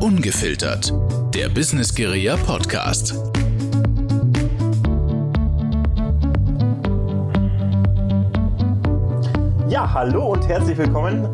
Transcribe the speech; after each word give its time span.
Ungefiltert, 0.00 0.94
der 1.34 1.50
Business 1.50 1.94
Guerilla 1.94 2.38
Podcast. 2.38 3.14
Ja, 9.68 9.92
hallo 9.92 10.32
und 10.32 10.48
herzlich 10.48 10.78
willkommen 10.78 11.28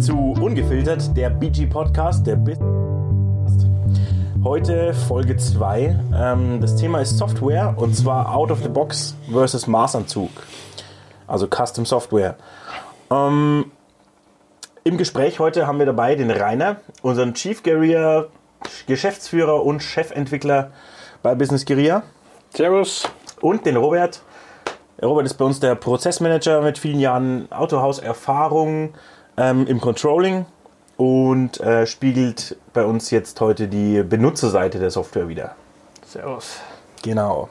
zu 0.00 0.16
Ungefiltert, 0.40 1.14
der 1.14 1.28
BG 1.28 1.66
Podcast, 1.66 2.26
der 2.26 2.36
Business. 2.36 3.66
Heute 4.42 4.94
Folge 4.94 5.36
2. 5.36 6.00
Ähm, 6.14 6.60
das 6.62 6.76
Thema 6.76 7.02
ist 7.02 7.18
Software 7.18 7.74
und 7.76 7.94
zwar 7.94 8.34
Out 8.34 8.52
of 8.52 8.62
the 8.62 8.70
Box 8.70 9.14
versus 9.30 9.66
Maßanzug. 9.66 10.30
Also 11.26 11.46
Custom 11.46 11.84
Software. 11.84 12.36
Ähm, 13.10 13.66
Im 14.86 14.98
Gespräch 14.98 15.40
heute 15.40 15.66
haben 15.66 15.80
wir 15.80 15.86
dabei 15.86 16.14
den 16.14 16.30
Rainer, 16.30 16.76
unseren 17.02 17.34
Chief 17.34 17.60
Guerilla, 17.64 18.26
Geschäftsführer 18.86 19.64
und 19.64 19.82
Chefentwickler 19.82 20.70
bei 21.24 21.34
Business 21.34 21.64
Guerilla. 21.64 22.04
Servus. 22.54 23.02
Und 23.40 23.66
den 23.66 23.74
Robert. 23.74 24.22
Der 25.00 25.08
Robert 25.08 25.26
ist 25.26 25.34
bei 25.34 25.44
uns 25.44 25.58
der 25.58 25.74
Prozessmanager 25.74 26.62
mit 26.62 26.78
vielen 26.78 27.00
Jahren 27.00 27.50
Autohaus-Erfahrung 27.50 28.94
ähm, 29.36 29.66
im 29.66 29.80
Controlling 29.80 30.46
und 30.96 31.58
äh, 31.58 31.84
spiegelt 31.84 32.56
bei 32.72 32.84
uns 32.84 33.10
jetzt 33.10 33.40
heute 33.40 33.66
die 33.66 34.04
Benutzerseite 34.04 34.78
der 34.78 34.92
Software 34.92 35.26
wieder. 35.26 35.56
Servus. 36.06 36.60
Genau. 37.02 37.48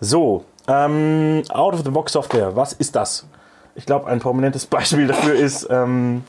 So, 0.00 0.44
ähm, 0.66 1.44
Out-of-the-Box-Software, 1.48 2.56
was 2.56 2.72
ist 2.72 2.96
das? 2.96 3.24
Ich 3.76 3.86
glaube, 3.86 4.08
ein 4.08 4.18
prominentes 4.18 4.66
Beispiel 4.66 5.06
dafür 5.06 5.36
ist 5.36 5.68
ähm, 5.70 6.24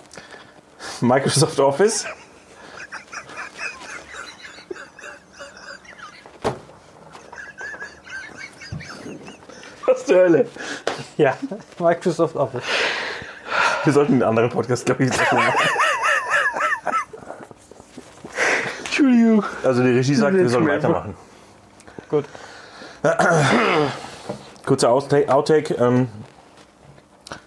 Microsoft 1.02 1.59
Office. 1.59 2.05
Was 9.86 10.06
zur 10.06 10.17
Hölle? 10.17 10.47
Ja, 11.17 11.38
Microsoft 11.80 12.36
Office. 12.36 12.64
Wir 13.84 13.94
sollten 13.94 14.14
einen 14.14 14.23
anderen 14.23 14.50
Podcast, 14.50 14.86
glaube 14.86 15.06
ich, 15.06 15.09
machen. 15.09 15.53
Entschuldigung. 18.86 19.44
Also 19.64 19.84
die 19.84 19.91
Regie 19.91 20.16
sagt, 20.16 20.36
wir 20.36 20.50
sollen 20.50 20.67
weitermachen. 20.67 21.16
Gut. 22.09 22.25
Kurzer 24.66 24.89
Outtake. 24.89 25.34
Outtake 25.34 25.73
ähm, 25.75 26.09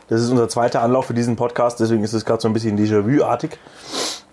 das 0.09 0.21
ist 0.21 0.31
unser 0.31 0.49
zweiter 0.49 0.83
Anlauf 0.83 1.07
für 1.07 1.15
diesen 1.15 1.37
Podcast, 1.37 1.81
deswegen 1.81 2.03
ist 2.03 2.13
es 2.13 2.25
gerade 2.25 2.41
so 2.41 2.49
ein 2.49 2.53
bisschen 2.53 2.77
Déjà-vu-artig. 2.77 3.59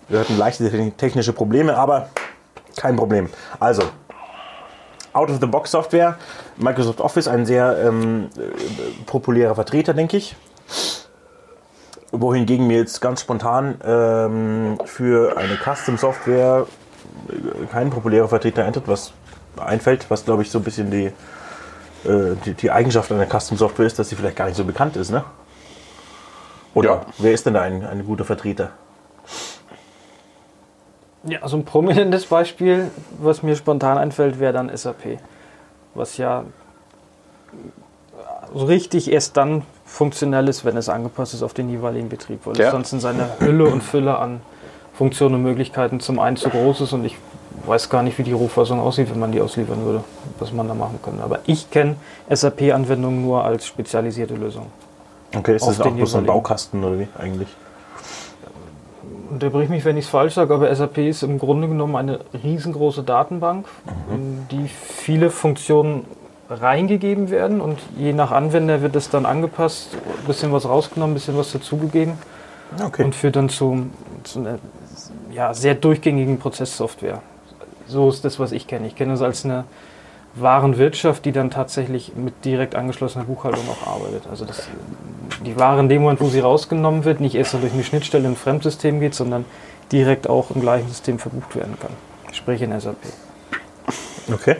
Wir 0.09 0.19
hatten 0.19 0.37
leichte 0.37 0.91
technische 0.97 1.33
Probleme, 1.33 1.77
aber 1.77 2.09
kein 2.77 2.95
Problem. 2.95 3.29
Also, 3.59 3.83
Out-of-the-Box-Software, 5.13 6.17
Microsoft 6.57 7.01
Office, 7.01 7.27
ein 7.27 7.45
sehr 7.45 7.77
ähm, 7.83 8.29
äh, 8.37 9.05
populärer 9.05 9.55
Vertreter, 9.55 9.93
denke 9.93 10.17
ich. 10.17 10.35
Wohingegen 12.11 12.67
mir 12.67 12.77
jetzt 12.77 13.01
ganz 13.01 13.21
spontan 13.21 13.81
ähm, 13.83 14.77
für 14.85 15.37
eine 15.37 15.57
Custom-Software 15.57 16.67
äh, 17.29 17.65
kein 17.71 17.89
populärer 17.89 18.27
Vertreter 18.27 18.63
eintritt, 18.63 18.87
was 18.87 19.11
einfällt, 19.57 20.05
was 20.09 20.23
glaube 20.23 20.43
ich 20.43 20.51
so 20.51 20.59
ein 20.59 20.63
bisschen 20.63 20.91
die, 20.91 21.11
äh, 22.05 22.35
die, 22.45 22.53
die 22.53 22.71
Eigenschaft 22.71 23.11
einer 23.11 23.25
Custom-Software 23.27 23.85
ist, 23.85 23.97
dass 23.99 24.09
sie 24.09 24.15
vielleicht 24.15 24.35
gar 24.35 24.45
nicht 24.45 24.55
so 24.57 24.63
bekannt 24.65 24.95
ist, 24.97 25.11
ne? 25.11 25.23
Oder 26.73 26.89
Ja. 26.89 27.01
wer 27.17 27.33
ist 27.33 27.45
denn 27.45 27.53
da 27.55 27.61
ein, 27.61 27.85
ein 27.85 28.05
guter 28.05 28.23
Vertreter? 28.25 28.69
Ja, 31.23 31.39
also 31.41 31.57
ein 31.57 31.65
prominentes 31.65 32.25
Beispiel, 32.27 32.91
was 33.19 33.43
mir 33.43 33.55
spontan 33.55 33.97
einfällt, 33.97 34.39
wäre 34.39 34.53
dann 34.53 34.75
SAP. 34.75 35.19
Was 35.93 36.17
ja 36.17 36.43
so 38.53 38.65
richtig 38.65 39.11
erst 39.11 39.35
dann 39.35 39.63
funktionell 39.85 40.47
ist, 40.47 40.63
wenn 40.63 40.77
es 40.77 40.89
angepasst 40.89 41.33
ist 41.33 41.43
auf 41.43 41.53
den 41.53 41.69
jeweiligen 41.69 42.09
Betrieb, 42.09 42.41
weil 42.45 42.57
Ja. 42.59 42.65
es 42.67 42.71
sonst 42.71 42.93
in 42.93 42.99
seiner 42.99 43.39
Hülle 43.39 43.65
und 43.65 43.81
Fülle 43.83 44.17
an 44.17 44.41
Funktionen 44.93 45.35
und 45.35 45.43
Möglichkeiten 45.43 45.99
zum 45.99 46.19
einen 46.19 46.37
zu 46.37 46.49
groß 46.49 46.81
ist 46.81 46.93
und 46.93 47.03
ich 47.05 47.17
weiß 47.65 47.89
gar 47.89 48.03
nicht, 48.03 48.17
wie 48.17 48.23
die 48.23 48.33
Rohfassung 48.33 48.79
aussieht, 48.79 49.09
wenn 49.09 49.19
man 49.19 49.31
die 49.31 49.41
ausliefern 49.41 49.83
würde, 49.83 50.03
was 50.39 50.51
man 50.51 50.67
da 50.67 50.73
machen 50.73 50.99
könnte. 51.03 51.23
Aber 51.23 51.39
ich 51.45 51.69
kenne 51.69 51.95
SAP-Anwendungen 52.29 53.21
nur 53.21 53.43
als 53.43 53.65
spezialisierte 53.65 54.35
Lösung. 54.35 54.67
Okay, 55.35 55.55
ist 55.55 55.67
das 55.67 55.81
auch 55.81 55.91
bloß 55.91 56.11
so 56.11 56.17
ein. 56.19 56.25
Baukasten 56.25 56.83
oder 56.83 56.99
wie 56.99 57.07
eigentlich? 57.17 57.49
Unterbrich 59.29 59.67
mich, 59.67 59.83
wenn 59.83 59.97
ich 59.97 60.05
es 60.05 60.09
falsch 60.09 60.35
sage, 60.35 60.53
aber 60.53 60.73
SAP 60.73 60.99
ist 60.99 61.21
im 61.21 61.37
Grunde 61.37 61.67
genommen 61.67 61.97
eine 61.97 62.19
riesengroße 62.43 63.03
Datenbank, 63.03 63.67
in 64.09 64.47
die 64.49 64.69
viele 64.69 65.29
Funktionen 65.29 66.05
reingegeben 66.49 67.29
werden 67.29 67.59
und 67.59 67.77
je 67.97 68.13
nach 68.13 68.31
Anwender 68.31 68.81
wird 68.81 68.95
es 68.95 69.09
dann 69.09 69.25
angepasst, 69.25 69.89
ein 69.93 70.27
bisschen 70.27 70.53
was 70.53 70.67
rausgenommen, 70.67 71.11
ein 71.11 71.15
bisschen 71.15 71.37
was 71.37 71.51
dazugegeben 71.51 72.13
Okay. 72.83 73.03
und 73.03 73.15
führt 73.15 73.35
dann 73.35 73.49
zu, 73.49 73.87
zu 74.23 74.39
einer 74.39 74.59
ja, 75.31 75.53
sehr 75.53 75.75
durchgängigen 75.75 76.37
Prozesssoftware. 76.37 77.21
So 77.87 78.09
ist 78.09 78.25
das, 78.25 78.39
was 78.39 78.51
ich 78.51 78.67
kenne. 78.67 78.87
Ich 78.87 78.95
kenne 78.95 79.13
es 79.13 79.21
als 79.21 79.45
eine 79.45 79.65
Warenwirtschaft, 80.35 81.25
die 81.25 81.31
dann 81.31 81.49
tatsächlich 81.49 82.13
mit 82.15 82.45
direkt 82.45 82.75
angeschlossener 82.75 83.25
Buchhaltung 83.25 83.63
auch 83.69 83.87
arbeitet. 83.87 84.27
Also 84.29 84.45
das, 84.45 84.67
die 85.45 85.57
Ware 85.59 85.79
in 85.79 85.89
dem 85.89 86.01
Moment, 86.01 86.21
wo 86.21 86.27
sie 86.27 86.39
rausgenommen 86.39 87.05
wird, 87.05 87.19
nicht 87.19 87.35
erst 87.35 87.53
durch 87.53 87.73
eine 87.73 87.83
Schnittstelle 87.83 88.25
in 88.25 88.31
ein 88.31 88.35
Fremdsystem 88.35 88.99
geht, 88.99 89.15
sondern 89.15 89.45
direkt 89.91 90.29
auch 90.29 90.51
im 90.51 90.61
gleichen 90.61 90.87
System 90.89 91.19
verbucht 91.19 91.55
werden 91.55 91.77
kann. 91.79 91.91
Sprich 92.33 92.61
in 92.61 92.77
SAP. 92.79 92.97
okay. 94.33 94.57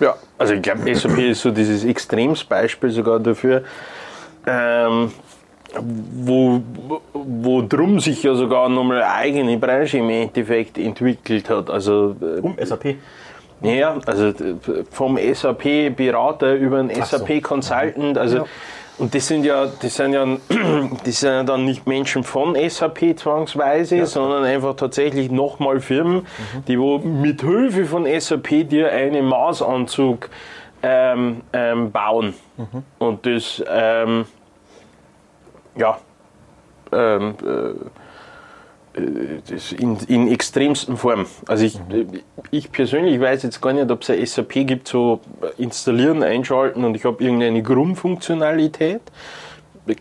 Ja, 0.00 0.14
also 0.38 0.54
ich 0.54 0.62
glaube, 0.62 0.94
SAP 0.94 1.18
ist 1.18 1.42
so 1.42 1.50
dieses 1.50 1.84
Extremsbeispiel 1.84 2.90
sogar 2.90 3.20
dafür, 3.20 3.62
ähm, 4.46 5.12
wo, 6.24 6.60
wo 7.12 7.62
drum 7.62 8.00
sich 8.00 8.22
ja 8.22 8.34
sogar 8.34 8.68
nochmal 8.68 9.02
eine 9.02 9.12
eigene 9.12 9.56
Branche 9.58 9.98
im 9.98 10.10
Endeffekt 10.10 10.78
entwickelt 10.78 11.48
hat. 11.50 11.70
Also, 11.70 12.16
äh, 12.20 12.40
Um 12.40 12.56
SAP. 12.62 12.96
ja, 13.62 13.96
also 14.06 14.32
vom 14.90 15.16
SAP-Berater 15.18 16.54
über 16.54 16.78
einen 16.78 16.90
so. 16.94 17.02
SAP-Consultant, 17.18 18.18
also 18.18 18.38
Ja. 18.38 18.44
und 18.98 19.14
das 19.14 19.26
sind 19.28 19.44
ja, 19.44 19.66
das 19.80 19.94
sind 19.94 20.12
ja, 20.12 20.26
das 21.04 21.20
sind 21.20 21.28
ja 21.30 21.42
dann 21.42 21.64
nicht 21.64 21.86
Menschen 21.86 22.24
von 22.24 22.56
SAP 22.68 23.16
zwangsweise, 23.18 24.06
sondern 24.06 24.44
einfach 24.44 24.76
tatsächlich 24.76 25.30
nochmal 25.30 25.80
Firmen, 25.80 26.26
die 26.68 26.78
wo 26.78 26.98
mit 26.98 27.42
Hilfe 27.42 27.84
von 27.84 28.06
SAP 28.18 28.68
dir 28.68 28.90
einen 28.90 29.26
Maßanzug 29.26 30.28
ähm, 30.82 31.42
ähm, 31.52 31.90
bauen. 31.92 32.32
Und 32.98 33.26
das, 33.26 33.62
ähm, 33.70 34.24
ja, 35.76 35.98
ähm, 36.92 37.34
äh, 37.40 37.74
das 39.48 39.72
in, 39.72 39.96
in 40.08 40.28
extremsten 40.28 40.96
Form. 40.96 41.26
Also 41.46 41.64
ich, 41.64 41.78
ich 42.50 42.72
persönlich 42.72 43.20
weiß 43.20 43.44
jetzt 43.44 43.60
gar 43.60 43.72
nicht, 43.72 43.90
ob 43.90 44.02
es 44.02 44.10
ein 44.10 44.26
SAP 44.26 44.66
gibt, 44.66 44.88
so 44.88 45.20
installieren, 45.58 46.22
einschalten 46.24 46.84
und 46.84 46.96
ich 46.96 47.04
habe 47.04 47.22
irgendeine 47.22 47.62
Grundfunktionalität. 47.62 49.02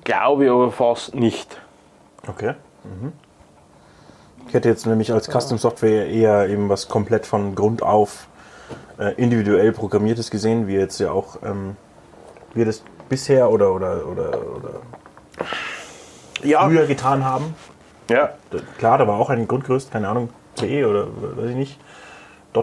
Glaube 0.04 0.46
ich 0.46 0.52
aber 0.52 0.72
fast 0.72 1.14
nicht. 1.16 1.62
Okay. 2.28 2.54
Mhm. 2.84 3.14
Ich 4.48 4.54
hätte 4.56 4.70
jetzt 4.70 4.88
nämlich 4.88 5.14
als 5.14 5.30
Custom 5.30 5.60
Software 5.60 6.08
eher 6.08 6.50
eben 6.50 6.70
was 6.70 6.88
komplett 6.88 7.28
von 7.28 7.54
Grund 7.54 7.84
auf 7.84 8.28
äh, 8.98 9.14
individuell 9.14 9.72
programmiertes 9.72 10.32
gesehen, 10.32 10.68
wie 10.68 10.74
jetzt 10.74 11.00
ja 11.00 11.12
auch 11.12 11.38
ähm, 11.44 11.76
wir 12.56 12.66
das 12.66 12.84
bisher 13.08 13.52
oder, 13.52 13.74
oder, 13.74 14.08
oder, 14.08 14.30
oder 14.56 14.72
Ja, 16.44 16.66
früher 16.66 16.86
getan 16.86 17.24
haben. 17.26 17.54
ja. 18.10 18.32
Klar, 18.78 18.98
da 18.98 19.08
war 19.08 19.20
auch 19.20 19.30
ein 19.30 19.48
Grundgerüst, 19.48 19.92
keine 19.92 20.08
Ahnung, 20.08 20.30
CE 20.56 20.86
oder 20.86 21.08
weiß 21.08 21.50
ich 21.52 21.56
nicht, 21.56 21.80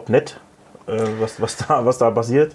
.NET, 0.08 0.40
äh, 0.87 0.99
was, 1.20 1.40
was, 1.40 1.56
da, 1.56 1.84
was 1.84 1.99
da 1.99 2.11
passiert. 2.11 2.55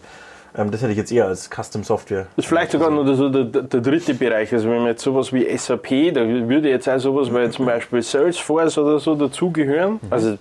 Ähm, 0.58 0.70
das 0.70 0.82
hätte 0.82 0.92
ich 0.92 0.98
jetzt 0.98 1.12
eher 1.12 1.28
als 1.28 1.50
Custom 1.50 1.84
Software. 1.84 2.28
Das 2.36 2.46
ist 2.46 2.50
vielleicht 2.50 2.72
sogar 2.72 2.90
noch 2.90 3.06
so 3.14 3.30
der, 3.30 3.46
der, 3.46 3.62
der 3.64 3.82
dritte 3.82 4.14
Bereich. 4.14 4.52
Also 4.54 4.70
wenn 4.70 4.80
man 4.80 4.88
jetzt 4.88 5.04
sowas 5.04 5.32
wie 5.32 5.46
SAP, 5.58 6.14
da 6.14 6.28
würde 6.28 6.70
jetzt 6.70 6.90
auch 6.90 6.98
sowas 6.98 7.34
wie 7.34 7.50
zum 7.52 7.66
Beispiel 7.66 8.02
Salesforce 8.02 8.78
oder 8.78 9.00
so 9.00 9.16
dazugehören. 9.16 10.00
Also 10.10 10.38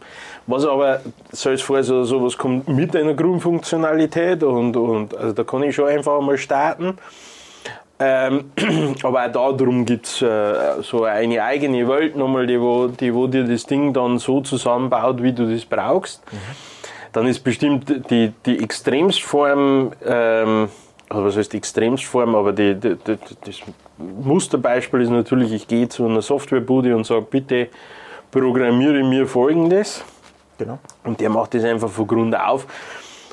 was 0.46 0.66
aber 0.66 1.00
Salesforce 1.30 1.90
oder 1.90 2.04
sowas 2.04 2.36
kommt 2.36 2.68
mit 2.68 2.96
einer 2.96 3.14
Grundfunktionalität 3.14 4.42
und, 4.42 4.76
und 4.76 5.16
also 5.16 5.32
da 5.32 5.44
kann 5.44 5.62
ich 5.62 5.74
schon 5.76 5.88
einfach 5.88 6.20
mal 6.20 6.36
starten. 6.38 6.98
Ähm, 8.02 8.50
aber 9.02 9.26
auch 9.26 9.56
darum 9.56 9.84
gibt 9.84 10.06
es 10.06 10.22
äh, 10.22 10.82
so 10.82 11.04
eine 11.04 11.42
eigene 11.42 11.86
Welt 11.86 12.16
nochmal, 12.16 12.46
die 12.46 12.58
wo, 12.58 12.86
die 12.86 13.14
wo 13.14 13.26
dir 13.26 13.44
das 13.44 13.66
Ding 13.66 13.92
dann 13.92 14.18
so 14.18 14.40
zusammenbaut, 14.40 15.22
wie 15.22 15.34
du 15.34 15.46
das 15.46 15.66
brauchst. 15.66 16.22
Dann 17.12 17.26
ist 17.26 17.40
bestimmt 17.40 18.10
die, 18.10 18.32
die 18.46 18.62
Extremstform, 18.62 19.92
ähm, 20.02 20.68
also 21.10 21.24
was 21.24 21.36
heißt 21.36 21.54
Extremstform, 21.54 22.34
aber 22.34 22.52
die, 22.52 22.74
die, 22.74 22.96
die, 22.96 23.18
das 23.44 23.56
Musterbeispiel 23.98 25.02
ist 25.02 25.10
natürlich, 25.10 25.52
ich 25.52 25.68
gehe 25.68 25.88
zu 25.88 26.06
einer 26.06 26.22
Softwarebude 26.22 26.96
und 26.96 27.04
sage, 27.04 27.26
bitte 27.28 27.68
programmiere 28.30 29.04
mir 29.04 29.26
folgendes. 29.26 30.04
genau. 30.56 30.78
Und 31.04 31.20
der 31.20 31.28
macht 31.28 31.52
das 31.52 31.64
einfach 31.64 31.90
von 31.90 32.06
Grund 32.06 32.34
auf. 32.38 32.66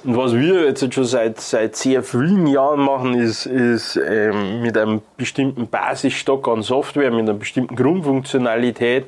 Und 0.04 0.16
was 0.16 0.34
wir 0.34 0.66
jetzt 0.66 0.94
schon 0.94 1.06
seit, 1.06 1.40
seit 1.40 1.76
sehr 1.76 2.04
vielen 2.04 2.48
Jahren 2.48 2.82
machen, 2.82 3.16
ist, 3.16 3.46
ist 3.46 3.98
ähm, 3.98 4.62
mit 4.62 4.78
einem 4.78 5.02
bestimmten 5.18 5.68
Basisstock 5.68 6.48
an 6.48 6.62
Software, 6.62 7.10
mit 7.12 7.22
einer 7.22 7.34
bestimmten 7.34 7.76
Grundfunktionalität 7.76 9.08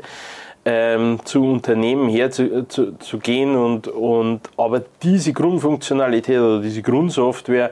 ähm, 0.65 1.19
zu 1.23 1.43
Unternehmen 1.43 2.09
herzugehen 2.09 2.69
zu, 2.69 2.97
zu 2.97 3.17
und, 3.17 3.87
und 3.87 4.41
aber 4.57 4.83
diese 5.01 5.31
Grundfunktionalität 5.31 6.39
oder 6.39 6.61
diese 6.61 6.81
Grundsoftware 6.81 7.71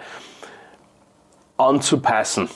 anzupassen. 1.58 2.50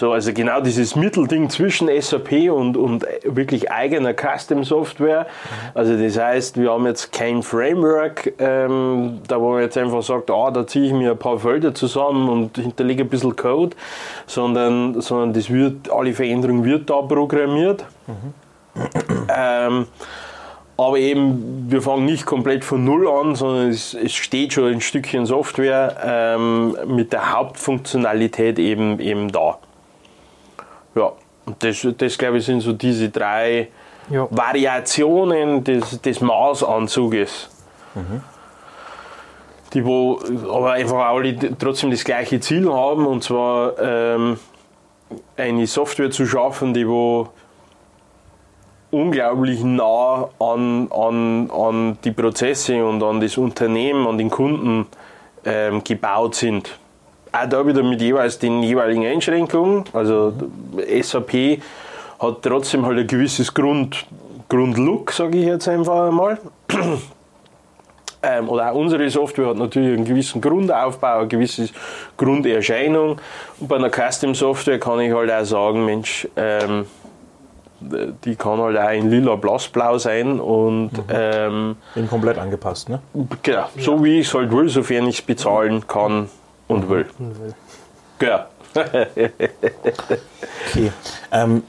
So, 0.00 0.12
also 0.12 0.32
genau 0.32 0.62
dieses 0.62 0.96
Mittelding 0.96 1.50
zwischen 1.50 1.90
SAP 2.00 2.50
und, 2.50 2.78
und 2.78 3.04
wirklich 3.22 3.70
eigener 3.70 4.14
Custom 4.14 4.64
Software. 4.64 5.26
Also 5.74 5.94
das 5.94 6.18
heißt, 6.18 6.58
wir 6.58 6.70
haben 6.70 6.86
jetzt 6.86 7.12
kein 7.12 7.42
Framework, 7.42 8.32
ähm, 8.38 9.20
da 9.28 9.38
wo 9.38 9.50
man 9.50 9.60
jetzt 9.60 9.76
einfach 9.76 10.02
sagt, 10.02 10.30
ah, 10.30 10.50
da 10.50 10.66
ziehe 10.66 10.86
ich 10.86 10.94
mir 10.94 11.10
ein 11.10 11.18
paar 11.18 11.38
Felder 11.38 11.74
zusammen 11.74 12.30
und 12.30 12.56
hinterlege 12.56 13.02
ein 13.02 13.10
bisschen 13.10 13.36
Code, 13.36 13.76
sondern, 14.26 15.02
sondern 15.02 15.34
das 15.34 15.50
wird, 15.50 15.92
alle 15.92 16.14
Veränderungen 16.14 16.64
wird 16.64 16.88
da 16.88 17.02
programmiert. 17.02 17.84
Ähm, 19.28 19.86
aber 20.78 20.98
eben, 20.98 21.66
wir 21.68 21.82
fangen 21.82 22.06
nicht 22.06 22.24
komplett 22.24 22.64
von 22.64 22.82
Null 22.82 23.06
an, 23.06 23.34
sondern 23.34 23.68
es, 23.68 23.92
es 23.92 24.14
steht 24.14 24.54
schon 24.54 24.72
ein 24.72 24.80
Stückchen 24.80 25.26
Software 25.26 25.94
ähm, 26.02 26.74
mit 26.86 27.12
der 27.12 27.34
Hauptfunktionalität 27.34 28.58
eben, 28.58 28.98
eben 28.98 29.30
da. 29.30 29.58
Ja, 30.94 31.12
und 31.46 31.62
das, 31.62 31.86
das 31.96 32.18
glaube 32.18 32.38
ich 32.38 32.44
sind 32.44 32.60
so 32.60 32.72
diese 32.72 33.08
drei 33.08 33.68
Ja. 34.10 34.26
Variationen 34.30 35.62
des, 35.62 36.00
des 36.00 36.20
Maßanzuges. 36.20 37.48
Die 39.72 39.84
wo 39.84 40.18
aber 40.52 40.72
einfach 40.72 41.06
alle 41.06 41.36
trotzdem 41.56 41.90
das 41.92 42.02
gleiche 42.02 42.40
Ziel 42.40 42.72
haben 42.72 43.06
und 43.06 43.22
zwar 43.22 43.78
ähm, 43.78 44.38
eine 45.36 45.66
Software 45.66 46.10
zu 46.10 46.26
schaffen, 46.26 46.74
die 46.74 46.88
wo 46.88 47.28
unglaublich 48.90 49.62
nah 49.62 50.28
an, 50.40 50.90
an, 50.90 51.50
an 51.50 51.98
die 52.02 52.10
Prozesse 52.10 52.84
und 52.84 53.00
an 53.02 53.20
das 53.20 53.38
Unternehmen, 53.38 54.08
an 54.08 54.18
den 54.18 54.30
Kunden 54.30 54.86
ähm, 55.44 55.84
gebaut 55.84 56.34
sind. 56.34 56.79
Auch 57.32 57.48
da 57.48 57.66
wieder 57.66 57.82
mit 57.82 58.00
jeweils 58.00 58.38
den 58.38 58.62
jeweiligen 58.62 59.06
Einschränkungen. 59.06 59.84
Also 59.92 60.32
SAP 61.02 61.60
hat 62.18 62.42
trotzdem 62.42 62.84
halt 62.84 62.98
ein 62.98 63.06
gewisses 63.06 63.54
Grund, 63.54 64.06
Grundlook, 64.48 65.12
sage 65.12 65.38
ich 65.38 65.46
jetzt 65.46 65.68
einfach 65.68 66.08
einmal. 66.08 66.38
Ähm, 68.22 68.50
oder 68.50 68.70
auch 68.70 68.74
unsere 68.74 69.08
Software 69.08 69.46
hat 69.46 69.56
natürlich 69.56 69.96
einen 69.96 70.04
gewissen 70.04 70.42
Grundaufbau, 70.42 71.20
eine 71.20 71.28
gewisse 71.28 71.70
Grunderscheinung. 72.18 73.18
Und 73.58 73.66
bei 73.66 73.76
einer 73.76 73.88
Custom 73.88 74.34
Software 74.34 74.78
kann 74.78 75.00
ich 75.00 75.10
halt 75.10 75.30
auch 75.30 75.44
sagen, 75.46 75.86
Mensch, 75.86 76.28
ähm, 76.36 76.84
die 77.80 78.36
kann 78.36 78.60
halt 78.60 78.76
auch 78.76 78.90
in 78.90 79.10
lila 79.10 79.36
blassblau 79.36 79.96
sein 79.96 80.38
und 80.38 80.90
ähm, 81.10 81.76
Bin 81.94 82.10
komplett 82.10 82.36
angepasst, 82.36 82.90
ne? 82.90 83.00
genau, 83.42 83.68
so 83.78 84.04
wie 84.04 84.20
ich 84.20 84.26
es 84.26 84.34
halt 84.34 84.52
will, 84.52 84.68
sofern 84.68 85.06
ich 85.06 85.20
es 85.20 85.22
bezahlen 85.22 85.86
kann 85.86 86.28
und 86.70 86.88
will. 86.88 87.06
Genau. 88.18 88.44
Okay. 90.70 90.92
Ähm, 91.32 91.62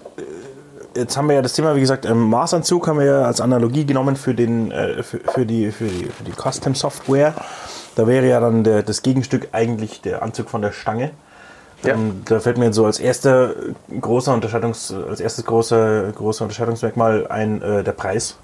äh, 0.96 1.00
jetzt 1.00 1.18
haben 1.18 1.28
wir 1.28 1.36
ja 1.36 1.42
das 1.42 1.54
Thema, 1.54 1.76
wie 1.76 1.80
gesagt, 1.80 2.06
ähm, 2.06 2.30
Maßanzug 2.30 2.88
haben 2.88 3.00
wir 3.00 3.06
ja 3.06 3.22
als 3.24 3.42
Analogie 3.42 3.86
genommen 3.86 4.16
für, 4.16 4.36
den, 4.36 4.72
äh, 4.72 5.02
für, 5.02 5.20
für, 5.20 5.46
die, 5.46 5.72
für, 5.72 5.86
die, 5.86 6.06
für 6.06 6.24
die 6.24 6.32
Custom 6.32 6.76
Software. 6.76 7.34
Da 7.96 8.08
wäre 8.08 8.28
ja 8.28 8.40
dann 8.40 8.64
der, 8.64 8.84
das 8.84 9.02
Gegenstück 9.02 9.50
eigentlich 9.52 10.02
der 10.02 10.22
Anzug 10.22 10.50
von 10.50 10.62
der 10.62 10.72
Stange. 10.72 11.12
Ja. 11.84 11.96
Ähm, 11.96 12.22
da 12.26 12.40
fällt 12.40 12.58
mir 12.58 12.72
so 12.74 12.86
als 12.86 13.00
erster 13.00 13.56
großer 14.00 14.34
Unterscheidungs, 14.34 14.94
als 14.94 15.20
erstes 15.20 15.46
große, 15.46 16.14
große 16.16 16.44
Unterscheidungsmerkmal 16.44 17.28
ein 17.28 17.62
äh, 17.62 17.84
der 17.84 17.94
Preis. 17.94 18.38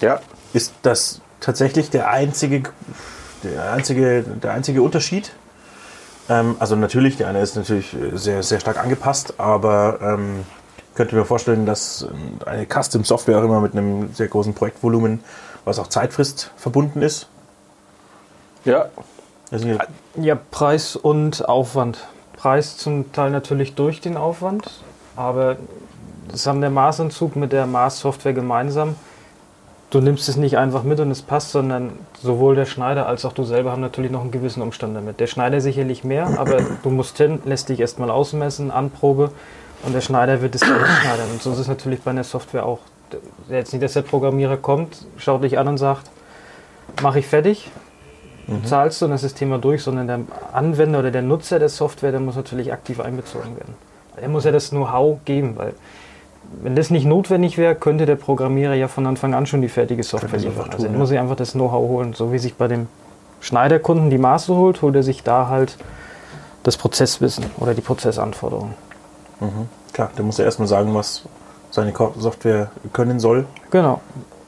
Ja. 0.00 0.20
Ist 0.52 0.74
das 0.82 1.20
tatsächlich 1.40 1.90
der 1.90 2.10
einzige, 2.10 2.62
der 3.44 3.72
einzige, 3.72 4.22
der 4.22 4.52
einzige 4.52 4.82
Unterschied? 4.82 5.32
Ähm, 6.30 6.56
also 6.60 6.76
natürlich, 6.76 7.16
der 7.16 7.28
eine 7.28 7.40
ist 7.40 7.56
natürlich 7.56 7.94
sehr, 8.12 8.42
sehr 8.42 8.60
stark 8.60 8.78
angepasst, 8.78 9.34
aber 9.38 9.98
ähm, 10.00 10.46
könnte 10.94 11.16
mir 11.16 11.24
vorstellen, 11.24 11.66
dass 11.66 12.02
ähm, 12.02 12.38
eine 12.46 12.66
Custom 12.66 13.04
Software 13.04 13.38
auch 13.38 13.44
immer 13.44 13.60
mit 13.60 13.72
einem 13.72 14.14
sehr 14.14 14.28
großen 14.28 14.54
Projektvolumen, 14.54 15.22
was 15.64 15.78
auch 15.78 15.88
Zeitfrist 15.88 16.52
verbunden 16.56 17.02
ist. 17.02 17.28
Ja. 18.64 18.86
Also 19.50 19.68
Ja, 20.14 20.38
Preis 20.50 20.94
und 20.94 21.48
Aufwand. 21.48 22.06
Preis 22.36 22.76
zum 22.76 23.12
Teil 23.12 23.30
natürlich 23.30 23.74
durch 23.74 24.00
den 24.00 24.16
Aufwand, 24.16 24.70
aber 25.16 25.56
das 26.30 26.46
haben 26.46 26.60
der 26.60 26.70
Maßanzug 26.70 27.34
mit 27.34 27.52
der 27.52 27.66
Maßsoftware 27.66 28.32
gemeinsam. 28.32 28.94
Du 29.90 30.00
nimmst 30.00 30.28
es 30.28 30.36
nicht 30.36 30.56
einfach 30.56 30.84
mit 30.84 31.00
und 31.00 31.10
es 31.10 31.22
passt, 31.22 31.50
sondern 31.50 31.92
sowohl 32.22 32.54
der 32.54 32.64
Schneider 32.66 33.06
als 33.06 33.24
auch 33.24 33.32
du 33.32 33.42
selber 33.42 33.72
haben 33.72 33.80
natürlich 33.80 34.12
noch 34.12 34.20
einen 34.20 34.30
gewissen 34.30 34.62
Umstand 34.62 34.94
damit. 34.94 35.18
Der 35.18 35.26
Schneider 35.26 35.60
sicherlich 35.60 36.04
mehr, 36.04 36.38
aber 36.38 36.58
du 36.82 36.90
musst 36.90 37.16
hin, 37.16 37.40
lässt 37.44 37.68
dich 37.68 37.80
erstmal 37.80 38.10
ausmessen, 38.10 38.70
Anprobe 38.70 39.32
und 39.82 39.92
der 39.92 40.00
Schneider 40.00 40.42
wird 40.42 40.54
es 40.54 40.60
dann 40.60 40.78
schneidern. 41.02 41.30
Und 41.32 41.42
so 41.42 41.50
ist 41.50 41.58
es 41.58 41.66
natürlich 41.66 42.02
bei 42.02 42.12
einer 42.12 42.22
Software 42.24 42.66
auch. 42.66 42.78
Jetzt 43.48 43.72
nicht, 43.72 43.82
dass 43.82 43.94
der 43.94 44.02
Programmierer 44.02 44.56
kommt, 44.56 45.06
schaut 45.16 45.42
dich 45.42 45.58
an 45.58 45.66
und 45.66 45.78
sagt, 45.78 46.08
mache 47.02 47.18
ich 47.18 47.26
fertig, 47.26 47.68
Mhm. 48.46 48.64
zahlst 48.64 49.00
du 49.00 49.04
und 49.04 49.12
das 49.12 49.22
ist 49.22 49.34
das 49.34 49.38
Thema 49.38 49.58
durch, 49.58 49.82
sondern 49.82 50.06
der 50.06 50.20
Anwender 50.52 50.98
oder 50.98 51.10
der 51.10 51.22
Nutzer 51.22 51.58
der 51.58 51.68
Software, 51.68 52.10
der 52.10 52.20
muss 52.20 52.36
natürlich 52.36 52.72
aktiv 52.72 52.98
einbezogen 53.00 53.56
werden. 53.56 53.74
Er 54.16 54.28
muss 54.28 54.44
ja 54.44 54.50
das 54.50 54.70
Know-how 54.70 55.18
geben, 55.24 55.56
weil 55.56 55.72
wenn 56.62 56.74
das 56.76 56.90
nicht 56.90 57.06
notwendig 57.06 57.58
wäre, 57.58 57.74
könnte 57.74 58.06
der 58.06 58.16
Programmierer 58.16 58.74
ja 58.74 58.88
von 58.88 59.06
Anfang 59.06 59.34
an 59.34 59.46
schon 59.46 59.62
die 59.62 59.68
fertige 59.68 60.02
Software 60.02 60.38
liefern. 60.38 60.52
einfach 60.52 60.72
Also 60.72 60.78
tun, 60.78 60.86
er 60.86 60.92
ja. 60.92 60.98
muss 60.98 61.08
sich 61.08 61.18
einfach 61.18 61.36
das 61.36 61.52
Know-how 61.52 61.88
holen, 61.88 62.14
so 62.14 62.32
wie 62.32 62.38
sich 62.38 62.54
bei 62.54 62.68
dem 62.68 62.88
Schneiderkunden 63.40 64.10
die 64.10 64.18
Maße 64.18 64.54
holt, 64.54 64.82
holt 64.82 64.96
er 64.96 65.02
sich 65.02 65.22
da 65.22 65.48
halt 65.48 65.76
das 66.62 66.76
Prozesswissen 66.76 67.44
oder 67.58 67.74
die 67.74 67.80
Prozessanforderungen. 67.80 68.74
klar, 69.92 70.10
der 70.16 70.24
muss 70.24 70.38
ja 70.38 70.44
erstmal 70.44 70.68
sagen, 70.68 70.94
was 70.94 71.22
seine 71.70 71.94
Software 72.18 72.70
können 72.92 73.20
soll, 73.20 73.46
Genau, 73.70 74.00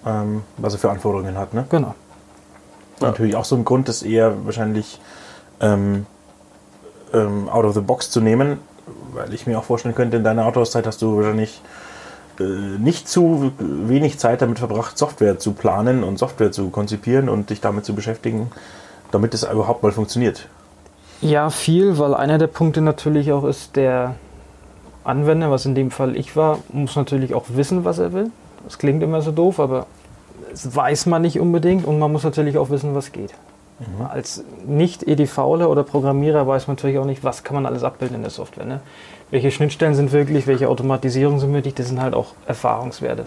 ähm, 0.04 0.42
was 0.58 0.74
er 0.74 0.78
für 0.80 0.90
Anforderungen 0.90 1.38
hat. 1.38 1.54
Ne? 1.54 1.64
genau. 1.70 1.94
Natürlich 3.00 3.34
auch 3.34 3.44
so 3.44 3.56
ein 3.56 3.64
Grund, 3.64 3.88
das 3.88 4.02
eher 4.02 4.44
wahrscheinlich 4.44 5.00
ähm, 5.60 6.06
ähm, 7.12 7.48
out 7.48 7.64
of 7.64 7.74
the 7.74 7.80
box 7.80 8.10
zu 8.10 8.20
nehmen, 8.20 8.58
weil 9.12 9.32
ich 9.34 9.46
mir 9.46 9.58
auch 9.58 9.64
vorstellen 9.64 9.94
könnte, 9.94 10.18
in 10.18 10.24
deiner 10.24 10.46
Autohauszeit 10.46 10.86
hast 10.86 11.02
du 11.02 11.16
wahrscheinlich 11.16 11.60
nicht 12.38 13.08
zu 13.08 13.52
wenig 13.58 14.18
Zeit 14.18 14.42
damit 14.42 14.58
verbracht, 14.58 14.96
Software 14.98 15.38
zu 15.38 15.52
planen 15.52 16.02
und 16.02 16.18
Software 16.18 16.52
zu 16.52 16.70
konzipieren 16.70 17.28
und 17.28 17.50
dich 17.50 17.60
damit 17.60 17.84
zu 17.84 17.94
beschäftigen, 17.94 18.50
damit 19.10 19.34
es 19.34 19.42
überhaupt 19.42 19.82
mal 19.82 19.92
funktioniert. 19.92 20.48
Ja, 21.20 21.50
viel, 21.50 21.98
weil 21.98 22.14
einer 22.14 22.38
der 22.38 22.48
Punkte 22.48 22.80
natürlich 22.80 23.32
auch 23.32 23.44
ist, 23.44 23.76
der 23.76 24.16
Anwender, 25.04 25.50
was 25.50 25.66
in 25.66 25.74
dem 25.74 25.90
Fall 25.90 26.16
ich 26.16 26.36
war, 26.36 26.58
muss 26.72 26.96
natürlich 26.96 27.34
auch 27.34 27.44
wissen, 27.48 27.84
was 27.84 27.98
er 27.98 28.12
will. 28.12 28.30
Das 28.64 28.78
klingt 28.78 29.02
immer 29.02 29.22
so 29.22 29.32
doof, 29.32 29.60
aber 29.60 29.86
das 30.50 30.74
weiß 30.74 31.06
man 31.06 31.22
nicht 31.22 31.38
unbedingt 31.38 31.84
und 31.86 31.98
man 31.98 32.10
muss 32.12 32.24
natürlich 32.24 32.58
auch 32.58 32.70
wissen, 32.70 32.94
was 32.94 33.12
geht. 33.12 33.34
Als 34.08 34.44
Nicht-EDVler 34.66 35.68
oder 35.68 35.82
Programmierer 35.82 36.46
weiß 36.46 36.68
man 36.68 36.76
natürlich 36.76 36.98
auch 36.98 37.04
nicht, 37.04 37.24
was 37.24 37.42
kann 37.42 37.54
man 37.54 37.66
alles 37.66 37.82
abbilden 37.82 38.16
in 38.16 38.22
der 38.22 38.30
Software. 38.30 38.64
Ne? 38.64 38.80
Welche 39.32 39.50
Schnittstellen 39.50 39.94
sind 39.94 40.12
wirklich, 40.12 40.46
welche 40.46 40.68
Automatisierung 40.68 41.40
sind 41.40 41.52
möglich, 41.52 41.72
das 41.72 41.88
sind 41.88 42.02
halt 42.02 42.12
auch 42.12 42.34
Erfahrungswerte. 42.46 43.24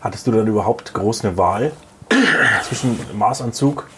Hattest 0.00 0.26
du 0.26 0.32
dann 0.32 0.48
überhaupt 0.48 0.92
groß 0.92 1.24
eine 1.24 1.38
Wahl 1.38 1.70
zwischen 2.64 2.98
Maßanzug 3.16 3.88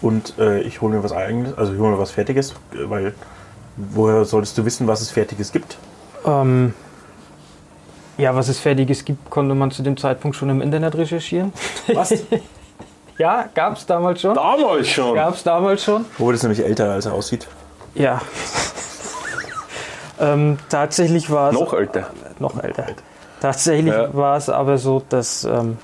und 0.00 0.32
äh, 0.38 0.62
ich 0.62 0.80
hole 0.80 0.96
mir 0.96 1.04
was 1.04 1.12
eigenes, 1.12 1.58
also 1.58 1.74
ich 1.74 1.78
hole 1.78 1.90
mir 1.90 1.98
was 1.98 2.10
Fertiges, 2.10 2.52
äh, 2.72 2.88
weil 2.88 3.12
woher 3.76 4.24
solltest 4.24 4.56
du 4.56 4.64
wissen, 4.64 4.86
was 4.86 5.02
es 5.02 5.10
Fertiges 5.10 5.52
gibt? 5.52 5.76
Ähm, 6.24 6.72
ja, 8.16 8.34
was 8.34 8.48
es 8.48 8.58
Fertiges 8.58 9.04
gibt, 9.04 9.28
konnte 9.28 9.54
man 9.54 9.70
zu 9.72 9.82
dem 9.82 9.98
Zeitpunkt 9.98 10.38
schon 10.38 10.48
im 10.48 10.62
Internet 10.62 10.94
recherchieren. 10.94 11.52
Was? 11.92 12.14
Ja, 13.18 13.46
gab 13.54 13.76
es 13.76 13.84
damals 13.84 14.22
schon. 14.22 14.34
Damals 14.34 14.88
schon. 14.88 15.14
Gab 15.14 15.34
es 15.34 15.42
damals 15.42 15.84
schon. 15.84 16.06
Robert 16.18 16.36
ist 16.36 16.44
nämlich 16.44 16.64
älter, 16.64 16.92
als 16.92 17.04
er 17.04 17.12
aussieht. 17.12 17.46
Ja. 17.94 18.22
Ähm, 20.22 20.58
tatsächlich 20.68 21.30
war 21.30 21.50
es. 21.50 21.58
Noch 21.58 21.74
älter. 21.74 22.06
Noch 22.38 22.62
älter. 22.62 22.86
Tatsächlich 23.40 23.92
Ja. 23.92 24.14
war 24.14 24.36
es 24.36 24.48
aber 24.48 24.78
so, 24.78 25.02
dass 25.08 25.44
ähm, 25.44 25.76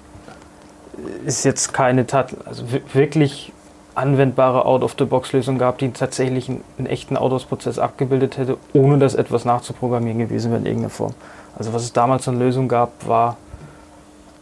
es 1.26 1.44
jetzt 1.44 1.72
keine 1.74 2.06
also 2.46 2.72
wi- 2.72 2.82
wirklich 2.92 3.52
anwendbare 3.94 4.64
Out-of-the-Box-Lösung 4.64 5.58
gab, 5.58 5.78
die 5.78 5.90
tatsächlich 5.90 6.48
einen, 6.48 6.62
einen 6.78 6.86
echten 6.86 7.16
Autos-Prozess 7.16 7.80
abgebildet 7.80 8.38
hätte, 8.38 8.56
ohne 8.72 8.98
dass 8.98 9.14
etwas 9.16 9.44
nachzuprogrammieren 9.44 10.20
gewesen 10.20 10.50
wäre 10.52 10.60
in 10.60 10.66
irgendeiner 10.66 10.90
Form. 10.90 11.14
Also 11.58 11.72
was 11.72 11.82
es 11.82 11.92
damals 11.92 12.28
an 12.28 12.38
Lösung 12.38 12.68
gab, 12.68 12.90
war 13.08 13.36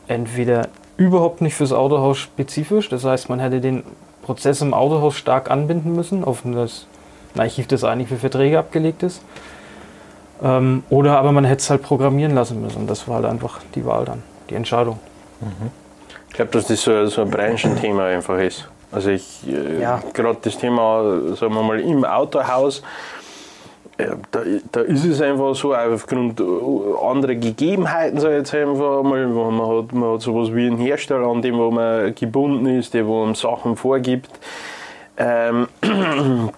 entweder 0.09 0.69
überhaupt 0.99 1.41
nicht 1.41 1.55
fürs 1.55 1.73
Autohaus 1.73 2.19
spezifisch. 2.19 2.89
Das 2.91 3.05
heißt, 3.05 3.29
man 3.31 3.41
hätte 3.41 3.61
den 3.61 3.83
Prozess 4.23 4.61
im 4.61 4.75
Autohaus 4.75 5.17
stark 5.17 5.51
anbinden 5.51 5.95
müssen, 5.95 6.23
auf 6.25 6.43
das 6.45 6.87
Archiv, 7.39 7.67
das 7.67 7.85
eigentlich 7.85 8.09
für 8.09 8.17
Verträge 8.17 8.59
abgelegt 8.59 9.03
ist. 9.03 9.23
Ähm, 10.43 10.83
oder 10.91 11.19
aber 11.19 11.33
man 11.33 11.45
hätte 11.45 11.61
es 11.61 11.71
halt 11.71 11.83
programmieren 11.83 12.35
lassen 12.35 12.61
müssen. 12.61 12.87
Das 12.87 13.09
war 13.09 13.17
halt 13.17 13.27
einfach 13.27 13.61
die 13.75 13.85
Wahl 13.87 14.05
dann, 14.05 14.23
die 14.51 14.55
Entscheidung. 14.55 14.99
Ich 16.29 16.35
glaube, 16.35 16.51
dass 16.51 16.67
das 16.67 16.83
so, 16.83 17.07
so 17.07 17.23
ein 17.23 17.31
Branchenthema 17.31 18.07
einfach 18.07 18.39
ist. 18.39 18.69
Also 18.93 19.11
ich, 19.11 19.41
äh, 19.49 19.81
Ja. 19.81 20.03
gerade 20.13 20.39
das 20.43 20.57
Thema, 20.59 21.03
sagen 21.35 21.55
wir 21.55 21.63
mal, 21.63 21.81
im 21.81 22.05
Autohaus, 22.05 22.83
äh, 23.99 24.09
da, 24.31 24.41
da 24.73 24.81
ist 24.83 25.05
es 25.05 25.21
einfach 25.23 25.55
so, 25.55 25.75
aufgrund 25.75 26.39
äh, 26.41 26.45
anderer 27.03 27.35
Gegebenheiten, 27.35 28.21
sage 28.21 28.35
ich 28.35 28.39
jetzt 28.41 28.55
einfach 28.55 29.03
mal, 29.03 29.35
wo 29.35 29.51
man 29.51 29.67
hat, 29.85 29.93
man 29.93 30.13
hat 30.15 30.21
sowas 30.23 30.55
wie 30.55 30.67
einen 30.67 30.77
Hersteller, 30.79 31.27
an 31.27 31.41
dem 31.43 31.57
wo 31.57 31.71
man 31.71 32.15
gebunden 32.15 32.67
ist, 32.67 32.93
der 32.95 33.07
wo 33.07 33.25
einem 33.25 33.35
Sachen 33.35 33.77
vorgibt. 33.77 34.31
Ähm, 35.17 35.69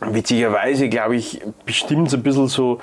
witzigerweise, 0.00 0.88
glaube 0.88 1.16
ich, 1.16 1.40
bestimmt 1.64 2.08
es 2.08 2.14
ein 2.14 2.22
bisschen 2.22 2.48
so, 2.48 2.80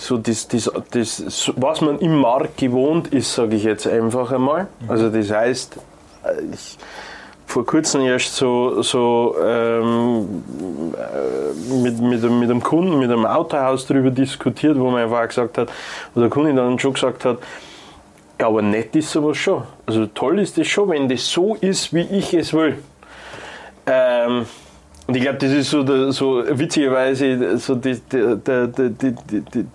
so 0.00 0.16
das, 0.16 0.48
das, 0.48 0.70
das, 0.90 1.52
was 1.56 1.80
man 1.82 1.98
im 1.98 2.16
Markt 2.16 2.56
gewohnt 2.56 3.08
ist, 3.08 3.34
sage 3.34 3.56
ich 3.56 3.64
jetzt 3.64 3.86
einfach 3.86 4.32
einmal. 4.32 4.66
Also 4.88 5.10
das 5.10 5.30
heißt, 5.30 5.76
äh, 6.24 6.42
ich, 6.54 6.78
vor 7.46 7.66
kurzem 7.66 8.02
erst 8.02 8.34
so, 8.36 8.80
so 8.80 9.34
ähm, 9.44 10.42
äh, 10.96 11.74
mit, 11.82 12.00
mit, 12.00 12.24
einem- 12.24 12.38
mit 12.40 12.50
einem 12.50 12.62
Kunden, 12.62 12.98
mit 12.98 13.10
einem 13.10 13.26
Autohaus 13.26 13.86
darüber 13.86 14.10
diskutiert, 14.10 14.78
wo 14.78 14.90
man 14.90 15.02
einfach 15.02 15.26
gesagt 15.28 15.58
hat, 15.58 15.68
wo 16.14 16.20
der 16.20 16.30
Kunde 16.30 16.54
dann 16.54 16.78
schon 16.78 16.94
gesagt 16.94 17.24
hat, 17.24 17.38
ja, 18.40 18.46
aber 18.46 18.62
nett 18.62 18.96
ist 18.96 19.10
sowas 19.10 19.36
schon. 19.36 19.64
Also 19.84 20.06
toll 20.06 20.38
ist 20.38 20.56
das 20.56 20.66
schon, 20.66 20.88
wenn 20.90 21.08
das 21.08 21.26
so 21.28 21.56
ist, 21.56 21.92
wie 21.92 22.02
ich 22.02 22.32
es 22.32 22.54
will. 22.54 22.78
Ähm, 23.86 24.46
und 25.10 25.16
ich 25.16 25.22
glaube, 25.22 25.38
das 25.38 25.50
ist 25.50 25.70
so, 25.70 25.82
der, 25.82 26.12
so 26.12 26.44
witzigerweise 26.46 27.58
so 27.58 27.74
die, 27.74 28.00
die, 28.12 28.36
die, 29.02 29.66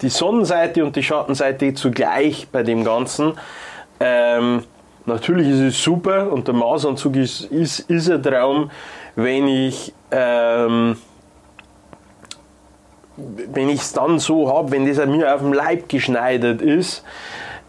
die, 0.00 0.08
Sonnenseite 0.08 0.84
und 0.84 0.94
die 0.94 1.02
Schattenseite 1.02 1.74
zugleich 1.74 2.46
bei 2.52 2.62
dem 2.62 2.84
Ganzen. 2.84 3.32
Ähm, 3.98 4.62
natürlich 5.04 5.48
ist 5.48 5.58
es 5.58 5.82
super 5.82 6.30
und 6.30 6.46
der 6.46 6.54
Maßanzug 6.54 7.16
ist, 7.16 7.40
ist, 7.46 7.80
ist 7.90 8.08
ein 8.08 8.22
Traum, 8.22 8.70
wenn 9.16 9.48
ich 9.48 9.92
ähm, 10.12 10.96
wenn 13.16 13.68
ich 13.68 13.80
es 13.80 13.92
dann 13.92 14.20
so 14.20 14.48
habe, 14.48 14.70
wenn 14.70 14.86
das 14.86 15.04
mir 15.08 15.34
auf 15.34 15.40
dem 15.40 15.52
Leib 15.52 15.88
geschneidert 15.88 16.62
ist 16.62 17.02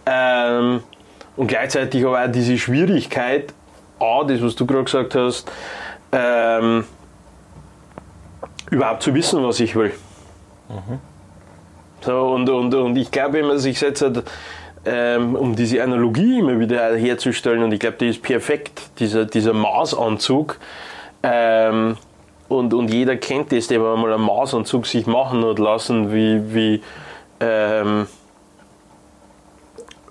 ähm, 0.05 0.83
und 1.35 1.47
gleichzeitig 1.47 2.05
aber 2.05 2.23
auch 2.23 2.31
diese 2.31 2.59
Schwierigkeit, 2.59 3.51
A, 3.99 4.23
das 4.25 4.43
was 4.43 4.55
du 4.55 4.67
gerade 4.67 4.83
gesagt 4.83 5.15
hast, 5.15 5.51
ähm, 6.11 6.85
überhaupt 8.75 9.03
zu 9.03 9.13
wissen, 9.13 9.43
was 9.43 9.59
ich 9.59 9.75
will. 9.75 9.91
So, 12.01 12.21
und, 12.27 12.49
und, 12.49 12.73
und 12.73 12.95
ich 12.97 13.09
glaube, 13.09 13.33
wenn 13.33 13.47
man 13.47 13.57
sich 13.57 13.81
jetzt, 13.81 14.01
hat, 14.01 14.23
ähm, 14.85 15.35
um 15.35 15.55
diese 15.55 15.81
Analogie 15.81 16.39
immer 16.39 16.59
wieder 16.59 16.95
herzustellen, 16.95 17.63
und 17.63 17.71
ich 17.71 17.79
glaube, 17.79 17.97
die 17.99 18.09
ist 18.09 18.21
perfekt, 18.21 18.89
dieser, 18.99 19.25
dieser 19.25 19.53
Maßanzug, 19.53 20.57
ähm, 21.23 21.97
und, 22.47 22.73
und 22.75 22.93
jeder 22.93 23.15
kennt 23.15 23.51
das, 23.51 23.67
der 23.67 23.79
mal 23.79 24.13
einen 24.13 24.23
Maßanzug 24.23 24.85
sich 24.85 25.07
machen 25.07 25.43
hat 25.43 25.57
lassen, 25.57 26.13
wie, 26.13 26.53
wie, 26.53 26.81
ähm, 27.39 28.07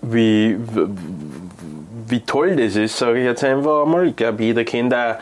wie, 0.02 0.58
wie, 2.08 2.20
toll 2.20 2.56
das 2.56 2.74
ist, 2.74 2.98
sage 2.98 3.20
ich 3.20 3.24
jetzt 3.24 3.44
einfach 3.44 3.84
einmal. 3.84 4.08
Ich 4.08 4.16
glaube, 4.16 4.42
jeder 4.42 4.64
kennt 4.64 4.92
auch 4.92 5.16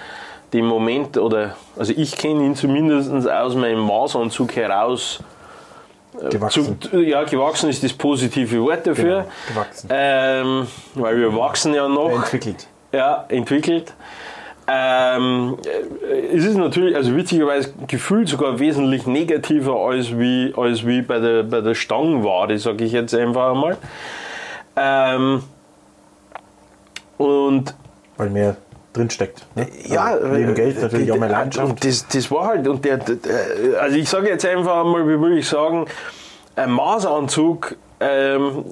den 0.52 0.66
Moment, 0.66 1.16
oder 1.16 1.56
also 1.78 1.92
ich 1.96 2.16
kenne 2.16 2.44
ihn 2.44 2.54
zumindest 2.54 3.28
aus 3.28 3.54
meinem 3.54 3.80
Maßanzug 3.80 4.54
heraus. 4.56 5.20
Gewachsen. 6.30 6.78
Zu, 6.80 7.00
ja, 7.00 7.24
gewachsen 7.24 7.70
ist 7.70 7.82
das 7.82 7.92
positive 7.94 8.60
Wort 8.60 8.86
dafür. 8.86 9.22
Genau, 9.22 9.30
gewachsen. 9.48 9.88
Ähm, 9.90 10.66
weil 10.94 11.16
wir 11.16 11.34
wachsen 11.34 11.74
ja 11.74 11.88
noch. 11.88 12.10
Entwickelt. 12.10 12.66
Ja, 12.92 13.24
entwickelt. 13.28 13.94
Ähm, 14.68 15.56
äh, 15.64 16.36
es 16.36 16.44
ist 16.44 16.56
natürlich, 16.56 16.94
also 16.94 17.16
witzigerweise 17.16 17.72
gefühlt 17.88 18.28
sogar 18.28 18.58
wesentlich 18.58 19.06
negativer 19.06 19.74
als 19.74 20.16
wie, 20.18 20.52
als 20.56 20.86
wie 20.86 21.02
bei 21.02 21.18
der, 21.18 21.42
bei 21.42 21.62
der 21.62 21.74
Stangenware, 21.74 22.58
sage 22.58 22.84
ich 22.84 22.92
jetzt 22.92 23.14
einfach 23.14 23.52
einmal. 23.52 23.76
Ähm, 24.76 25.42
und 27.18 27.74
Weil 28.16 28.30
mehr 28.30 28.56
drinsteckt. 28.92 29.44
Ne? 29.54 29.68
ja, 29.86 30.04
also 30.04 30.26
neben 30.26 30.50
äh, 30.50 30.54
Geld 30.54 30.80
natürlich 30.82 31.10
auch 31.12 31.18
mehr 31.18 31.28
äh, 31.28 31.32
Leidenschaft. 31.32 31.84
Das, 31.84 32.06
das 32.08 32.30
war 32.30 32.48
halt, 32.48 32.68
und 32.68 32.84
der, 32.84 32.98
der, 32.98 33.80
also 33.80 33.96
ich 33.96 34.08
sage 34.08 34.28
jetzt 34.28 34.44
einfach 34.44 34.84
mal, 34.84 35.06
wie 35.08 35.18
würde 35.18 35.38
ich 35.38 35.48
sagen, 35.48 35.86
ein 36.56 36.70
Maßanzug, 36.70 37.76
ähm, 38.00 38.64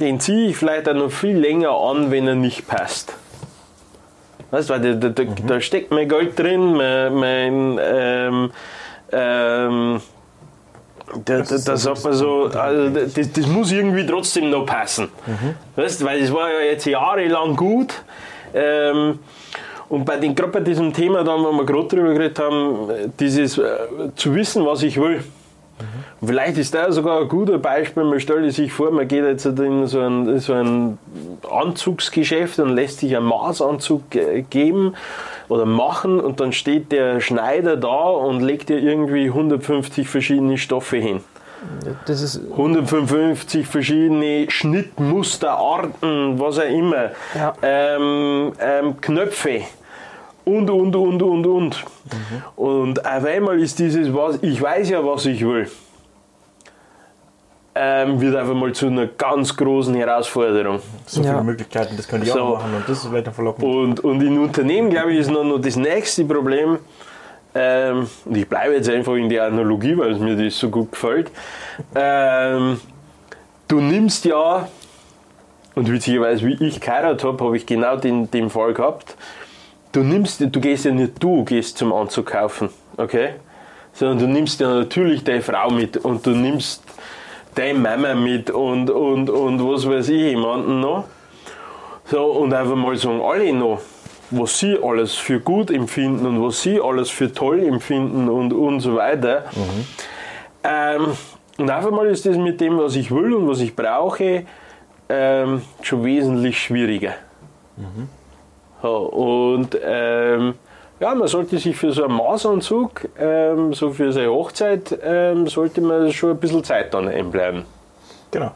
den 0.00 0.20
ziehe 0.20 0.48
ich 0.50 0.56
vielleicht 0.56 0.88
auch 0.88 0.94
noch 0.94 1.10
viel 1.10 1.36
länger 1.36 1.70
an, 1.70 2.10
wenn 2.10 2.26
er 2.26 2.34
nicht 2.34 2.66
passt. 2.66 3.14
Weißt 4.50 4.68
du, 4.68 4.74
weil 4.74 4.98
da, 4.98 5.08
da, 5.08 5.22
Mhm. 5.22 5.46
da 5.46 5.60
steckt 5.60 5.90
mein 5.90 6.08
Geld 6.08 6.38
drin, 6.38 6.74
mein, 6.74 7.14
mein 7.14 7.78
ähm, 7.82 8.50
ähm, 9.12 10.00
da, 11.24 11.40
da, 11.40 11.56
da 11.58 11.76
sagt 11.76 12.04
man 12.04 12.12
so, 12.12 12.44
also 12.54 12.88
das, 12.90 13.32
das 13.32 13.46
muss 13.46 13.72
irgendwie 13.72 14.06
trotzdem 14.06 14.50
noch 14.50 14.64
passen. 14.64 15.08
Weißt, 15.76 16.00
du, 16.00 16.04
weil 16.06 16.20
das 16.20 16.32
war 16.32 16.50
ja 16.50 16.60
jetzt 16.70 16.86
jahrelang 16.86 17.56
gut. 17.56 17.94
Ähm, 18.54 19.18
und 19.92 20.06
bei 20.06 20.16
den, 20.16 20.34
gerade 20.34 20.52
bei 20.52 20.60
diesem 20.60 20.90
Thema, 20.90 21.22
dann, 21.22 21.44
wo 21.44 21.52
wir 21.52 21.66
gerade 21.66 21.86
drüber 21.86 22.14
geredet 22.14 22.38
haben, 22.38 22.88
dieses 23.20 23.58
äh, 23.58 23.62
zu 24.16 24.34
wissen, 24.34 24.64
was 24.64 24.82
ich 24.82 24.98
will. 24.98 25.22
Und 26.22 26.28
Vielleicht 26.28 26.56
ist 26.56 26.72
das 26.72 26.94
sogar 26.94 27.20
ein 27.20 27.28
guter 27.28 27.58
Beispiel. 27.58 28.02
Man 28.04 28.18
stellt 28.18 28.50
sich 28.54 28.72
vor, 28.72 28.90
man 28.90 29.06
geht 29.06 29.22
jetzt 29.22 29.44
in 29.44 29.86
so 29.86 30.00
ein, 30.00 30.28
in 30.28 30.38
so 30.38 30.54
ein 30.54 30.98
Anzugsgeschäft 31.50 32.58
und 32.60 32.74
lässt 32.74 33.00
sich 33.00 33.14
einen 33.14 33.26
Maßanzug 33.26 34.14
äh, 34.14 34.40
geben 34.48 34.94
oder 35.50 35.66
machen 35.66 36.20
und 36.20 36.40
dann 36.40 36.52
steht 36.52 36.90
der 36.90 37.20
Schneider 37.20 37.76
da 37.76 38.04
und 38.08 38.40
legt 38.40 38.70
dir 38.70 38.78
irgendwie 38.78 39.26
150 39.26 40.08
verschiedene 40.08 40.56
Stoffe 40.56 40.96
hin. 40.96 41.20
Das 42.06 42.22
ist 42.22 42.40
155 42.50 43.66
verschiedene 43.66 44.50
Schnittmuster, 44.50 45.50
Arten, 45.50 46.40
was 46.40 46.58
auch 46.58 46.62
immer. 46.62 47.10
Ja. 47.34 47.52
Ähm, 47.62 48.52
ähm, 48.58 49.00
Knöpfe 49.02 49.60
und, 50.44 50.68
und, 50.70 50.94
und, 50.96 51.22
und, 51.22 51.46
und. 51.46 51.84
Und 52.56 53.06
auf 53.06 53.24
einmal 53.24 53.60
ist 53.60 53.78
dieses, 53.78 54.12
was, 54.14 54.38
ich 54.42 54.60
weiß 54.60 54.90
ja, 54.90 55.04
was 55.04 55.24
ich 55.26 55.44
will, 55.44 55.68
ähm, 57.74 58.20
wird 58.20 58.36
einfach 58.36 58.54
mal 58.54 58.72
zu 58.72 58.86
einer 58.86 59.06
ganz 59.06 59.56
großen 59.56 59.94
Herausforderung. 59.94 60.80
So 61.06 61.22
Ja. 61.22 61.30
viele 61.32 61.44
Möglichkeiten, 61.44 61.96
das 61.96 62.06
können 62.06 62.24
die 62.24 62.30
So. 62.30 62.40
auch 62.40 62.58
machen 62.58 62.74
und 62.76 62.88
das 62.88 63.04
ist 63.04 63.12
weiter 63.12 63.32
verlockend. 63.32 63.64
Und, 63.64 64.00
und 64.00 64.20
in 64.22 64.38
Unternehmen, 64.38 64.90
glaube 64.90 65.12
ich, 65.12 65.20
ist 65.20 65.30
noch, 65.30 65.44
noch 65.44 65.58
das 65.58 65.76
nächste 65.76 66.24
Problem, 66.24 66.78
ähm, 67.54 68.08
und 68.24 68.36
ich 68.36 68.48
bleibe 68.48 68.74
jetzt 68.74 68.88
einfach 68.90 69.14
in 69.14 69.28
der 69.28 69.44
Analogie, 69.44 69.96
weil 69.96 70.12
es 70.12 70.18
mir 70.18 70.36
das 70.36 70.58
so 70.58 70.68
gut 70.70 70.90
gefällt. 70.92 71.30
Ähm, 71.94 72.80
du 73.68 73.80
nimmst 73.80 74.24
ja, 74.24 74.68
und 75.74 75.90
witzigerweise, 75.90 76.46
wie 76.46 76.54
ich 76.66 76.80
geheiratet 76.80 77.24
habe, 77.24 77.42
habe 77.44 77.56
ich 77.56 77.64
genau 77.64 77.96
den, 77.96 78.30
den 78.30 78.50
Fall 78.50 78.74
gehabt. 78.74 79.16
Du 79.92 80.00
nimmst, 80.00 80.40
du 80.40 80.60
gehst 80.60 80.86
ja 80.86 80.90
nicht 80.90 81.22
du, 81.22 81.44
gehst 81.44 81.76
zum 81.76 81.92
Anzug 81.92 82.26
kaufen, 82.26 82.70
okay? 82.96 83.34
Sondern 83.92 84.18
du 84.20 84.26
nimmst 84.26 84.58
ja 84.60 84.72
natürlich 84.72 85.22
deine 85.22 85.42
Frau 85.42 85.70
mit 85.70 85.98
und 85.98 86.24
du 86.26 86.30
nimmst 86.30 86.82
deine 87.54 87.78
Mama 87.78 88.14
mit 88.14 88.50
und, 88.50 88.88
und, 88.88 89.28
und 89.28 89.68
was 89.70 89.86
weiß 89.86 90.08
ich, 90.08 90.22
jemanden 90.22 90.80
noch. 90.80 91.04
So, 92.06 92.24
und 92.24 92.54
einfach 92.54 92.74
mal 92.74 92.96
sagen 92.96 93.20
alle 93.20 93.52
noch, 93.52 93.80
was 94.30 94.58
sie 94.58 94.78
alles 94.82 95.14
für 95.14 95.40
gut 95.40 95.70
empfinden 95.70 96.24
und 96.26 96.42
was 96.42 96.62
sie 96.62 96.80
alles 96.80 97.10
für 97.10 97.32
toll 97.32 97.62
empfinden 97.62 98.30
und, 98.30 98.54
und 98.54 98.80
so 98.80 98.96
weiter. 98.96 99.44
Ähm, 100.64 101.08
und 101.58 101.70
einfach 101.70 101.90
mal 101.90 102.06
ist 102.06 102.24
das 102.24 102.38
mit 102.38 102.60
dem, 102.62 102.78
was 102.78 102.96
ich 102.96 103.10
will 103.10 103.34
und 103.34 103.46
was 103.46 103.60
ich 103.60 103.76
brauche, 103.76 104.46
ähm, 105.10 105.62
schon 105.82 106.04
wesentlich 106.04 106.58
schwieriger. 106.62 107.12
So, 107.76 108.21
und 108.88 109.78
ähm, 109.82 110.54
ja, 111.00 111.14
man 111.14 111.26
sollte 111.28 111.58
sich 111.58 111.76
für 111.76 111.92
so 111.92 112.04
einen 112.04 112.14
Maßanzug, 112.14 113.08
ähm, 113.18 113.72
so 113.74 113.90
für 113.90 114.12
seine 114.12 114.30
Hochzeit, 114.30 114.96
ähm, 115.02 115.46
sollte 115.48 115.80
man 115.80 116.12
schon 116.12 116.30
ein 116.30 116.36
bisschen 116.38 116.62
Zeit 116.62 116.94
dann 116.94 117.08
einbleiben. 117.08 117.64
Genau. 118.30 118.52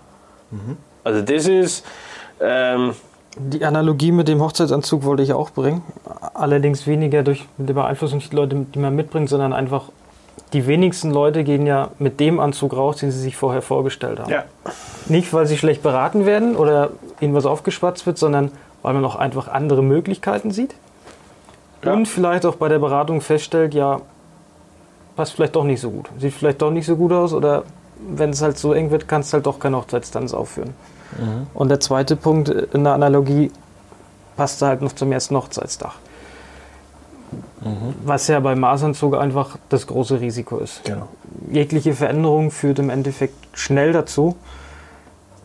Also 1.03 1.23
das 1.23 1.49
ist, 1.49 1.85
ähm, 2.41 2.95
Die 3.37 3.65
Analogie 3.65 4.13
mit 4.13 4.29
dem 4.29 4.41
Hochzeitsanzug 4.41 5.05
wollte 5.05 5.23
ich 5.23 5.33
auch 5.33 5.51
bringen. 5.51 5.83
Allerdings 6.35 6.87
weniger 6.87 7.23
durch 7.23 7.45
die 7.59 7.73
Beeinflussung 7.73 8.21
die 8.21 8.35
Leute, 8.35 8.67
die 8.75 8.79
man 8.79 8.95
mitbringt, 8.95 9.29
sondern 9.29 9.53
einfach 9.53 9.91
die 10.53 10.67
wenigsten 10.67 11.11
Leute 11.11 11.45
gehen 11.45 11.67
ja 11.67 11.91
mit 11.99 12.21
dem 12.21 12.39
Anzug 12.41 12.75
raus, 12.77 12.99
den 12.99 13.11
sie 13.11 13.21
sich 13.21 13.37
vorher 13.37 13.63
vorgestellt 13.63 14.21
haben. 14.21 14.31
ja, 14.31 14.45
Nicht, 15.07 15.33
weil 15.33 15.47
sie 15.47 15.59
schlecht 15.59 15.83
beraten 15.83 16.25
werden 16.25 16.57
oder 16.57 16.91
ihnen 17.21 17.35
was 17.35 17.45
aufgeschwatzt 17.45 18.07
wird, 18.07 18.19
sondern 18.19 18.53
weil 18.87 18.95
man 18.95 19.05
auch 19.05 19.17
einfach 19.17 19.49
andere 19.49 19.83
Möglichkeiten 19.83 20.53
sieht. 20.53 20.77
Ja. 21.83 21.93
Und 21.93 22.07
vielleicht 22.07 22.47
auch 22.47 22.55
bei 22.55 22.69
der 22.69 22.79
Beratung 22.79 23.21
feststellt, 23.21 23.75
ja, 23.75 24.01
passt 25.17 25.33
vielleicht 25.33 25.57
doch 25.57 25.65
nicht 25.65 25.81
so 25.81 25.91
gut. 25.91 26.09
Sieht 26.21 26.35
vielleicht 26.35 26.63
doch 26.63 26.71
nicht 26.71 26.87
so 26.87 26.95
gut 26.95 27.11
aus 27.11 27.33
oder 27.33 27.65
wenn 27.99 28.31
es 28.31 28.43
halt 28.43 28.59
so 28.59 28.73
eng 28.75 28.93
wird, 28.93 29.09
kannst 29.09 29.33
du 29.33 29.35
halt 29.35 29.47
doch 29.47 29.59
keine 29.59 29.79
Hochzeitstanz 29.79 30.33
aufführen. 30.35 30.73
Und 31.53 31.69
der 31.69 31.81
zweite 31.81 32.15
Punkt 32.15 32.49
in 32.49 32.85
der 32.85 32.93
Analogie 32.93 33.51
passt 34.37 34.63
halt 34.63 34.83
noch 34.83 34.93
zum 34.93 35.11
ersten 35.11 35.35
Hochzeitsdach. 35.35 35.97
Was 38.05 38.29
ja 38.29 38.39
beim 38.39 38.61
Maßanzug 38.61 39.17
einfach 39.17 39.57
das 39.69 39.89
große 39.89 40.21
Risiko 40.21 40.59
ist. 40.59 40.85
Genau. 40.85 41.09
Jegliche 41.51 41.95
Veränderung 41.95 42.53
führt 42.53 42.79
im 42.79 42.91
Endeffekt 42.91 43.35
schnell 43.59 43.93
dazu, 43.93 44.37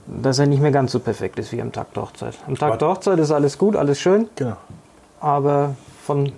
dass 0.08 0.40
er 0.40 0.46
nicht 0.48 0.62
mehr 0.62 0.72
ganz 0.72 0.92
so 0.92 1.00
perfekt 1.00 1.40
ist 1.40 1.52
wie 1.52 1.62
am 1.62 1.72
Tag 1.72 1.94
der 1.94 2.04
Hochzeit. 2.04 2.36
Am 2.48 2.56
Tag 2.58 2.80
der 2.80 2.88
Hochzeit 2.90 3.20
ist 3.20 3.32
alles 3.32 3.58
gut, 3.58 3.76
alles 3.76 4.00
schön, 4.00 4.28
Genau. 4.36 4.58
aber 5.20 5.76
von, 6.06 6.32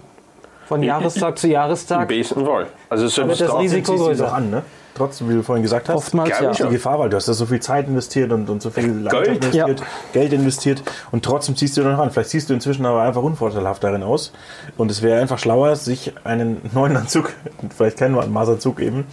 von 0.67 0.83
Jahrestag 0.83 1.37
zu 1.39 1.47
Jahrestag 1.47 2.07
besten 2.07 2.45
Fall. 2.45 2.67
Also 2.89 3.07
selbst 3.07 3.41
das 3.41 3.49
da, 3.49 3.57
Risiko- 3.57 3.91
Ziehst 3.93 4.07
du 4.07 4.11
es 4.11 4.17
größer. 4.19 4.27
auch 4.27 4.33
an, 4.33 4.49
ne? 4.49 4.61
Trotzdem, 4.95 5.27
wie 5.27 5.33
du 5.33 5.41
vorhin 5.41 5.63
gesagt 5.63 5.89
hast. 5.89 5.95
oftmals 5.95 6.29
ja. 6.39 6.51
die 6.51 6.69
Gefahr, 6.69 6.99
weil 6.99 7.09
du 7.09 7.15
hast 7.17 7.27
da 7.27 7.33
so 7.33 7.47
viel 7.47 7.59
Zeit 7.59 7.87
investiert 7.87 8.31
und, 8.31 8.47
und 8.47 8.61
so 8.61 8.69
viel 8.69 8.85
Leidenschaft 8.91 9.23
Geld. 9.23 9.37
investiert, 9.43 9.79
Ja. 9.79 9.85
Geld 10.13 10.33
investiert 10.33 10.83
und 11.11 11.25
trotzdem 11.25 11.55
ziehst 11.55 11.75
du 11.77 11.81
noch 11.81 11.97
an. 11.97 12.11
Vielleicht 12.11 12.29
siehst 12.29 12.51
du 12.51 12.53
inzwischen 12.53 12.85
aber 12.85 13.01
einfach 13.01 13.23
unvorteilhaft 13.23 13.83
darin 13.83 14.03
aus. 14.03 14.31
Und 14.77 14.91
es 14.91 15.01
wäre 15.01 15.19
einfach 15.19 15.39
schlauer, 15.39 15.75
sich 15.77 16.13
einen 16.25 16.61
neuen 16.75 16.95
Anzug, 16.95 17.33
vielleicht 17.75 17.97
keinen 17.97 18.31
Maßanzug 18.31 18.79
eben, 18.81 19.07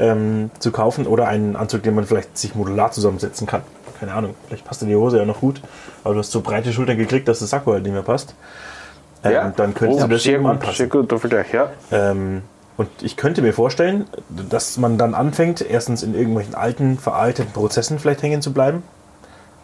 ähm, 0.00 0.50
zu 0.58 0.72
kaufen 0.72 1.06
oder 1.06 1.28
einen 1.28 1.54
Anzug, 1.54 1.84
den 1.84 1.94
man 1.94 2.06
vielleicht 2.06 2.36
sich 2.36 2.56
modular 2.56 2.90
zusammensetzen 2.90 3.46
kann. 3.46 3.62
Keine 4.00 4.14
Ahnung, 4.14 4.34
vielleicht 4.46 4.64
passt 4.64 4.80
dir 4.82 4.86
die 4.86 4.96
Hose 4.96 5.18
ja 5.18 5.24
noch 5.26 5.40
gut, 5.40 5.60
aber 6.02 6.14
du 6.14 6.20
hast 6.20 6.30
so 6.32 6.40
breite 6.40 6.72
Schultern 6.72 6.96
gekriegt, 6.96 7.28
dass 7.28 7.38
das 7.40 7.50
Sakko 7.50 7.72
halt 7.72 7.82
nicht 7.84 7.92
mehr 7.92 8.02
passt. 8.02 8.34
Ähm, 9.22 9.32
ja, 9.32 9.52
Dann 9.54 9.74
könntest 9.74 10.00
oh, 10.02 10.06
du 10.06 10.14
das 10.14 10.22
sehr 10.22 10.34
eben 10.34 10.44
gut, 10.44 10.52
anpassen. 10.52 10.74
sehr 10.76 10.86
guter 10.86 11.18
Vergleich, 11.18 11.52
ja. 11.52 11.70
Ähm, 11.92 12.42
und 12.78 12.88
ich 13.02 13.18
könnte 13.18 13.42
mir 13.42 13.52
vorstellen, 13.52 14.06
dass 14.30 14.78
man 14.78 14.96
dann 14.96 15.14
anfängt, 15.14 15.60
erstens 15.60 16.02
in 16.02 16.14
irgendwelchen 16.14 16.54
alten, 16.54 16.96
veralteten 16.98 17.52
Prozessen 17.52 17.98
vielleicht 17.98 18.22
hängen 18.22 18.40
zu 18.40 18.54
bleiben. 18.54 18.82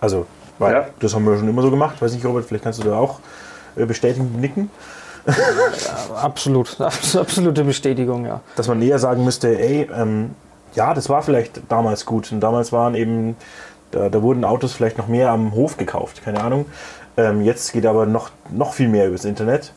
Also, 0.03 0.27
weil 0.59 0.75
Ja. 0.75 0.85
das 1.01 1.15
haben 1.15 1.25
wir 1.25 1.39
schon 1.39 1.49
immer 1.49 1.63
so 1.63 1.71
gemacht. 1.71 2.03
Weiß 2.03 2.13
nicht, 2.13 2.27
Robert, 2.27 2.45
vielleicht 2.45 2.65
kannst 2.65 2.79
du 2.85 2.89
da 2.89 2.99
auch 2.99 3.21
äh, 3.77 3.87
bestätigen, 3.87 4.39
nicken. 4.39 4.71
Absolut, 6.15 6.79
absolute 6.81 7.65
Bestätigung, 7.65 8.27
ja. 8.27 8.41
Dass 8.57 8.69
man 8.69 8.81
eher 8.83 8.99
sagen 8.99 9.25
müsste, 9.25 9.59
ey, 9.59 9.89
ähm, 9.95 10.35
ja, 10.75 10.93
das 10.95 11.09
war 11.09 11.23
vielleicht 11.23 11.63
damals 11.71 12.05
gut. 12.05 12.31
Und 12.33 12.41
damals 12.41 12.73
waren 12.73 12.95
eben, 12.95 13.37
da, 13.97 14.09
da 14.09 14.23
wurden 14.23 14.45
Autos 14.45 14.75
vielleicht 14.75 14.99
noch 14.99 15.09
mehr 15.09 15.31
am 15.31 15.53
Hof 15.53 15.77
gekauft, 15.77 16.23
keine 16.25 16.43
Ahnung. 16.43 16.67
Ähm, 17.17 17.43
jetzt 17.43 17.73
geht 17.73 17.87
aber 17.87 18.07
noch, 18.07 18.31
noch 18.51 18.75
viel 18.75 18.89
mehr 18.89 19.09
übers 19.09 19.25
Internet. 19.25 19.73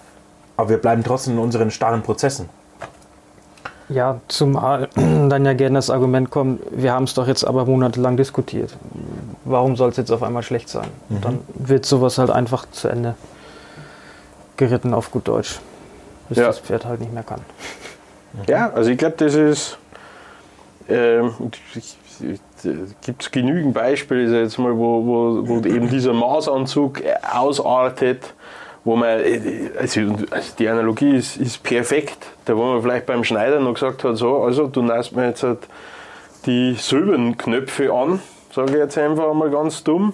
Aber 0.58 0.70
wir 0.70 0.78
bleiben 0.78 1.04
trotzdem 1.04 1.34
in 1.34 1.40
unseren 1.40 1.72
starren 1.72 2.02
Prozessen. 2.02 2.50
Ja, 3.88 4.20
zumal 4.28 4.90
dann 4.96 5.46
ja 5.46 5.54
gerne 5.54 5.78
das 5.78 5.90
Argument 5.90 6.30
kommt, 6.30 6.62
wir 6.72 6.92
haben 6.94 7.06
es 7.06 7.14
doch 7.14 7.28
jetzt 7.28 7.44
aber 7.46 7.66
monatelang 7.66 8.18
diskutiert. 8.18 8.76
Warum 9.46 9.76
soll 9.78 9.90
es 9.90 9.98
jetzt 9.98 10.12
auf 10.12 10.22
einmal 10.22 10.44
schlecht 10.44 10.70
sein? 10.70 10.88
Und 11.10 11.24
dann 11.26 11.40
wird 11.56 11.86
sowas 11.86 12.18
halt 12.18 12.30
einfach 12.30 12.66
zu 12.72 12.90
Ende 12.90 13.16
geritten 14.58 14.94
auf 14.94 15.10
gut 15.12 15.28
Deutsch. 15.28 15.60
Bis 16.28 16.38
Ja. 16.38 16.48
das 16.48 16.60
Pferd 16.60 16.86
halt 16.86 17.00
nicht 17.00 17.14
mehr 17.14 17.24
kann. 17.24 17.40
Ja, 18.48 18.70
also 18.72 18.92
ich 18.92 18.98
glaube, 18.98 19.16
das 19.18 19.34
ist. 19.34 19.78
Ähm, 20.88 21.34
Gibt 23.06 23.24
es 23.24 23.32
genügend 23.32 23.74
Beispiele, 23.74 24.42
jetzt 24.42 24.58
mal, 24.58 24.76
wo, 24.78 25.06
wo, 25.06 25.48
wo 25.48 25.58
eben 25.68 25.90
dieser 25.90 26.14
Maßanzug 26.14 27.02
ausartet, 27.34 28.34
wo 28.84 28.96
man, 28.96 29.20
also, 29.80 30.02
also 30.32 30.54
die 30.58 30.68
Analogie 30.68 31.16
ist, 31.16 31.38
ist 31.38 31.64
perfekt, 31.64 32.18
da 32.46 32.56
wo 32.56 32.64
man 32.64 32.82
vielleicht 32.82 33.06
beim 33.06 33.24
Schneider 33.24 33.60
noch 33.60 33.74
gesagt 33.74 34.04
hat, 34.04 34.18
so, 34.18 34.44
also 34.44 34.68
du 34.68 34.82
nimmst 34.82 35.16
mir 35.16 35.28
jetzt 35.28 35.44
halt 35.44 35.60
die 36.46 36.76
silbernen 36.76 37.38
Knöpfe 37.38 37.94
an, 37.94 38.20
sage 38.54 38.72
ich 38.72 38.78
jetzt 38.78 38.98
einfach 38.98 39.34
mal 39.34 39.50
ganz 39.50 39.84
dumm. 39.84 40.14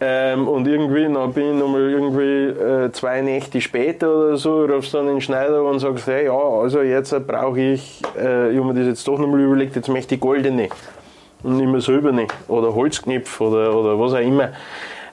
Ähm, 0.00 0.46
und 0.46 0.68
irgendwie, 0.68 1.12
dann 1.12 1.32
bin 1.32 1.54
ich 1.54 1.60
nochmal 1.60 1.90
irgendwie 1.90 2.22
äh, 2.22 2.92
zwei 2.92 3.20
Nächte 3.20 3.60
später 3.60 4.14
oder 4.14 4.36
so, 4.36 4.64
rufst 4.64 4.94
dann 4.94 5.08
den 5.08 5.20
Schneider 5.20 5.64
und 5.64 5.80
sagst, 5.80 6.06
hey, 6.06 6.26
ja, 6.26 6.38
also 6.38 6.82
jetzt 6.82 7.26
brauche 7.26 7.60
ich, 7.60 8.00
äh, 8.16 8.52
ich 8.52 8.58
habe 8.58 8.72
mir 8.72 8.74
das 8.74 8.86
jetzt 8.86 9.08
doch 9.08 9.18
nochmal 9.18 9.40
überlegt, 9.40 9.74
jetzt 9.74 9.88
möchte 9.88 10.14
ich 10.14 10.20
goldene 10.20 10.68
und 11.42 11.56
nicht 11.56 11.68
mehr 11.68 11.80
silberne 11.80 12.26
oder 12.48 12.74
Holzknopf 12.74 13.40
oder, 13.40 13.74
oder 13.74 13.98
was 13.98 14.12
auch 14.12 14.18
immer. 14.18 14.50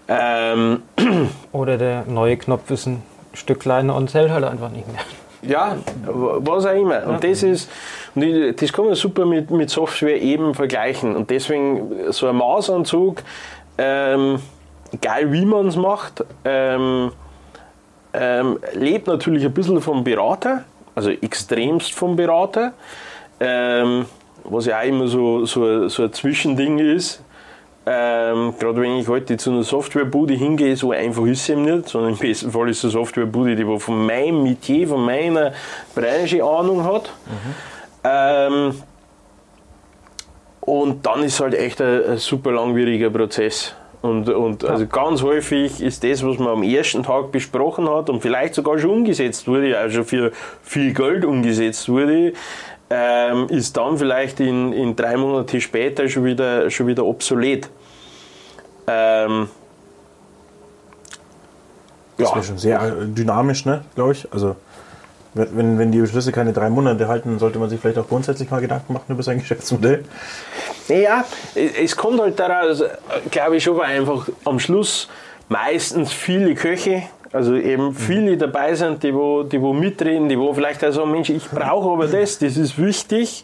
Ähm, 0.08 0.84
Oder 1.52 1.78
der 1.78 2.06
neue 2.06 2.38
Knopf 2.38 2.70
ist 2.70 2.86
ein 2.86 3.02
Stück 3.34 3.62
kleiner 3.62 3.96
und 3.96 4.10
zählt 4.10 4.30
halt 4.30 4.44
einfach 4.44 4.70
nicht 4.70 4.86
mehr. 4.92 5.02
Ja, 5.42 5.78
was 6.06 6.66
auch 6.66 6.76
immer. 6.76 7.06
Und 7.08 7.24
das 7.24 7.44
ist, 7.44 7.70
das 8.16 8.74
kann 8.74 8.86
man 8.86 8.96
super 8.96 9.26
mit, 9.26 9.52
mit 9.52 9.70
Software 9.70 10.22
eben 10.22 10.54
vergleichen. 10.54 11.16
Und 11.16 11.30
deswegen 11.30 12.12
so 12.12 12.28
ein 12.28 12.36
Maßanzug, 12.36 13.22
ähm, 13.78 14.40
egal 14.92 15.32
wie 15.32 15.46
man 15.46 15.68
es 15.68 15.76
macht, 15.76 16.24
ähm, 16.44 17.12
ähm, 18.14 18.60
lebt 18.74 19.08
natürlich 19.08 19.46
ein 19.46 19.54
bisschen 19.54 19.82
vom 19.82 20.04
Berater, 20.04 20.64
also 20.96 21.10
extremst 21.10 21.94
vom 21.94 22.16
Berater. 22.16 22.74
Ähm, 23.40 24.06
was 24.50 24.66
ja 24.66 24.80
auch 24.80 24.86
immer 24.86 25.08
so, 25.08 25.46
so, 25.46 25.88
so 25.88 26.04
ein 26.04 26.14
Zwischending 26.14 26.80
ist. 26.80 27.24
Ähm, 27.88 28.56
Gerade 28.58 28.82
wenn 28.82 28.98
ich 28.98 29.08
heute 29.08 29.38
zu 29.38 29.52
einer 29.52 29.64
Softwarebude 29.64 30.34
hingehe, 30.34 30.76
so 30.76 30.92
einfach 30.92 31.26
ist 31.26 31.42
es 31.42 31.50
eben 31.50 31.64
nicht, 31.64 31.90
sondern 31.90 32.14
im 32.14 32.18
besten 32.18 32.52
Fall 32.52 32.70
ist 32.70 32.80
es 32.80 32.86
eine 32.86 32.92
Softwarebude, 32.94 33.56
die 33.56 33.68
wo 33.68 33.78
von 33.78 34.06
meinem 34.06 34.42
Metier, 34.42 34.88
von 34.88 35.06
meiner 35.06 35.54
Branche 35.94 36.44
Ahnung 36.44 36.84
hat. 36.84 37.12
Ähm, 38.04 38.76
und 40.62 41.06
dann 41.06 41.22
ist 41.24 41.40
halt 41.40 41.54
echt 41.54 41.80
ein, 41.80 42.04
ein 42.06 42.18
super 42.18 42.52
langwieriger 42.52 43.12
Prozess. 43.12 43.76
Und, 44.02 44.30
und 44.30 44.64
also 44.64 44.86
ganz 44.86 45.24
häufig 45.24 45.82
ist 45.82 46.04
das, 46.04 46.24
was 46.24 46.38
man 46.38 46.50
am 46.50 46.64
ersten 46.64 47.02
Tag 47.02 47.32
besprochen 47.32 47.90
hat 47.90 48.10
und 48.10 48.22
vielleicht 48.22 48.54
sogar 48.54 48.78
schon 48.78 48.92
umgesetzt 48.92 49.48
wurde, 49.48 49.78
also 49.80 50.04
für 50.04 50.32
viel 50.62 50.94
Geld 50.94 51.26
umgesetzt 51.26 51.90
wurde, 51.90 52.34
ähm, 52.90 53.48
ist 53.50 53.76
dann 53.78 53.98
vielleicht 53.98 54.40
in, 54.40 54.72
in 54.74 54.96
drei 54.96 55.18
Monate 55.18 55.60
später 55.62 56.08
schon 56.08 56.24
wieder, 56.26 56.70
schon 56.70 56.88
wieder 56.88 57.04
obsolet. 57.06 57.70
Ähm, 58.88 59.50
Das 62.18 62.30
ja, 62.30 62.36
wäre 62.36 62.46
schon 62.46 62.58
sehr 62.58 62.82
äh, 62.82 62.92
dynamisch, 63.08 63.66
ne, 63.66 63.84
glaube 63.96 64.14
ich. 64.14 64.32
Also, 64.32 64.56
wenn, 65.34 65.78
wenn- 65.78 65.92
die 65.92 66.00
Beschlüsse 66.00 66.32
keine 66.32 66.54
drei 66.54 66.70
Monate 66.70 67.08
halten, 67.10 67.30
dann 67.30 67.40
sollte 67.40 67.60
man 67.60 67.70
sich 67.70 67.80
vielleicht 67.80 67.98
auch 67.98 68.08
grundsätzlich 68.08 68.50
mal 68.52 68.62
Gedanken 68.62 68.94
machen 68.94 69.06
über 69.10 69.24
sein 69.24 69.40
Geschäftsmodell. 69.40 70.06
Ja, 70.88 71.26
es 71.56 71.96
kommt 71.96 72.22
halt 72.22 72.40
daraus, 72.40 72.84
glaube 73.32 73.58
ich, 73.58 73.64
schon, 73.64 73.82
einfach 73.82 74.30
am 74.46 74.60
Schluss 74.60 75.10
meistens 75.50 76.14
viele 76.14 76.54
Köche, 76.56 77.04
also 77.36 77.56
eben 77.56 77.94
viele 77.94 78.38
dabei 78.38 78.74
sind, 78.76 79.04
die 79.04 79.14
wo, 79.14 79.44
die 79.44 79.62
wo 79.62 79.74
mitreden, 79.74 80.30
die 80.30 80.40
wo 80.40 80.54
vielleicht 80.54 80.84
auch 80.86 80.92
sagen, 80.92 81.12
Mensch, 81.12 81.30
ich 81.30 81.46
brauche 81.50 81.92
aber 81.92 82.08
das, 82.08 82.40
das 82.40 82.56
ist 82.56 82.82
wichtig. 82.82 83.44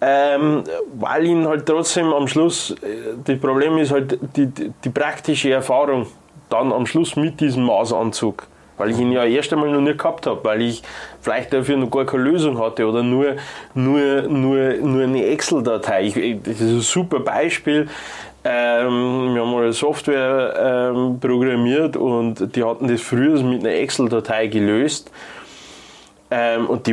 Ähm, 0.00 0.64
weil 0.98 1.26
ihnen 1.26 1.46
halt 1.46 1.66
trotzdem 1.66 2.12
am 2.12 2.26
Schluss, 2.26 2.70
äh, 2.70 3.14
das 3.24 3.38
Problem 3.38 3.78
ist 3.78 3.92
halt 3.92 4.18
die, 4.36 4.46
die, 4.46 4.90
praktische 4.90 5.52
Erfahrung 5.52 6.06
dann 6.48 6.72
am 6.72 6.86
Schluss 6.86 7.14
mit 7.14 7.38
diesem 7.38 7.64
Maßanzug. 7.64 8.48
Weil 8.78 8.90
ich 8.90 8.98
ihn 8.98 9.12
ja 9.12 9.24
erst 9.24 9.52
einmal 9.52 9.70
noch 9.70 9.80
nicht 9.80 9.98
gehabt 9.98 10.26
habe, 10.26 10.42
weil 10.42 10.62
ich 10.62 10.82
vielleicht 11.20 11.52
dafür 11.52 11.76
noch 11.76 11.90
gar 11.90 12.04
keine 12.04 12.24
Lösung 12.24 12.58
hatte 12.58 12.84
oder 12.88 13.04
nur, 13.04 13.36
nur, 13.74 14.22
nur, 14.22 14.72
nur 14.78 15.02
eine 15.04 15.26
Excel-Datei. 15.26 16.40
Das 16.42 16.60
ist 16.60 16.62
ein 16.62 16.80
super 16.80 17.20
Beispiel. 17.20 17.88
Ähm, 18.44 19.34
wir 19.34 19.42
haben 19.42 19.52
mal 19.52 19.62
eine 19.62 19.72
Software 19.72 20.90
ähm, 20.92 21.20
programmiert 21.20 21.96
und 21.96 22.56
die 22.56 22.64
hatten 22.64 22.88
das 22.88 23.00
früher 23.00 23.40
mit 23.42 23.60
einer 23.60 23.74
Excel-Datei 23.74 24.48
gelöst. 24.48 25.12
Ähm, 26.30 26.66
und 26.66 26.86
die, 26.86 26.92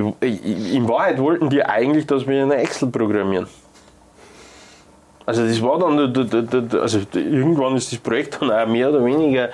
in 0.75 0.87
Wahrheit 0.87 1.17
wollten 1.17 1.49
die 1.49 1.63
eigentlich, 1.63 2.05
dass 2.05 2.27
wir 2.27 2.43
eine 2.43 2.55
Excel 2.55 2.89
programmieren. 2.89 3.47
Also 5.25 5.45
das 5.45 5.61
war 5.61 5.77
dann, 5.77 5.99
also 6.79 6.99
irgendwann 7.13 7.75
ist 7.75 7.91
das 7.91 7.99
Projekt 7.99 8.41
dann 8.41 8.51
auch 8.51 8.65
mehr 8.65 8.89
oder 8.89 9.05
weniger 9.05 9.49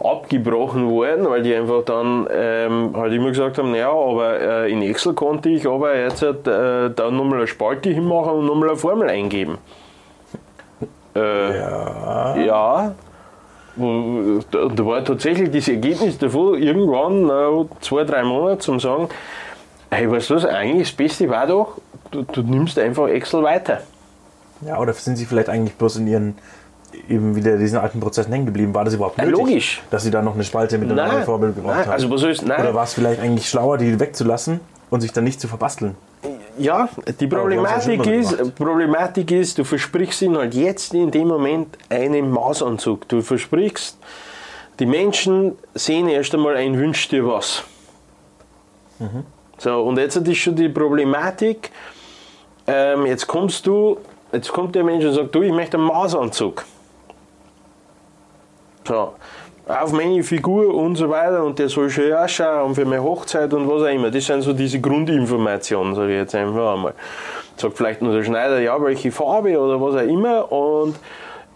abgebrochen 0.00 0.88
worden, 0.88 1.28
weil 1.28 1.42
die 1.42 1.54
einfach 1.54 1.84
dann 1.84 2.26
ähm, 2.30 2.92
halt 2.96 3.12
immer 3.12 3.28
gesagt 3.28 3.58
haben, 3.58 3.72
naja, 3.72 3.90
aber 3.90 4.40
äh, 4.40 4.72
in 4.72 4.80
Excel 4.80 5.12
konnte 5.12 5.50
ich 5.50 5.68
aber 5.68 5.94
jetzt 5.96 6.22
äh, 6.22 6.32
dann 6.42 7.16
nochmal 7.16 7.40
eine 7.40 7.46
Spalte 7.46 7.90
hinmachen 7.90 8.38
und 8.38 8.46
nochmal 8.46 8.70
eine 8.70 8.78
Formel 8.78 9.10
eingeben. 9.10 9.58
Äh, 11.16 11.58
Ja. 11.58 12.36
ja. 12.36 12.92
Da 14.50 14.84
war 14.86 15.04
tatsächlich 15.04 15.50
das 15.52 15.68
Ergebnis 15.68 16.18
davon 16.18 16.60
irgendwann 16.60 17.26
nach 17.26 17.64
zwei, 17.80 18.02
drei 18.04 18.24
Monaten 18.24 18.60
zum 18.60 18.80
sagen, 18.80 19.08
hey, 19.90 20.10
weißt 20.10 20.30
du 20.30 20.34
was, 20.34 20.44
eigentlich 20.44 20.88
das 20.88 20.96
Beste 20.96 21.28
war 21.28 21.46
doch, 21.46 21.78
du, 22.10 22.22
du 22.22 22.42
nimmst 22.42 22.76
einfach 22.78 23.06
Excel 23.08 23.42
weiter. 23.44 23.80
Ja, 24.62 24.78
oder 24.80 24.92
sind 24.94 25.14
sie 25.16 25.26
vielleicht 25.26 25.48
eigentlich 25.48 25.74
bloß 25.76 25.98
in 25.98 26.08
ihren 26.08 26.34
eben 27.08 27.36
wieder 27.36 27.56
diesen 27.56 27.78
alten 27.78 28.00
Prozessen 28.00 28.32
hängen 28.32 28.46
geblieben? 28.46 28.74
War 28.74 28.84
das 28.84 28.94
überhaupt 28.94 29.16
Ja, 29.18 29.24
nötig? 29.26 29.38
logisch. 29.38 29.82
Dass 29.90 30.02
sie 30.02 30.10
da 30.10 30.22
noch 30.22 30.34
eine 30.34 30.42
Spalte 30.42 30.76
mit 30.78 30.90
einer 30.90 31.00
Nein, 31.02 31.12
neuen 31.12 31.24
Vorbild 31.24 31.54
gebraucht 31.54 31.74
nein, 31.76 31.84
haben? 31.84 31.92
also 31.92 32.10
was 32.10 32.20
soll 32.20 32.30
ich- 32.32 32.42
nein. 32.42 32.60
Oder 32.60 32.74
war 32.74 32.82
es 32.82 32.94
vielleicht 32.94 33.20
eigentlich 33.20 33.48
schlauer, 33.48 33.78
die 33.78 34.00
wegzulassen 34.00 34.58
und 34.90 35.02
sich 35.02 35.12
dann 35.12 35.22
nicht 35.22 35.40
zu 35.40 35.46
verbasteln? 35.46 35.94
Ja, 36.58 36.88
die 37.20 37.26
Problematik 37.26 38.06
ist. 38.06 38.54
Problematik 38.54 39.30
ist, 39.30 39.58
du 39.58 39.64
versprichst 39.64 40.22
ihnen 40.22 40.36
halt 40.36 40.54
jetzt 40.54 40.94
in 40.94 41.10
dem 41.10 41.28
Moment 41.28 41.78
einen 41.88 42.30
Maßanzug. 42.30 43.08
Du 43.08 43.22
versprichst, 43.22 43.98
die 44.78 44.86
Menschen 44.86 45.56
sehen 45.74 46.08
erst 46.08 46.34
einmal 46.34 46.56
ein 46.56 46.78
Wünsch 46.78 47.08
dir 47.08 47.26
was. 47.26 47.64
Mhm. 48.98 49.24
So, 49.58 49.82
und 49.82 49.98
jetzt 49.98 50.16
ist 50.16 50.36
schon 50.38 50.56
die 50.56 50.68
Problematik, 50.68 51.70
ähm, 52.66 53.06
jetzt 53.06 53.26
kommst 53.26 53.66
du, 53.66 53.98
jetzt 54.32 54.52
kommt 54.52 54.74
der 54.74 54.84
Mensch 54.84 55.04
und 55.04 55.14
sagt, 55.14 55.34
du, 55.34 55.42
ich 55.42 55.52
möchte 55.52 55.76
einen 55.76 55.86
Maßanzug. 55.86 56.64
So, 58.86 59.14
auf 59.68 59.92
meine 59.92 60.22
Figur 60.22 60.74
und 60.74 60.96
so 60.96 61.10
weiter 61.10 61.44
und 61.44 61.58
der 61.58 61.68
soll 61.68 61.90
schön 61.90 62.12
ausschauen 62.12 62.68
und 62.68 62.74
für 62.74 62.86
meine 62.86 63.02
Hochzeit 63.02 63.52
und 63.52 63.68
was 63.68 63.82
auch 63.82 63.94
immer. 63.94 64.10
Das 64.10 64.24
sind 64.24 64.42
so 64.42 64.52
diese 64.54 64.80
Grundinformationen, 64.80 65.94
sage 65.94 66.12
ich 66.12 66.18
jetzt 66.18 66.34
einfach 66.34 66.74
einmal. 66.74 66.94
Sagt 67.56 67.76
vielleicht 67.76 68.00
nur 68.00 68.14
der 68.14 68.24
Schneider, 68.24 68.60
ja, 68.60 68.82
welche 68.82 69.12
Farbe 69.12 69.58
oder 69.58 69.80
was 69.80 69.94
auch 69.96 70.08
immer 70.08 70.50
und 70.50 70.96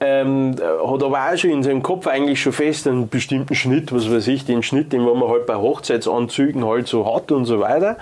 ähm, 0.01 0.57
hat 0.59 1.03
aber 1.03 1.31
auch 1.33 1.37
schon 1.37 1.51
in 1.51 1.63
seinem 1.63 1.83
Kopf 1.83 2.07
eigentlich 2.07 2.43
schon 2.43 2.53
fest 2.53 2.87
einen 2.87 3.09
bestimmten 3.09 3.55
Schnitt, 3.55 3.93
was 3.93 4.11
weiß 4.11 4.27
ich, 4.29 4.45
den 4.45 4.63
Schnitt, 4.63 4.93
den 4.93 5.05
man 5.05 5.27
halt 5.29 5.47
bei 5.47 5.55
Hochzeitsanzügen 5.55 6.67
halt 6.67 6.89
so 6.89 7.13
hat 7.15 7.33
und 7.33 7.45
so 7.45 7.61
weiter. 7.61 7.97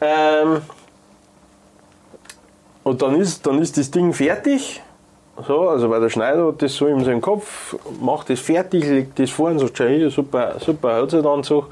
Ähm, 0.00 0.58
und 2.84 3.02
dann 3.02 3.16
ist, 3.16 3.44
dann 3.46 3.60
ist 3.60 3.76
das 3.76 3.90
Ding 3.90 4.12
fertig. 4.12 4.80
So, 5.44 5.68
also 5.68 5.90
weil 5.90 6.00
der 6.00 6.08
Schneider 6.08 6.46
hat 6.46 6.62
das 6.62 6.74
so 6.74 6.86
in 6.86 7.04
seinem 7.04 7.20
Kopf, 7.20 7.76
macht 8.00 8.30
das 8.30 8.40
fertig, 8.40 8.84
legt 8.84 9.18
das 9.18 9.30
vor 9.30 9.50
und 9.50 9.58
sagt, 9.58 9.76
schau 9.76 9.86
hier, 9.86 10.10
super, 10.10 10.54
super 10.58 11.02
Hochzeitanzug. 11.02 11.68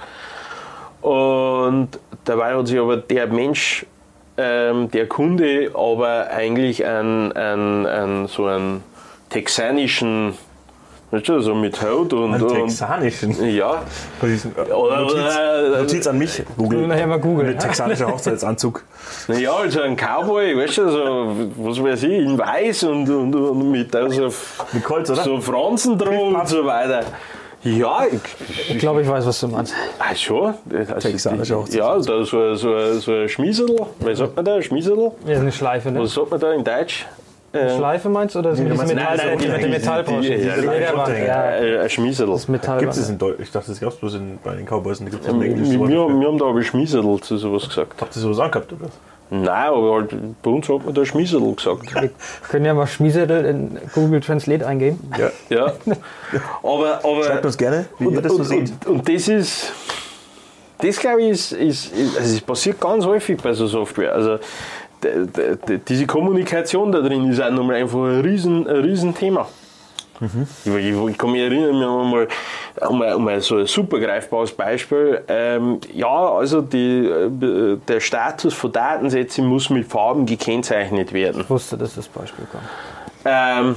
Und 1.00 1.88
dabei 2.24 2.54
hat 2.54 2.66
sich 2.66 2.78
aber 2.78 2.98
der 2.98 3.26
Mensch, 3.26 3.86
ähm, 4.36 4.90
der 4.90 5.06
Kunde, 5.06 5.70
aber 5.74 6.28
eigentlich 6.30 6.84
einen, 6.84 7.32
einen, 7.32 7.86
einen, 7.86 8.26
so 8.26 8.46
einen 8.46 8.82
texanischen, 9.30 10.34
weißt 11.14 11.28
du, 11.28 11.40
so 11.40 11.54
mit 11.54 11.80
Haut 11.82 12.12
und. 12.12 12.34
Einen 12.34 12.42
und 12.42 12.54
texanischen. 12.54 13.48
ja. 13.54 13.82
Oder, 14.74 15.00
Notiz, 15.00 15.78
Notiz 15.78 16.06
an 16.06 16.18
mich, 16.18 16.42
Google. 16.56 16.86
Nachher 16.86 17.06
mal 17.06 17.18
googeln. 17.20 17.48
Mit 17.48 17.60
texanischer 17.60 18.06
Hochzeitsanzug. 18.12 18.82
Ja, 19.28 19.52
also 19.54 19.80
ein 19.82 19.96
Cowboy, 19.96 20.56
weißt 20.56 20.78
du, 20.78 20.90
so, 20.90 21.36
was 21.56 21.82
weiß 21.82 22.02
ich, 22.04 22.12
in 22.12 22.38
weiß 22.38 22.84
und, 22.84 23.08
und, 23.08 23.34
und 23.34 23.70
mit 23.70 23.94
also, 23.94 24.30
Mit 24.72 24.90
oder? 24.90 25.14
so 25.16 25.40
Franzen 25.40 25.98
drum 25.98 26.34
und 26.34 26.48
so 26.48 26.64
weiter. 26.64 27.02
Ja, 27.62 28.00
ich, 28.10 28.70
Ich 28.74 28.78
glaube, 28.78 29.00
ich 29.00 29.08
weiß, 29.08 29.24
was 29.24 29.40
du 29.40 29.48
meinst. 29.48 29.72
ah, 29.98 30.14
schon. 30.14 30.52
Also, 30.70 31.08
Texanische 31.08 31.56
Hochzeit. 31.56 31.78
Ja, 31.78 31.94
da 31.96 32.22
so, 32.24 32.54
so, 32.54 32.98
so 32.98 33.12
ein 33.12 33.28
Schmiesedl, 33.28 33.86
wie 34.00 34.14
sagt 34.14 34.36
man 34.36 34.44
da, 34.44 34.60
Schmiesedl? 34.60 35.12
Ja, 35.26 35.38
eine 35.38 35.50
Schleife, 35.50 35.90
ne? 35.90 36.00
Was 36.00 36.12
sagt 36.12 36.30
man 36.30 36.40
da 36.40 36.52
in 36.52 36.62
Deutsch? 36.62 37.06
Äh, 37.54 37.76
Schleife 37.76 38.08
meinst 38.08 38.34
du? 38.34 38.40
Oder 38.40 38.50
das 38.50 38.58
Nee, 38.58 38.68
meinst- 38.68 38.94
Metall, 38.94 39.16
nein, 39.16 39.38
die 39.38 39.46
nein, 39.46 39.58
die- 39.60 39.66
die- 39.66 40.28
die- 40.28 41.24
ja. 41.24 41.56
äh. 41.56 41.88
Das 42.26 42.48
Metall. 42.48 42.80
Gibt 42.80 42.92
es 42.92 43.08
in 43.08 43.18
Deutsch? 43.18 43.38
Ich 43.40 43.50
dachte, 43.52 43.70
das 43.70 43.80
gab 43.80 43.90
es 43.90 43.96
bloß 43.96 44.14
in, 44.14 44.38
bei 44.42 44.54
den 44.56 44.66
Cowboys. 44.66 44.98
Da 44.98 45.04
gibt 45.04 45.22
es 45.22 45.28
ein 45.28 45.40
Wir, 45.40 45.88
wir, 45.88 46.26
haben 46.28 46.38
da 46.38 46.46
aber 46.46 46.62
Schmiesedl 46.62 47.20
zu 47.20 47.36
sowas 47.38 47.68
gesagt. 47.68 48.00
Habt 48.00 48.16
ihr 48.16 48.20
sowas 48.22 48.40
angehabt, 48.40 48.72
oder? 48.72 48.88
Nein, 49.30 49.48
aber 49.48 49.94
halt, 49.94 50.14
bei 50.42 50.50
uns 50.50 50.68
hat 50.68 50.84
man 50.84 50.94
da 50.94 51.04
Schmiesedl 51.04 51.54
gesagt. 51.54 51.94
Wir 51.94 52.10
können 52.50 52.66
ja 52.66 52.74
mal 52.74 52.86
Schmiesedel 52.86 53.44
in 53.46 53.78
Google 53.94 54.20
Translate 54.20 54.66
eingeben. 54.66 54.98
Ja. 55.18 55.30
Ja. 55.48 55.72
Aber, 56.62 57.00
aber, 57.04 57.24
Schreibt 57.24 57.44
uns 57.46 57.56
gerne, 57.56 57.86
wie 57.98 58.08
ihr 58.08 58.20
das 58.20 58.32
so 58.32 58.38
und, 58.38 58.44
seht. 58.44 58.70
und, 58.86 58.86
und 58.86 59.08
das 59.08 59.28
ist, 59.28 59.72
das 60.78 60.96
glaube 60.98 61.22
ich, 61.22 61.30
ist, 61.30 61.52
ist, 61.52 61.92
ist 61.96 62.18
also 62.18 62.34
es 62.34 62.40
passiert 62.40 62.80
ganz 62.80 63.04
häufig 63.06 63.40
bei 63.40 63.52
so 63.54 63.66
Software. 63.66 64.12
Also 64.12 64.38
diese 65.88 66.06
Kommunikation 66.06 66.92
da 66.92 67.00
drin 67.00 67.30
ist 67.30 67.40
auch 67.40 67.50
nochmal 67.50 67.76
einfach 67.76 67.98
ein 67.98 68.20
riesen, 68.20 68.66
ein 68.66 68.76
riesen 68.76 69.14
Thema. 69.14 69.46
Ich, 70.64 70.72
ich, 70.72 70.94
ich 70.94 71.18
kann 71.18 71.32
mich 71.32 71.40
erinnern, 71.40 71.78
wir 71.80 71.88
haben 71.88 72.10
mal, 72.10 72.28
um, 72.88 73.00
um 73.00 73.40
so 73.40 73.56
ein 73.56 73.66
super 73.66 73.98
greifbares 73.98 74.52
Beispiel. 74.52 75.22
Ähm, 75.28 75.80
ja, 75.92 76.06
also 76.08 76.62
die, 76.62 77.06
äh, 77.06 77.76
der 77.88 78.00
Status 78.00 78.54
von 78.54 78.72
Datensätzen 78.72 79.44
muss 79.44 79.70
mit 79.70 79.86
Farben 79.86 80.24
gekennzeichnet 80.24 81.12
werden. 81.12 81.42
Ich 81.42 81.50
wusste, 81.50 81.76
dass 81.76 81.96
das 81.96 82.08
Beispiel 82.08 82.46
kommt. 82.50 82.64
Ähm, 83.24 83.76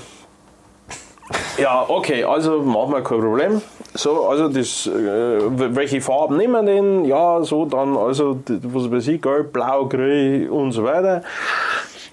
ja, 1.57 1.85
okay, 1.87 2.23
also 2.23 2.61
machen 2.61 2.93
wir 2.93 3.01
kein 3.01 3.19
Problem. 3.19 3.61
So, 3.93 4.27
also 4.27 4.47
das, 4.47 4.87
äh, 4.87 5.39
welche 5.75 6.01
Farben 6.01 6.37
nehmen 6.37 6.65
wir 6.65 6.73
denn? 6.73 7.05
Ja, 7.05 7.41
so 7.41 7.65
dann, 7.65 7.97
also, 7.97 8.39
was 8.47 8.91
weiß 8.91 9.07
ich, 9.07 9.21
gelb, 9.21 9.53
blau, 9.53 9.85
grün 9.85 10.49
und 10.49 10.71
so 10.71 10.83
weiter. 10.83 11.23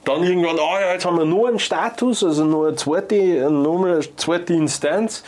Dann 0.05 0.23
irgendwann, 0.23 0.59
ah 0.59 0.81
ja, 0.81 0.93
jetzt 0.93 1.05
haben 1.07 1.19
wir 1.19 1.25
nur 1.25 1.49
einen 1.49 1.59
Status, 1.59 2.25
also 2.25 2.45
nur 2.45 2.69
eine 2.69 2.77
zweite, 2.77 3.51
nur 3.51 3.87
eine 3.87 4.01
zweite 4.17 4.55
Instanz. 4.55 5.23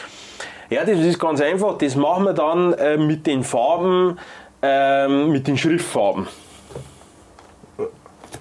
Ja, 0.68 0.84
das 0.84 0.98
ist 0.98 1.18
ganz 1.18 1.40
einfach, 1.40 1.78
das 1.78 1.94
machen 1.94 2.24
wir 2.24 2.32
dann 2.32 2.72
äh, 2.74 2.96
mit 2.96 3.26
den 3.26 3.44
Farben, 3.44 4.18
ähm, 4.62 5.30
mit 5.30 5.46
den 5.46 5.56
Schriftfarben. 5.56 6.26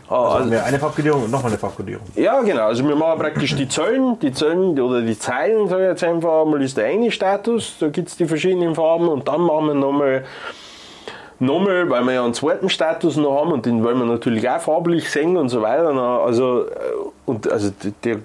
Ah, 0.08 0.36
Also 0.36 0.52
also- 0.52 0.66
eine 0.66 0.80
Farbkodierung 0.80 1.24
und 1.24 1.32
nochmal 1.32 1.52
eine 1.52 1.58
Farbkodierung. 1.60 2.06
ja, 2.16 2.42
genau. 2.42 2.68
Also 2.68 2.88
wir 2.88 2.96
machen 2.96 3.20
praktisch 3.20 3.56
die 3.56 3.68
Zöllen, 3.68 4.20
die 4.20 4.32
Zöllen 4.32 4.80
oder 4.80 5.02
die 5.02 5.18
Zeilen, 5.18 5.68
sage 5.68 5.84
ich 5.84 5.90
jetzt 5.90 6.04
einfach 6.04 6.44
einmal, 6.44 6.62
ist 6.62 6.78
der 6.78 6.86
eine 6.86 7.10
Status, 7.12 7.78
da 7.80 7.88
gibt 7.90 8.10
es 8.10 8.16
die 8.18 8.26
verschiedenen 8.28 8.76
Farben 8.76 9.08
und 9.08 9.28
dann 9.28 9.42
machen 9.42 9.68
wir 9.68 9.74
nochmal, 9.74 10.24
nochmal, 11.40 11.90
weil 11.90 12.04
wir 12.04 12.14
ja 12.14 12.24
einen 12.24 12.34
zweiten 12.34 12.70
Status 12.70 13.18
noch 13.18 13.40
haben 13.40 13.52
und 13.52 13.66
den 13.66 13.84
wollen 13.84 13.98
wir 13.98 14.06
natürlich 14.06 14.48
auch 14.50 14.60
farblich 14.60 15.10
sehen 15.10 15.38
und 15.38 15.50
so 15.50 15.62
weiter. 15.62 15.92
Na, 15.94 16.20
Also, 16.20 16.66
äh, 16.66 16.70
und 17.26 17.52
also 17.52 17.72
die, 17.84 17.92
die, 18.04 18.18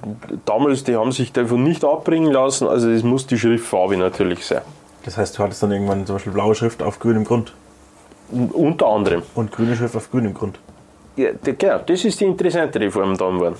damals, 0.45 0.85
die 0.85 0.97
haben 0.97 1.13
sich 1.13 1.33
davon 1.33 1.63
nicht 1.65 1.85
abbringen 1.85 2.31
lassen, 2.33 2.69
also 2.69 2.93
das 2.93 3.03
muss 3.03 3.27
die 3.27 3.39
Schriftfarbe 3.39 3.97
natürlich 3.97 4.45
sein. 4.47 4.61
Das 5.07 5.17
heißt, 5.17 5.39
du 5.39 5.43
hattest 5.43 5.63
dann 5.63 5.73
irgendwann 5.73 6.05
zum 6.05 6.17
Beispiel 6.17 6.33
blaue 6.33 6.55
Schrift 6.55 6.83
auf 6.83 6.99
grünem 6.99 7.25
Grund 7.25 7.55
Unter 8.53 8.87
anderem. 8.87 9.23
und 9.35 9.51
grüne 9.51 9.75
Schrift 9.77 9.97
auf 9.97 10.11
grünem 10.11 10.35
Grund. 10.35 10.59
Ja, 11.17 11.31
genau, 11.43 11.81
das 11.85 12.05
ist 12.05 12.21
die 12.21 12.25
interessante 12.25 12.81
Reform 12.81 13.17
dann 13.17 13.35
geworden. 13.35 13.57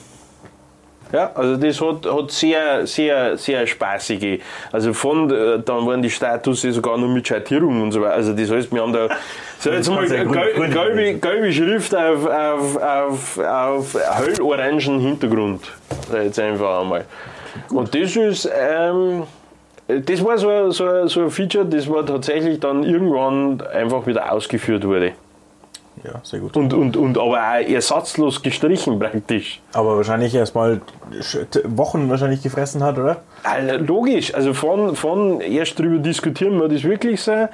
Ja, 1.13 1.33
also 1.35 1.57
das 1.57 1.81
hat, 1.81 2.07
hat 2.07 2.31
sehr, 2.31 2.87
sehr, 2.87 3.37
sehr 3.37 3.67
spaßige. 3.67 4.39
Also 4.71 4.93
von, 4.93 5.29
äh, 5.29 5.59
dann 5.59 5.85
waren 5.85 6.01
die 6.01 6.09
Status 6.11 6.63
sogar 6.63 6.97
noch 6.99 7.09
mit 7.09 7.27
Schattierung 7.27 7.83
und 7.83 7.91
so 7.91 8.01
weiter. 8.01 8.15
Also 8.15 8.33
das 8.33 8.49
heißt, 8.49 8.73
wir 8.73 8.81
haben 8.81 8.93
da, 8.93 9.09
so 9.59 9.71
jetzt 9.71 9.91
mal 9.91 10.07
gelbe, 10.07 11.15
gelbe, 11.19 11.53
Schrift 11.53 11.97
auf, 11.97 12.25
auf, 12.27 12.77
auf, 12.79 13.37
auf 13.37 14.19
höllorangen 14.21 15.01
Hintergrund. 15.01 15.63
Jetzt 16.13 16.39
einfach 16.39 16.81
einmal. 16.83 17.05
Und 17.71 17.93
das 17.93 18.15
ist, 18.15 18.49
ähm, 18.57 19.25
das 19.89 20.25
war 20.25 20.39
so, 20.39 20.49
ein- 20.49 20.71
so, 20.71 21.09
so 21.09 21.23
ein 21.23 21.31
Feature, 21.31 21.65
das 21.65 21.91
war 21.91 22.07
tatsächlich 22.07 22.61
dann 22.61 22.85
irgendwann 22.85 23.61
einfach 23.73 24.07
wieder 24.07 24.31
ausgeführt 24.33 24.85
wurde. 24.87 25.15
Ja, 26.05 26.21
sehr 26.23 26.41
gut. 26.41 26.57
Und, 26.57 26.73
und, 26.73 26.97
und 26.97 27.19
aber 27.19 27.39
auch 27.39 27.69
ersatzlos 27.69 28.43
gestrichen 28.43 28.99
praktisch. 28.99 29.61
Aber 29.73 29.97
wahrscheinlich 29.97 30.35
erstmal 30.35 30.81
Wochen 31.65 32.09
wahrscheinlich 32.09 32.43
gefressen 32.43 32.83
hat, 32.83 32.99
oder? 32.99 33.23
Logisch, 33.79 34.35
also 34.35 34.55
von, 34.55 34.97
von 34.97 35.41
erst 35.41 35.79
darüber 35.79 35.99
diskutieren, 35.99 36.59
wir 36.59 36.69
das 36.69 36.85
wirklich 36.85 37.21
so, 37.21 37.49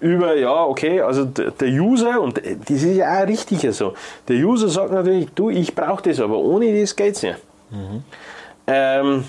über, 0.00 0.36
ja, 0.36 0.64
okay, 0.64 1.00
also 1.00 1.24
der 1.24 1.68
User, 1.68 2.20
und 2.20 2.38
das 2.38 2.70
ist 2.70 2.96
ja 2.96 3.22
auch 3.22 3.26
richtig 3.26 3.66
so, 3.74 3.94
der 4.28 4.36
User 4.36 4.68
sagt 4.68 4.92
natürlich, 4.92 5.28
du, 5.34 5.50
ich 5.50 5.74
brauche 5.74 6.02
das, 6.02 6.20
aber 6.20 6.38
ohne 6.38 6.80
das 6.80 6.94
geht 6.94 7.16
es 7.16 7.22
nicht. 7.22 7.38
Ähm, 8.66 9.24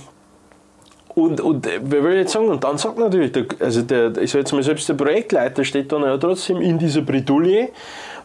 und, 1.15 1.41
und 1.41 1.65
äh, 1.65 1.79
wer 1.81 2.03
will 2.03 2.17
jetzt 2.17 2.33
sagen, 2.33 2.49
und 2.49 2.63
dann 2.63 2.77
sagt 2.77 2.97
natürlich, 2.97 3.31
der, 3.31 3.45
also 3.59 3.81
der, 3.81 4.15
ich 4.17 4.31
sag 4.31 4.39
jetzt 4.39 4.53
mal, 4.53 4.63
selbst 4.63 4.87
der 4.87 4.93
Projektleiter 4.93 5.63
steht 5.63 5.91
dann 5.91 6.03
ja 6.03 6.17
trotzdem 6.17 6.61
in 6.61 6.77
dieser 6.77 7.01
Bredouille, 7.01 7.69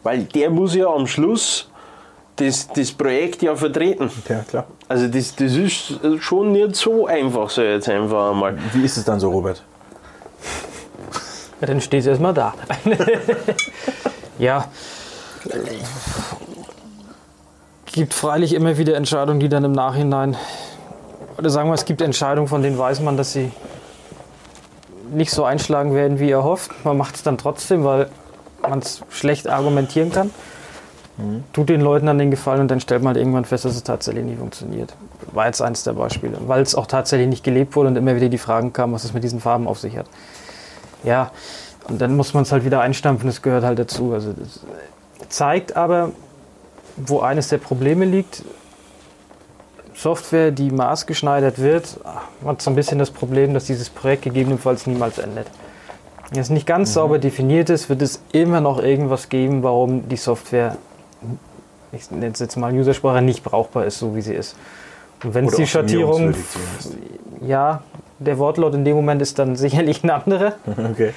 weil 0.05 0.23
der 0.25 0.51
muss 0.51 0.75
ja 0.75 0.87
am 0.87 1.09
Schluss 1.09 1.69
das, 2.37 2.69
das 2.69 2.93
Projekt 2.93 3.43
ja 3.43 3.57
vertreten. 3.57 4.11
Ja, 4.29 4.41
klar. 4.41 4.67
Also 4.89 5.09
das, 5.09 5.35
das 5.35 5.55
ist 5.57 6.01
schon 6.21 6.53
nicht 6.53 6.77
so 6.77 7.07
einfach, 7.07 7.51
so 7.51 7.63
jetzt 7.63 7.89
einfach 7.89 8.31
einmal. 8.31 8.57
Wie 8.73 8.85
ist 8.85 8.97
es 8.97 9.05
dann 9.05 9.19
so, 9.19 9.31
Robert? 9.31 9.63
Ja, 11.61 11.67
dann 11.67 11.81
steht 11.81 12.01
es 12.01 12.07
erstmal 12.07 12.35
da. 12.35 12.55
ja. 14.39 14.67
Gibt 17.93 18.13
freilich 18.13 18.55
immer 18.55 18.77
wieder 18.77 18.97
Entscheidungen, 18.97 19.41
die 19.41 19.49
dann 19.49 19.65
im 19.65 19.73
Nachhinein, 19.73 20.37
oder 21.39 21.51
sagen 21.51 21.69
wir, 21.69 21.75
es 21.75 21.85
gibt 21.85 22.03
Entscheidungen, 22.03 22.49
von 22.49 22.63
denen 22.63 22.77
weiß 22.77 23.01
man, 23.01 23.17
dass 23.17 23.33
sie 23.33 23.53
nicht 25.13 25.31
so 25.31 25.45
einschlagen 25.45 25.95
werden, 25.95 26.19
wie 26.19 26.31
er 26.31 26.43
hofft. 26.43 26.85
Man 26.85 26.97
macht 26.97 27.15
es 27.15 27.23
dann 27.23 27.39
trotzdem, 27.39 27.85
weil 27.85 28.09
man 28.69 28.81
es 28.81 29.03
schlecht 29.11 29.49
argumentieren 29.49 30.13
kann. 30.13 30.31
tut 31.53 31.69
den 31.69 31.81
Leuten 31.81 32.07
dann 32.07 32.19
den 32.19 32.31
Gefallen 32.31 32.63
und 32.63 32.71
dann 32.71 32.81
stellt 32.81 33.03
man 33.03 33.15
halt 33.15 33.19
irgendwann 33.19 33.45
fest, 33.45 33.65
dass 33.65 33.77
es 33.77 33.85
tatsächlich 33.85 34.25
nie 34.25 34.37
funktioniert. 34.37 34.95
War 35.33 35.47
jetzt 35.47 35.63
eins 35.63 35.85
der 35.85 35.93
Beispiele, 35.93 36.37
weil 36.47 36.63
es 36.63 36.75
auch 36.75 36.87
tatsächlich 36.87 37.29
nicht 37.29 37.45
gelebt 37.45 37.77
wurde 37.77 37.89
und 37.89 37.97
immer 37.97 38.17
wieder 38.17 38.29
die 38.29 38.39
Fragen 38.39 38.73
kamen, 38.73 38.93
was 38.93 39.05
es 39.05 39.15
mit 39.15 39.23
diesen 39.23 39.41
Farben 39.41 39.69
auf 39.69 39.79
sich 39.79 39.97
hat. 39.97 40.07
Ja, 41.05 41.31
und 41.89 42.01
dann 42.01 42.17
muss 42.17 42.35
man 42.35 42.43
es 42.43 42.53
halt 42.53 42.65
wieder 42.65 42.81
einstampfen, 42.81 43.29
das 43.29 43.43
gehört 43.43 43.65
halt 43.65 43.79
dazu. 43.79 44.13
Also 44.13 44.33
das 44.33 44.61
zeigt 45.29 45.77
aber, 45.77 46.11
wo 46.97 47.21
eines 47.21 47.49
der 47.49 47.59
Probleme 47.59 48.05
liegt. 48.05 48.43
Software, 49.95 50.51
die 50.51 50.71
maßgeschneidert 50.71 51.61
wird, 51.61 52.01
hat 52.45 52.61
so 52.61 52.71
ein 52.71 52.75
bisschen 52.75 52.99
das 52.99 53.13
Problem, 53.13 53.55
dass 53.55 53.67
dieses 53.67 53.89
Projekt 53.89 54.23
gegebenenfalls 54.23 54.89
niemals 54.89 55.19
endet. 55.19 55.47
Wenn 56.31 56.41
es 56.41 56.51
nicht 56.51 56.67
ganz 56.67 56.95
sauber 56.95 57.19
definiert 57.19 57.71
ist, 57.71 57.89
wird 57.89 58.03
es 58.03 58.21
immer 58.33 58.61
noch 58.61 58.83
irgendwas 58.83 59.29
geben, 59.29 59.63
warum 59.63 60.09
die 60.09 60.17
Software, 60.17 60.77
ich 61.93 62.11
nenne 62.11 62.33
es 62.33 62.41
jetzt 62.41 62.57
mal 62.57 62.73
Usersprache, 62.73 63.23
nicht 63.23 63.45
brauchbar 63.45 63.85
ist, 63.85 63.99
so 63.99 64.17
wie 64.17 64.23
sie 64.23 64.35
ist. 64.35 64.57
Und 65.23 65.35
wenn 65.35 65.47
es 65.47 65.57
die 65.57 65.67
Schattierung, 65.67 66.35
ja, 67.47 67.83
der 68.19 68.39
Wortlaut 68.39 68.75
in 68.75 68.85
dem 68.85 68.97
Moment 68.97 69.23
ist 69.23 69.39
dann 69.39 69.57
sicherlich 69.57 70.03
ein 70.05 70.11
anderer, 70.11 70.55
Okay. 70.91 71.13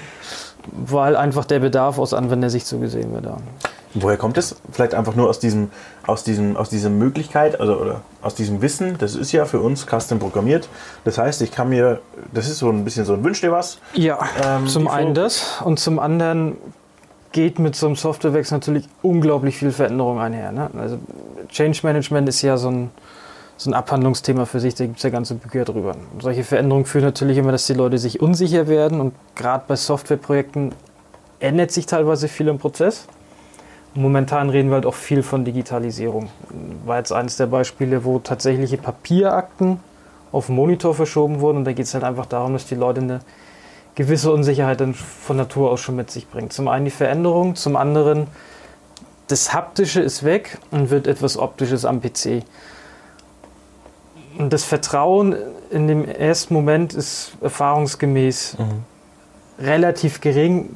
weil 0.72 1.16
einfach 1.16 1.46
der 1.46 1.60
Bedarf 1.60 2.00
aus 2.00 2.14
Anwendersicht 2.14 2.68
so 2.68 2.80
gesehen 2.80 3.14
wird. 3.14 3.28
Woher 4.02 4.18
kommt 4.18 4.38
es? 4.38 4.56
Vielleicht 4.72 4.94
einfach 4.94 5.16
nur 5.16 5.30
aus 5.30 5.40
diesem, 5.40 5.70
aus 6.06 6.24
diesem, 6.24 6.58
aus 6.58 6.70
dieser 6.70 6.90
Möglichkeit, 6.90 7.60
also 7.60 7.78
oder 7.78 8.02
aus 8.22 8.36
diesem 8.36 8.62
Wissen. 8.62 8.98
Das 8.98 9.16
ist 9.16 9.32
ja 9.32 9.46
für 9.46 9.60
uns 9.60 9.86
custom 9.86 10.20
programmiert. 10.20 10.70
Das 11.04 11.18
heißt, 11.18 11.42
ich 11.42 11.52
kann 11.52 11.70
mir, 11.70 12.00
das 12.34 12.48
ist 12.48 12.60
so 12.60 12.70
ein 12.70 12.84
bisschen 12.84 13.06
so 13.06 13.14
ein 13.14 13.24
Wünsch 13.24 13.42
dir 13.42 13.52
was. 13.52 13.80
Ja, 13.94 14.20
Ähm, 14.44 14.68
zum 14.68 14.88
einen 14.88 15.14
das 15.14 15.62
und 15.64 15.80
zum 15.80 16.00
anderen 16.00 16.58
geht 17.32 17.60
mit 17.60 17.76
so 17.76 17.86
einem 17.86 17.96
Softwarewechsel 17.96 18.58
natürlich 18.58 18.88
unglaublich 19.02 19.58
viel 19.58 19.72
Veränderung 19.72 20.20
einher. 20.20 20.52
Ne? 20.52 20.70
Also 20.78 20.98
Change 21.50 21.80
Management 21.84 22.28
ist 22.30 22.42
ja 22.42 22.58
so 22.58 22.70
ein, 22.70 22.90
so 23.58 23.70
ein 23.70 23.74
Abhandlungsthema 23.74 24.46
für 24.46 24.60
sich, 24.60 24.76
da 24.76 24.86
gibt 24.86 24.98
es 24.98 25.04
ja 25.04 25.10
ganze 25.10 25.36
Bücher 25.36 25.66
drüber. 25.66 25.96
Solche 26.20 26.44
Veränderungen 26.44 26.86
führen 26.86 27.06
natürlich 27.06 27.38
immer, 27.38 27.52
dass 27.52 27.66
die 27.68 27.74
Leute 27.74 27.98
sich 27.98 28.22
unsicher 28.22 28.68
werden 28.68 29.02
und 29.02 29.14
gerade 29.36 29.64
bei 29.68 29.76
Softwareprojekten 29.76 30.74
ändert 31.40 31.72
sich 31.72 31.86
teilweise 31.86 32.28
viel 32.28 32.48
im 32.48 32.58
Prozess. 32.58 33.08
Momentan 33.94 34.50
reden 34.50 34.70
wir 34.70 34.76
halt 34.76 34.86
auch 34.86 34.94
viel 34.94 35.24
von 35.24 35.44
Digitalisierung. 35.44 36.30
War 36.86 36.98
jetzt 36.98 37.12
eines 37.12 37.38
der 37.38 37.48
Beispiele, 37.48 38.06
wo 38.06 38.20
tatsächliche 38.20 38.78
Papierakten 38.78 39.80
auf 40.32 40.48
den 40.48 40.56
Monitor 40.56 40.94
verschoben 40.94 41.40
wurden 41.40 41.60
und 41.60 41.66
da 41.66 41.74
geht 41.74 41.86
es 41.86 41.94
halt 41.94 42.04
einfach 42.04 42.26
darum, 42.26 42.54
dass 42.54 42.68
die 42.68 42.76
Leute 42.76 43.02
eine 43.02 43.20
gewisse 43.96 44.32
Unsicherheit 44.32 44.80
dann 44.80 44.94
von 44.94 45.38
Natur 45.38 45.72
aus 45.72 45.80
schon 45.82 45.96
mit 45.96 46.12
sich 46.12 46.30
bringen. 46.30 46.52
Zum 46.52 46.68
einen 46.68 46.86
die 46.86 46.92
Veränderung, 46.92 47.56
zum 47.56 47.76
anderen 47.76 48.28
das 49.28 49.54
Haptische 49.54 50.02
ist 50.02 50.24
weg 50.24 50.60
und 50.72 50.90
wird 50.90 51.08
etwas 51.08 51.38
Optisches 51.38 51.84
am 51.84 52.02
PC. 52.02 52.44
Und 54.38 54.54
das 54.54 54.64
Vertrauen 54.64 55.36
in 55.72 55.88
dem 55.88 56.06
ersten 56.06 56.54
Moment 56.54 56.94
ist 56.94 57.32
erfahrungsgemäß 57.42 58.58
relativ 59.60 60.22
gering, 60.22 60.70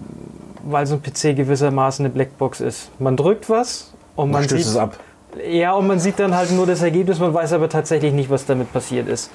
weil 0.63 0.85
so 0.85 0.95
ein 0.95 1.01
PC 1.01 1.35
gewissermaßen 1.35 2.05
eine 2.05 2.13
Blackbox 2.13 2.61
ist. 2.61 2.89
Man 2.99 3.17
drückt 3.17 3.49
was 3.49 3.91
und 4.15 4.31
man 4.31 4.43
stößt 4.43 4.63
sieht 4.63 4.71
es 4.71 4.77
ab. 4.77 4.97
ja, 5.49 5.73
und 5.73 5.87
man 5.87 5.99
sieht 5.99 6.19
dann 6.19 6.35
halt 6.35 6.51
nur 6.51 6.65
das 6.65 6.81
Ergebnis, 6.81 7.19
man 7.19 7.33
weiß 7.33 7.53
aber 7.53 7.69
tatsächlich 7.69 8.13
nicht, 8.13 8.29
was 8.29 8.45
damit 8.45 8.71
passiert 8.71 9.07
ist. 9.07 9.31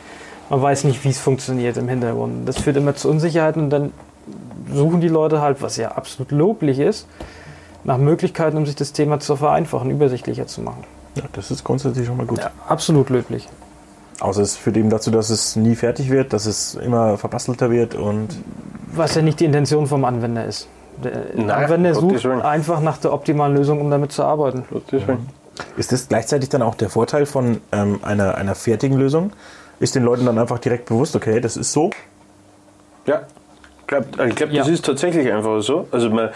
Man 0.48 0.62
weiß 0.62 0.84
nicht, 0.84 1.04
wie 1.04 1.08
es 1.08 1.18
funktioniert 1.18 1.76
im 1.76 1.88
Hintergrund. 1.88 2.48
Das 2.48 2.58
führt 2.58 2.76
immer 2.76 2.94
zu 2.94 3.08
Unsicherheiten 3.10 3.64
und 3.64 3.70
dann 3.70 3.92
suchen 4.72 5.00
die 5.00 5.08
Leute 5.08 5.40
halt, 5.40 5.62
was 5.62 5.76
ja 5.76 5.92
absolut 5.92 6.30
loblich 6.30 6.78
ist, 6.78 7.06
nach 7.84 7.98
Möglichkeiten, 7.98 8.56
um 8.56 8.66
sich 8.66 8.76
das 8.76 8.92
Thema 8.92 9.20
zu 9.20 9.36
vereinfachen, 9.36 9.90
übersichtlicher 9.90 10.46
zu 10.46 10.60
machen. 10.60 10.84
Ja, 11.16 11.22
das 11.32 11.50
ist 11.50 11.64
grundsätzlich 11.64 12.06
schon 12.06 12.16
mal 12.16 12.26
gut. 12.26 12.38
Ja, 12.38 12.50
absolut 12.68 13.10
löblich. 13.10 13.48
Außer 14.20 14.42
es 14.42 14.56
führt 14.56 14.76
eben 14.76 14.90
dazu, 14.90 15.10
dass 15.10 15.30
es 15.30 15.56
nie 15.56 15.74
fertig 15.74 16.10
wird, 16.10 16.32
dass 16.32 16.46
es 16.46 16.74
immer 16.74 17.18
verbastelter 17.18 17.70
wird 17.70 17.94
und 17.94 18.28
Was 18.92 19.14
ja 19.14 19.22
nicht 19.22 19.40
die 19.40 19.44
Intention 19.44 19.86
vom 19.86 20.04
Anwender 20.04 20.44
ist. 20.44 20.68
Der 21.02 21.12
Nein, 21.34 21.50
Anwender 21.50 21.92
Gottes 21.92 22.22
sucht 22.22 22.24
Willen. 22.24 22.42
einfach 22.42 22.80
nach 22.80 22.96
der 22.98 23.12
optimalen 23.12 23.54
Lösung, 23.56 23.80
um 23.80 23.90
damit 23.90 24.12
zu 24.12 24.22
arbeiten. 24.24 24.64
Deswegen. 24.90 25.28
ist 25.76 25.92
das 25.92 26.08
gleichzeitig 26.08 26.48
dann 26.48 26.62
auch 26.62 26.74
der 26.74 26.88
Vorteil 26.90 27.26
von 27.26 27.60
ähm, 27.72 28.00
einer, 28.02 28.34
einer 28.36 28.54
fertigen 28.54 28.98
Lösung? 28.98 29.32
Ist 29.78 29.94
den 29.94 30.04
Leuten 30.04 30.24
dann 30.24 30.38
einfach 30.38 30.58
direkt 30.58 30.86
bewusst, 30.86 31.14
okay, 31.16 31.38
das 31.40 31.56
ist 31.56 31.72
so? 31.72 31.90
Ja, 33.06 33.22
ich 33.80 33.86
glaube, 33.86 34.06
glaub, 34.34 34.50
das 34.50 34.66
Ja. 34.66 34.72
ist 34.72 34.84
tatsächlich 34.84 35.30
einfach 35.30 35.60
so. 35.60 35.86
Also 35.92 36.08
man, 36.10 36.30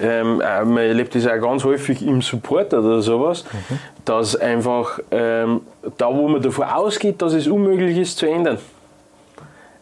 ähm, 0.00 0.40
äh, 0.40 0.64
man 0.64 0.76
erlebt 0.78 1.14
das 1.14 1.26
auch 1.26 1.40
ganz 1.40 1.64
häufig 1.64 2.06
im 2.06 2.20
Support 2.22 2.74
oder 2.74 3.00
sowas, 3.02 3.44
dass 4.04 4.36
einfach 4.36 5.00
ähm, 5.10 5.62
da, 5.96 6.14
wo 6.14 6.28
man 6.28 6.42
davon 6.42 6.64
ausgeht, 6.66 7.20
dass 7.22 7.32
es 7.32 7.46
unmöglich 7.48 7.96
ist 7.98 8.18
zu 8.18 8.26
ändern, 8.26 8.58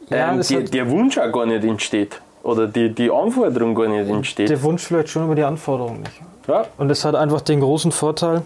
Ja, 0.09 0.33
ähm, 0.33 0.41
hat- 0.41 0.73
der 0.73 0.89
Wunsch 0.91 1.19
auch 1.19 1.31
gar 1.33 1.47
nicht 1.47 1.65
entsteht 1.65 2.21
oder 2.43 2.67
die, 2.67 2.95
die 2.95 3.11
Anforderung 3.11 3.75
gar 3.75 3.89
nicht 3.89 4.09
entsteht. 4.09 4.49
Der 4.49 4.63
Wunsch 4.63 4.83
vielleicht 4.83 5.09
schon 5.11 5.25
über 5.25 5.35
die 5.35 5.45
Anforderungen 5.45 6.01
nicht. 6.01 6.21
Ja, 6.49 6.65
Und 6.79 6.91
es 6.91 7.05
hat 7.05 7.15
einfach 7.15 7.43
den 7.43 7.61
großen 7.61 7.93
Vorteil, 7.93 8.43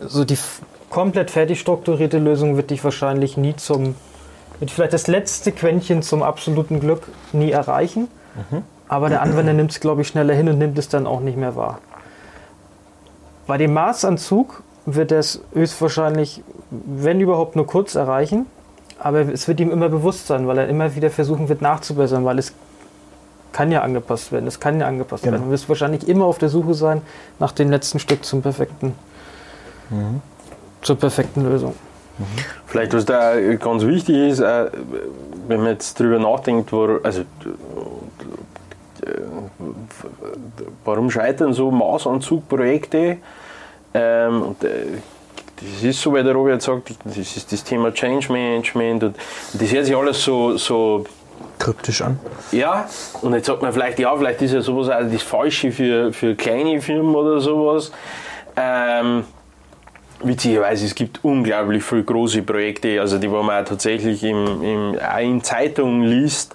so 0.00 0.24
die 0.24 0.38
komplett 0.90 1.30
fertig 1.30 1.60
strukturierte 1.60 2.18
Lösung 2.18 2.56
wird 2.56 2.70
dich 2.70 2.82
wahrscheinlich 2.82 3.36
nie 3.36 3.54
zum, 3.56 3.94
wird 4.58 4.70
vielleicht 4.70 4.92
das 4.92 5.06
letzte 5.06 5.52
Quäntchen 5.52 6.02
zum 6.02 6.22
absoluten 6.22 6.80
Glück 6.80 7.02
nie 7.32 7.50
erreichen. 7.50 8.08
Aber 8.88 9.08
der 9.08 9.22
Anwender 9.22 9.52
nimmt 9.52 9.70
es, 9.70 9.80
glaube 9.80 10.02
ich, 10.02 10.08
schneller 10.08 10.34
hin 10.34 10.48
und 10.48 10.58
nimmt 10.58 10.78
es 10.78 10.88
dann 10.88 11.06
auch 11.06 11.20
nicht 11.20 11.36
mehr 11.38 11.56
wahr. 11.56 11.78
Bei 13.46 13.58
dem 13.58 13.72
Maßanzug 13.72 14.62
wird 14.86 15.12
er 15.12 15.18
es 15.18 15.40
höchstwahrscheinlich, 15.54 16.42
wenn 16.70 17.20
überhaupt, 17.20 17.56
nur 17.56 17.66
kurz 17.66 17.94
erreichen. 17.94 18.46
Aber 18.98 19.20
es 19.20 19.48
wird 19.48 19.60
ihm 19.60 19.70
immer 19.70 19.88
bewusst 19.88 20.26
sein, 20.26 20.46
weil 20.46 20.58
er 20.58 20.68
immer 20.68 20.94
wieder 20.94 21.10
versuchen 21.10 21.48
wird 21.48 21.60
nachzubessern, 21.60 22.24
weil 22.24 22.38
es 22.38 22.52
kann 23.52 23.70
ja 23.70 23.82
angepasst 23.82 24.32
werden. 24.32 24.46
Es 24.46 24.58
kann 24.60 24.80
ja 24.80 24.86
angepasst 24.86 25.22
Genau. 25.24 25.34
werden. 25.34 25.44
Du 25.46 25.50
wirst 25.52 25.68
wahrscheinlich 25.68 26.08
immer 26.08 26.24
auf 26.24 26.38
der 26.38 26.48
Suche 26.48 26.74
sein 26.74 27.02
nach 27.38 27.52
dem 27.52 27.70
letzten 27.70 27.98
Stück 27.98 28.24
zum 28.24 28.42
perfekten, 28.42 28.94
zur 30.82 30.96
perfekten 30.96 31.44
Lösung. 31.48 31.74
Vielleicht, 32.66 32.92
was 32.94 33.04
da 33.04 33.34
ganz 33.56 33.84
wichtig 33.84 34.16
ist, 34.16 34.40
äh, 34.40 34.70
wenn 35.48 35.60
man 35.60 35.72
jetzt 35.72 35.98
drüber 35.98 36.18
nachdenkt, 36.18 36.72
wo, 36.72 36.98
also, 37.02 37.22
äh, 37.22 37.24
warum 40.84 41.10
scheitern 41.10 41.52
so 41.52 41.70
Maßanzugprojekte? 41.70 43.18
Ähm, 43.94 44.42
und, 44.42 44.64
äh, 44.64 44.68
das 45.56 45.82
ist 45.84 46.00
so, 46.00 46.14
wie 46.14 46.22
der 46.22 46.32
Robert 46.34 46.60
sagt, 46.62 46.94
das 47.04 47.16
ist 47.16 47.52
das 47.52 47.62
Thema 47.62 47.92
Change 47.92 48.32
Management 48.32 49.04
und 49.04 49.16
das 49.52 49.72
hört 49.72 49.86
sich 49.86 49.96
alles 49.96 50.22
so, 50.22 50.56
so 50.56 51.04
Kryptisch 51.58 52.02
an. 52.02 52.18
ja, 52.50 52.88
und 53.20 53.34
jetzt 53.34 53.46
sagt 53.46 53.62
man 53.62 53.72
vielleicht, 53.72 53.98
ja, 53.98 54.14
vielleicht 54.16 54.42
ist 54.42 54.52
ja 54.52 54.60
sowas 54.60 54.88
auch 54.88 55.08
das 55.10 55.22
Falsche 55.22 55.70
für, 55.70 56.12
für 56.12 56.34
kleine 56.34 56.80
Firmen 56.80 57.14
oder 57.14 57.40
sowas. 57.40 57.92
Ähm, 58.56 59.24
witzigerweise, 60.22 60.86
es 60.86 60.94
gibt 60.94 61.20
unglaublich 61.24 61.82
viele 61.82 62.04
große 62.04 62.42
Projekte, 62.42 63.00
also 63.00 63.18
die, 63.18 63.30
wo 63.30 63.42
man 63.42 63.62
auch 63.62 63.68
tatsächlich 63.68 64.22
im, 64.24 64.62
im, 64.62 64.98
in 65.20 65.42
Zeitungen 65.42 66.02
liest, 66.02 66.54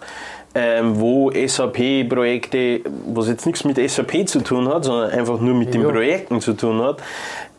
ähm, 0.56 1.00
wo 1.00 1.32
SAP-Projekte, 1.32 2.82
was 3.14 3.28
jetzt 3.28 3.46
nichts 3.46 3.64
mit 3.64 3.78
SAP 3.78 4.28
zu 4.28 4.42
tun 4.42 4.68
hat, 4.68 4.86
sondern 4.86 5.12
einfach 5.12 5.40
nur 5.40 5.54
mit 5.54 5.74
den 5.74 5.82
Ja. 5.82 5.90
Projekten 5.90 6.42
zu 6.42 6.54
tun 6.54 6.82
hat, 6.82 6.98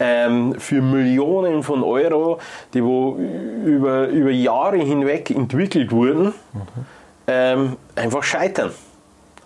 ähm, 0.00 0.54
für 0.58 0.80
Millionen 0.80 1.62
von 1.62 1.82
Euro, 1.82 2.38
die 2.74 2.82
wo 2.82 3.16
über, 3.64 4.08
über 4.08 4.30
Jahre 4.30 4.78
hinweg 4.78 5.30
entwickelt 5.30 5.92
wurden, 5.92 6.32
ähm, 7.28 7.76
einfach 7.94 8.22
scheitern. 8.22 8.72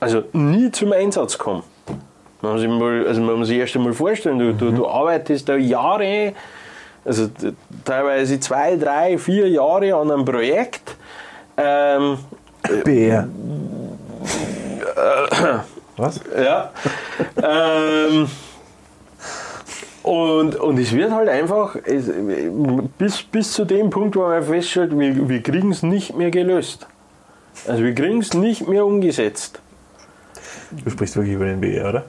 Also 0.00 0.22
nie 0.32 0.70
zum 0.70 0.92
Einsatz 0.92 1.36
kommen. 1.36 1.64
Man 2.40 2.52
muss 2.52 2.60
sich, 2.60 2.70
mal, 2.70 3.06
also 3.06 3.20
man 3.20 3.38
muss 3.38 3.48
sich 3.48 3.58
erst 3.58 3.76
einmal 3.76 3.92
vorstellen, 3.92 4.38
du, 4.38 4.52
du, 4.54 4.70
du 4.72 4.86
arbeitest 4.88 5.48
da 5.48 5.56
Jahre, 5.56 6.32
also 7.04 7.28
teilweise 7.84 8.40
zwei, 8.40 8.76
drei, 8.76 9.18
vier 9.18 9.48
Jahre 9.48 9.94
an 9.94 10.10
einem 10.10 10.24
Projekt. 10.24 10.96
Ähm, 11.56 12.18
Bär. 12.84 13.28
Was? 15.96 16.20
ja. 16.36 16.70
ähm, 17.42 18.28
und, 20.02 20.56
und 20.56 20.78
es 20.78 20.92
wird 20.92 21.12
halt 21.12 21.28
einfach, 21.28 21.76
es, 21.84 22.10
bis, 22.98 23.22
bis 23.22 23.52
zu 23.52 23.64
dem 23.64 23.90
Punkt, 23.90 24.16
wo 24.16 24.22
man 24.22 24.42
feststellt, 24.42 24.98
wir, 24.98 25.28
wir 25.28 25.42
kriegen 25.42 25.70
es 25.70 25.82
nicht 25.82 26.16
mehr 26.16 26.30
gelöst. 26.30 26.86
Also 27.66 27.82
wir 27.84 27.94
kriegen 27.94 28.18
es 28.18 28.34
nicht 28.34 28.68
mehr 28.68 28.84
umgesetzt. 28.84 29.60
Du 30.84 30.90
sprichst 30.90 31.16
wirklich 31.16 31.34
über 31.34 31.46
den 31.46 31.60
BR, 31.60 31.88
oder? 31.88 32.04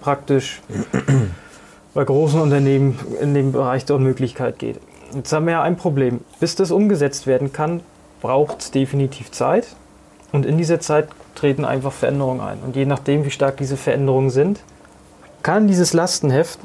praktisch 0.00 0.60
bei 1.94 2.04
großen 2.04 2.40
Unternehmen 2.40 2.98
in 3.20 3.34
dem 3.34 3.52
Bereich 3.52 3.84
der 3.84 3.96
Unmöglichkeit 3.96 4.58
geht. 4.58 4.80
Jetzt 5.14 5.32
haben 5.32 5.46
wir 5.46 5.52
ja 5.52 5.62
ein 5.62 5.76
Problem. 5.76 6.20
Bis 6.40 6.56
das 6.56 6.72
umgesetzt 6.72 7.26
werden 7.26 7.52
kann, 7.52 7.80
braucht 8.20 8.60
es 8.60 8.70
definitiv 8.72 9.30
Zeit. 9.30 9.68
Und 10.32 10.44
in 10.44 10.58
dieser 10.58 10.80
Zeit 10.80 11.08
treten 11.36 11.64
einfach 11.64 11.92
Veränderungen 11.92 12.40
ein. 12.40 12.58
Und 12.66 12.74
je 12.74 12.84
nachdem, 12.84 13.24
wie 13.24 13.30
stark 13.30 13.56
diese 13.58 13.76
Veränderungen 13.76 14.30
sind, 14.30 14.60
kann 15.44 15.68
dieses 15.68 15.92
Lastenheft 15.92 16.58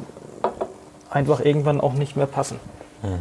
einfach 1.12 1.42
irgendwann 1.42 1.80
auch 1.80 1.94
nicht 1.94 2.16
mehr 2.16 2.26
passen. 2.26 2.60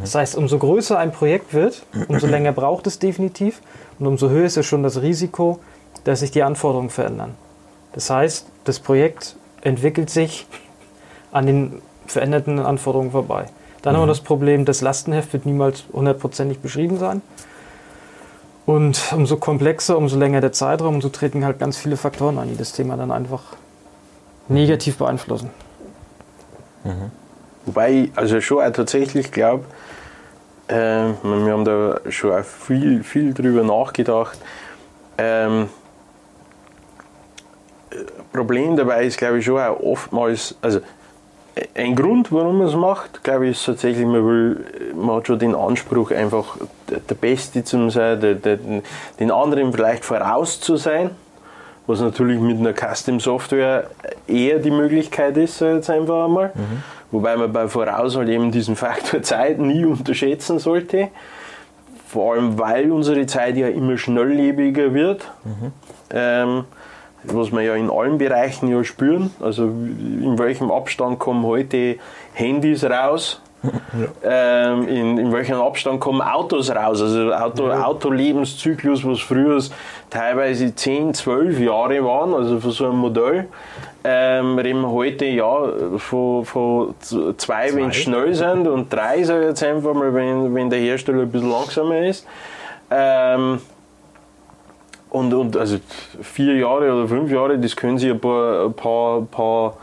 Das 0.01 0.15
heißt, 0.15 0.35
umso 0.35 0.57
größer 0.57 0.97
ein 0.97 1.11
Projekt 1.11 1.53
wird, 1.53 1.83
umso 2.07 2.27
länger 2.27 2.51
braucht 2.51 2.87
es 2.87 2.99
definitiv 2.99 3.61
und 3.97 4.07
umso 4.07 4.29
höher 4.29 4.45
ist 4.45 4.57
ja 4.57 4.63
schon 4.63 4.83
das 4.83 5.01
Risiko, 5.01 5.59
dass 6.03 6.19
sich 6.19 6.31
die 6.31 6.43
Anforderungen 6.43 6.89
verändern. 6.89 7.35
Das 7.93 8.09
heißt, 8.09 8.45
das 8.65 8.79
Projekt 8.79 9.35
entwickelt 9.61 10.09
sich 10.09 10.47
an 11.31 11.45
den 11.45 11.81
veränderten 12.07 12.59
Anforderungen 12.59 13.11
vorbei. 13.11 13.45
Dann 13.81 13.95
haben 13.95 14.03
wir 14.03 14.07
das 14.07 14.21
Problem, 14.21 14.65
das 14.65 14.81
Lastenheft 14.81 15.31
wird 15.31 15.45
niemals 15.45 15.85
hundertprozentig 15.93 16.59
beschrieben 16.59 16.97
sein. 16.97 17.21
Und 18.65 19.13
umso 19.13 19.37
komplexer, 19.37 19.97
umso 19.97 20.17
länger 20.17 20.41
der 20.41 20.51
Zeitraum, 20.51 20.95
umso 20.95 21.09
treten 21.09 21.45
halt 21.45 21.59
ganz 21.59 21.77
viele 21.77 21.97
Faktoren 21.97 22.37
an, 22.37 22.49
die 22.49 22.57
das 22.57 22.73
Thema 22.73 22.97
dann 22.97 23.11
einfach 23.11 23.43
negativ 24.47 24.97
beeinflussen. 24.97 25.49
Wobei 27.69 27.91
ich 27.91 28.11
also 28.15 28.41
schon 28.41 28.63
auch 28.63 28.71
tatsächlich 28.71 29.31
glaube, 29.31 29.63
äh, 30.69 30.73
wir 30.73 31.51
haben 31.51 31.65
da 31.65 31.99
schon 32.09 32.31
auch 32.31 32.43
viel, 32.43 33.03
viel 33.03 33.31
drüber 33.31 33.61
nachgedacht. 33.61 34.39
Ähm, 35.19 35.69
äh, 37.91 37.95
Problem 38.33 38.75
dabei 38.75 39.03
ist, 39.03 39.19
glaube 39.19 39.37
ich, 39.37 39.45
schon 39.45 39.59
auch 39.59 39.79
oftmals, 39.81 40.55
also 40.63 40.79
ein 41.75 41.95
Grund, 41.95 42.31
warum 42.31 42.57
man 42.57 42.67
es 42.69 42.73
macht, 42.73 43.23
glaube 43.23 43.45
ich, 43.45 43.51
ist 43.51 43.65
tatsächlich, 43.67 44.07
man 44.07 44.25
will, 44.25 44.65
man 44.95 45.17
hat 45.17 45.27
schon 45.27 45.37
den 45.37 45.53
Anspruch, 45.53 46.09
einfach 46.09 46.57
der 46.89 47.15
Beste 47.15 47.63
zu 47.63 47.87
sein, 47.91 48.19
der, 48.19 48.33
der, 48.33 48.57
den 49.19 49.29
anderen 49.29 49.71
vielleicht 49.71 50.03
voraus 50.03 50.59
zu 50.59 50.75
sein, 50.75 51.11
was 51.85 51.99
natürlich 52.01 52.39
mit 52.39 52.57
einer 52.57 52.73
Custom-Software 52.73 53.91
eher 54.27 54.57
die 54.57 54.71
Möglichkeit 54.71 55.37
ist, 55.37 55.59
jetzt 55.59 55.91
einfach 55.91 56.25
einmal. 56.25 56.51
Wobei 57.11 57.35
man 57.37 57.51
bei 57.51 57.67
Voraus 57.67 58.15
halt 58.15 58.29
eben 58.29 58.51
diesen 58.51 58.75
Faktor 58.75 59.21
Zeit 59.23 59.59
nie 59.59 59.85
unterschätzen 59.85 60.59
sollte. 60.59 61.09
Vor 62.07 62.33
allem, 62.33 62.57
weil 62.57 62.91
unsere 62.91 63.25
Zeit 63.25 63.55
ja 63.55 63.67
immer 63.67 63.97
schnelllebiger 63.97 64.93
wird. 64.93 65.31
Ähm, 66.11 66.65
was 67.23 67.51
wir 67.51 67.61
ja 67.61 67.75
in 67.75 67.89
allen 67.89 68.17
Bereichen 68.17 68.69
ja 68.69 68.83
spüren. 68.83 69.31
Also 69.39 69.65
in 69.65 70.37
welchem 70.39 70.71
Abstand 70.71 71.19
kommen 71.19 71.45
heute 71.45 71.97
Handys 72.33 72.83
raus? 72.83 73.41
Ähm, 74.23 74.87
in, 74.87 75.17
in 75.17 75.31
welchem 75.33 75.59
Abstand 75.59 75.99
kommen 75.99 76.21
Autos 76.21 76.69
raus? 76.73 77.01
Also 77.01 77.33
Auto, 77.33 77.69
Autolebenszyklus, 77.69 79.05
was 79.05 79.19
früher 79.19 79.61
teilweise 80.09 80.73
10, 80.73 81.13
12 81.13 81.59
Jahre 81.59 82.03
waren, 82.03 82.33
also 82.33 82.59
für 82.59 82.71
so 82.71 82.89
ein 82.89 82.95
Modell, 82.95 83.47
ähm, 84.03 84.57
reden 84.57 84.81
wir 84.81 84.91
heute 84.91 85.25
ja 85.25 85.57
von, 85.97 86.45
von 86.45 86.95
z- 86.99 87.39
zwei, 87.41 87.73
wenn 87.75 87.91
sie 87.91 87.99
schnell 87.99 88.33
sind 88.33 88.65
und 88.67 88.93
drei, 88.93 89.23
sage 89.23 89.41
ich 89.41 89.47
jetzt 89.49 89.63
einfach 89.63 89.93
mal, 89.93 90.13
wenn, 90.13 90.55
wenn 90.55 90.69
der 90.69 90.79
Hersteller 90.79 91.23
ein 91.23 91.31
bisschen 91.31 91.51
langsamer 91.51 91.99
ist. 92.07 92.25
Ähm, 92.89 93.59
und, 95.09 95.33
und 95.33 95.57
also 95.57 95.77
vier 96.21 96.55
Jahre 96.55 96.93
oder 96.93 97.07
fünf 97.07 97.29
Jahre, 97.31 97.57
das 97.59 97.75
können 97.75 97.97
sich 97.97 98.09
ein 98.11 98.19
paar, 98.19 98.65
ein 98.67 98.73
paar, 98.73 99.21
paar 99.23 99.73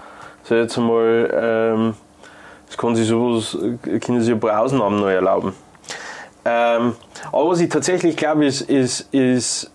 sag 0.44 0.56
ich 0.56 0.62
jetzt 0.62 0.76
mal, 0.78 1.30
ähm, 1.34 1.94
das 2.66 2.76
kann 2.76 2.96
sich 2.96 3.06
sowas, 3.06 3.56
können 4.00 4.20
sich 4.20 4.32
ein 4.32 4.40
paar 4.40 4.60
Ausnahmen 4.60 5.00
noch 5.00 5.08
erlauben. 5.08 5.52
Ähm, 6.44 6.94
aber 7.32 7.48
was 7.50 7.60
ich 7.60 7.68
tatsächlich 7.68 8.16
glaube, 8.16 8.46
ist, 8.46 8.62
ist, 8.62 9.12
ist, 9.12 9.70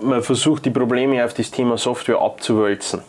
man 0.00 0.22
versucht 0.22 0.64
die 0.64 0.70
Probleme 0.70 1.24
auf 1.24 1.34
das 1.34 1.50
Thema 1.50 1.76
Software 1.76 2.20
abzuwälzen. 2.20 3.02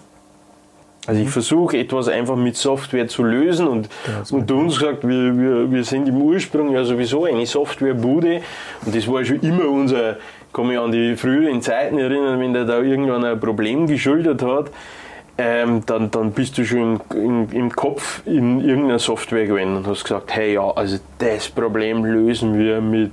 Also 1.07 1.19
ich 1.19 1.29
versuche 1.29 1.77
etwas 1.77 2.07
einfach 2.09 2.35
mit 2.35 2.55
Software 2.55 3.07
zu 3.07 3.23
lösen 3.23 3.67
und 3.67 3.89
unter 4.29 4.55
uns 4.55 4.77
gesagt, 4.77 5.07
wir, 5.07 5.35
wir, 5.35 5.71
wir 5.71 5.83
sind 5.83 6.07
im 6.07 6.21
Ursprung 6.21 6.71
ja 6.71 6.83
sowieso 6.83 7.25
eine 7.25 7.45
Softwarebude 7.45 8.41
und 8.85 8.95
das 8.95 9.07
war 9.07 9.25
schon 9.25 9.39
immer 9.39 9.67
unser, 9.67 10.17
kann 10.53 10.67
mich 10.67 10.77
an 10.77 10.91
die 10.91 11.15
früheren 11.15 11.61
Zeiten 11.63 11.97
erinnern, 11.97 12.39
wenn 12.39 12.53
der 12.53 12.65
da 12.65 12.79
irgendwann 12.81 13.25
ein 13.25 13.39
Problem 13.39 13.87
geschuldet 13.87 14.43
hat, 14.43 14.69
ähm, 15.43 15.83
dann, 15.87 16.11
dann 16.11 16.31
bist 16.33 16.57
du 16.57 16.65
schon 16.65 17.01
im, 17.09 17.17
im, 17.17 17.51
im 17.51 17.75
Kopf 17.75 18.21
in 18.25 18.61
irgendeiner 18.61 18.99
Software 18.99 19.47
gewesen 19.47 19.77
und 19.77 19.87
hast 19.87 20.03
gesagt, 20.03 20.35
hey 20.35 20.53
ja, 20.53 20.69
also 20.69 20.97
das 21.17 21.49
Problem 21.49 22.05
lösen 22.05 22.59
wir 22.59 22.79
mit, 22.79 23.11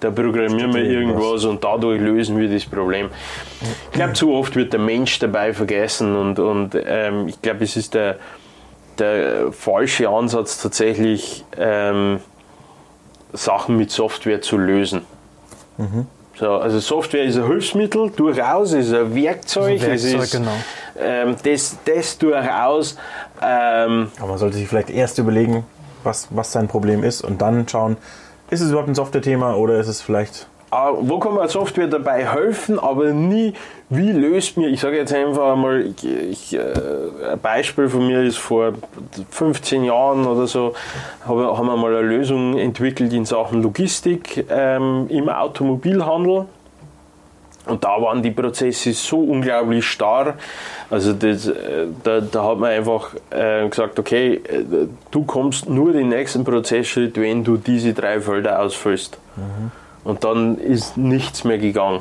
da 0.00 0.10
programmieren 0.10 0.72
wir 0.72 0.82
irgendwas 0.82 1.44
und 1.44 1.62
dadurch 1.62 2.00
lösen 2.00 2.38
wir 2.38 2.48
das 2.48 2.64
Problem. 2.64 3.10
Ich 3.60 3.92
glaube, 3.92 4.14
zu 4.14 4.32
oft 4.32 4.56
wird 4.56 4.72
der 4.72 4.80
Mensch 4.80 5.18
dabei 5.18 5.52
vergessen 5.52 6.16
und, 6.16 6.38
und 6.38 6.70
ähm, 6.74 7.28
ich 7.28 7.42
glaube, 7.42 7.64
es 7.64 7.76
ist 7.76 7.92
der, 7.92 8.16
der 8.98 9.52
falsche 9.52 10.08
Ansatz 10.08 10.62
tatsächlich, 10.62 11.44
ähm, 11.58 12.20
Sachen 13.34 13.76
mit 13.76 13.90
Software 13.90 14.40
zu 14.40 14.56
lösen. 14.56 15.02
So, 16.38 16.52
also 16.52 16.78
Software 16.80 17.24
ist 17.24 17.36
ein 17.36 17.46
Hilfsmittel, 17.46 18.10
durchaus, 18.10 18.72
ist 18.72 18.92
ein 18.92 19.14
Werkzeug, 19.14 19.80
Ein 19.80 19.90
Werkzeug, 19.90 20.22
ist 20.22 20.32
genau. 20.32 20.52
ähm, 20.98 21.34
das, 21.42 21.78
das 21.84 22.18
durchaus. 22.18 22.96
Ähm, 23.42 24.10
Aber 24.18 24.28
man 24.28 24.38
sollte 24.38 24.56
sich 24.56 24.68
vielleicht 24.68 24.90
erst 24.90 25.18
überlegen, 25.18 25.64
was, 26.04 26.28
was 26.30 26.52
sein 26.52 26.68
Problem 26.68 27.04
ist 27.04 27.22
und 27.22 27.40
dann 27.40 27.66
schauen, 27.66 27.96
ist 28.50 28.60
es 28.60 28.68
überhaupt 28.70 28.88
ein 28.88 28.94
Software-Thema 28.94 29.56
oder 29.56 29.78
ist 29.80 29.88
es 29.88 30.02
vielleicht 30.02 30.46
wo 30.70 31.18
kann 31.18 31.34
man 31.34 31.48
Software 31.48 31.86
dabei 31.86 32.26
helfen, 32.26 32.78
aber 32.78 33.12
nie, 33.12 33.54
wie 33.88 34.10
löst 34.10 34.56
mir, 34.56 34.68
ich 34.68 34.80
sage 34.80 34.96
jetzt 34.96 35.12
einfach 35.12 35.54
mal, 35.56 35.92
ich, 36.30 36.54
äh, 36.54 36.60
ein 37.32 37.38
Beispiel 37.40 37.88
von 37.88 38.06
mir 38.06 38.22
ist 38.22 38.38
vor 38.38 38.72
15 39.30 39.84
Jahren 39.84 40.26
oder 40.26 40.46
so, 40.46 40.74
habe, 41.26 41.56
haben 41.56 41.66
wir 41.66 41.76
mal 41.76 41.96
eine 41.96 42.06
Lösung 42.06 42.58
entwickelt 42.58 43.12
in 43.12 43.24
Sachen 43.24 43.62
Logistik 43.62 44.44
ähm, 44.50 45.06
im 45.08 45.28
Automobilhandel. 45.28 46.46
Und 47.66 47.82
da 47.82 48.00
waren 48.00 48.22
die 48.22 48.30
Prozesse 48.30 48.92
so 48.92 49.18
unglaublich 49.18 49.84
starr. 49.84 50.34
Also 50.88 51.12
das, 51.12 51.48
äh, 51.48 51.86
da, 52.04 52.20
da 52.20 52.44
hat 52.44 52.58
man 52.58 52.70
einfach 52.70 53.14
äh, 53.30 53.68
gesagt, 53.68 53.98
okay, 53.98 54.34
äh, 54.34 54.86
du 55.10 55.24
kommst 55.24 55.68
nur 55.68 55.92
den 55.92 56.08
nächsten 56.08 56.44
Prozessschritt, 56.44 57.20
wenn 57.20 57.42
du 57.42 57.56
diese 57.56 57.92
drei 57.92 58.20
Felder 58.20 58.60
ausfüllst. 58.60 59.18
Und 60.06 60.22
dann 60.22 60.56
ist 60.58 60.96
nichts 60.96 61.42
mehr 61.42 61.58
gegangen. 61.58 62.00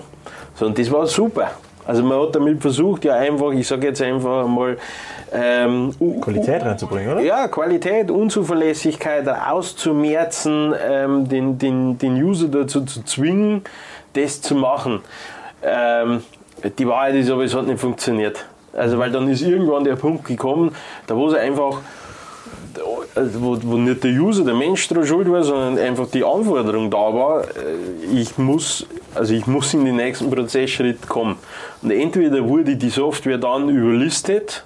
So, 0.53 0.67
und 0.67 0.77
das 0.77 0.91
war 0.91 1.07
super. 1.07 1.51
Also 1.87 2.03
man 2.03 2.19
hat 2.21 2.35
damit 2.35 2.61
versucht, 2.61 3.03
ja 3.03 3.15
einfach, 3.15 3.51
ich 3.51 3.67
sage 3.67 3.87
jetzt 3.87 4.01
einfach 4.01 4.47
mal, 4.47 4.77
ähm, 5.33 5.91
Qualität 6.21 6.63
reinzubringen, 6.63 7.13
oder? 7.13 7.21
ja, 7.21 7.47
Qualität, 7.47 8.09
Unzuverlässigkeit 8.11 9.27
auszumerzen, 9.27 10.73
ähm, 10.87 11.27
den, 11.27 11.57
den, 11.57 11.97
den 11.97 12.23
User 12.23 12.47
dazu 12.47 12.85
zu 12.85 13.03
zwingen, 13.03 13.63
das 14.13 14.41
zu 14.41 14.55
machen. 14.55 15.01
Ähm, 15.63 16.23
die 16.77 16.87
Wahrheit 16.87 17.15
ist 17.15 17.29
aber, 17.29 17.43
es 17.43 17.55
hat 17.55 17.65
nicht 17.65 17.79
funktioniert. 17.79 18.45
Also, 18.73 18.99
weil 18.99 19.11
dann 19.11 19.27
ist 19.27 19.41
irgendwann 19.41 19.83
der 19.83 19.95
Punkt 19.95 20.25
gekommen, 20.25 20.75
da 21.07 21.15
wo 21.15 21.27
es 21.27 21.35
einfach, 21.35 21.81
wo, 23.39 23.57
wo 23.61 23.77
nicht 23.77 24.03
der 24.03 24.11
User, 24.11 24.43
der 24.43 24.53
Mensch 24.53 24.87
daran 24.87 25.05
schuld 25.05 25.31
war, 25.31 25.43
sondern 25.43 25.77
einfach 25.77 26.07
die 26.09 26.23
Anforderung 26.23 26.89
da 26.89 26.97
war, 26.97 27.43
äh, 27.43 28.13
ich 28.13 28.37
muss, 28.37 28.85
also 29.13 29.33
ich 29.33 29.47
muss 29.47 29.73
in 29.73 29.85
den 29.85 29.95
nächsten 29.95 30.29
Prozessschritt 30.29 31.07
kommen. 31.07 31.37
Und 31.81 31.91
entweder 31.91 32.47
wurde 32.47 32.75
die 32.75 32.89
Software 32.89 33.37
dann 33.37 33.69
überlistet, 33.69 34.65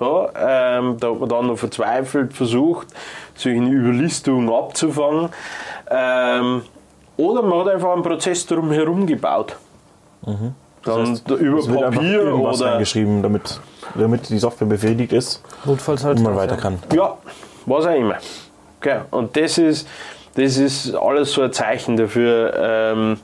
ja, 0.00 0.78
ähm, 0.78 0.96
da 0.98 1.10
hat 1.10 1.20
man 1.20 1.28
dann 1.28 1.46
noch 1.46 1.58
verzweifelt 1.58 2.34
versucht, 2.34 2.88
solche 3.34 3.60
Überlistungen 3.60 4.50
abzufangen. 4.52 5.30
Ähm, 5.90 6.62
oder 7.16 7.42
man 7.42 7.60
hat 7.60 7.68
einfach 7.68 7.92
einen 7.92 8.02
Prozess 8.02 8.44
drumherum 8.46 9.06
gebaut. 9.06 9.56
Dann 10.84 11.20
über 11.38 11.58
Es 11.58 11.68
wird 11.68 11.82
einfach 11.82 12.00
Papier 12.00 12.34
oder. 12.34 12.72
reingeschrieben, 12.72 13.22
damit, 13.22 13.60
damit 13.94 14.28
die 14.28 14.38
Software 14.38 14.66
befriedigt 14.66 15.12
ist 15.12 15.42
Notfalls 15.64 16.04
halt. 16.04 16.18
und 16.18 16.24
man 16.24 16.36
weiter 16.36 16.56
kann. 16.56 16.78
Ja, 16.94 17.16
was 17.66 17.86
auch 17.86 17.94
immer. 17.94 18.16
Okay. 18.80 19.00
Und 19.10 19.36
das 19.36 19.58
ist, 19.58 19.88
das 20.34 20.56
ist 20.58 20.94
alles 20.94 21.32
so 21.32 21.42
ein 21.42 21.52
Zeichen 21.52 21.96
dafür, 21.96 22.52
ähm, 22.56 23.18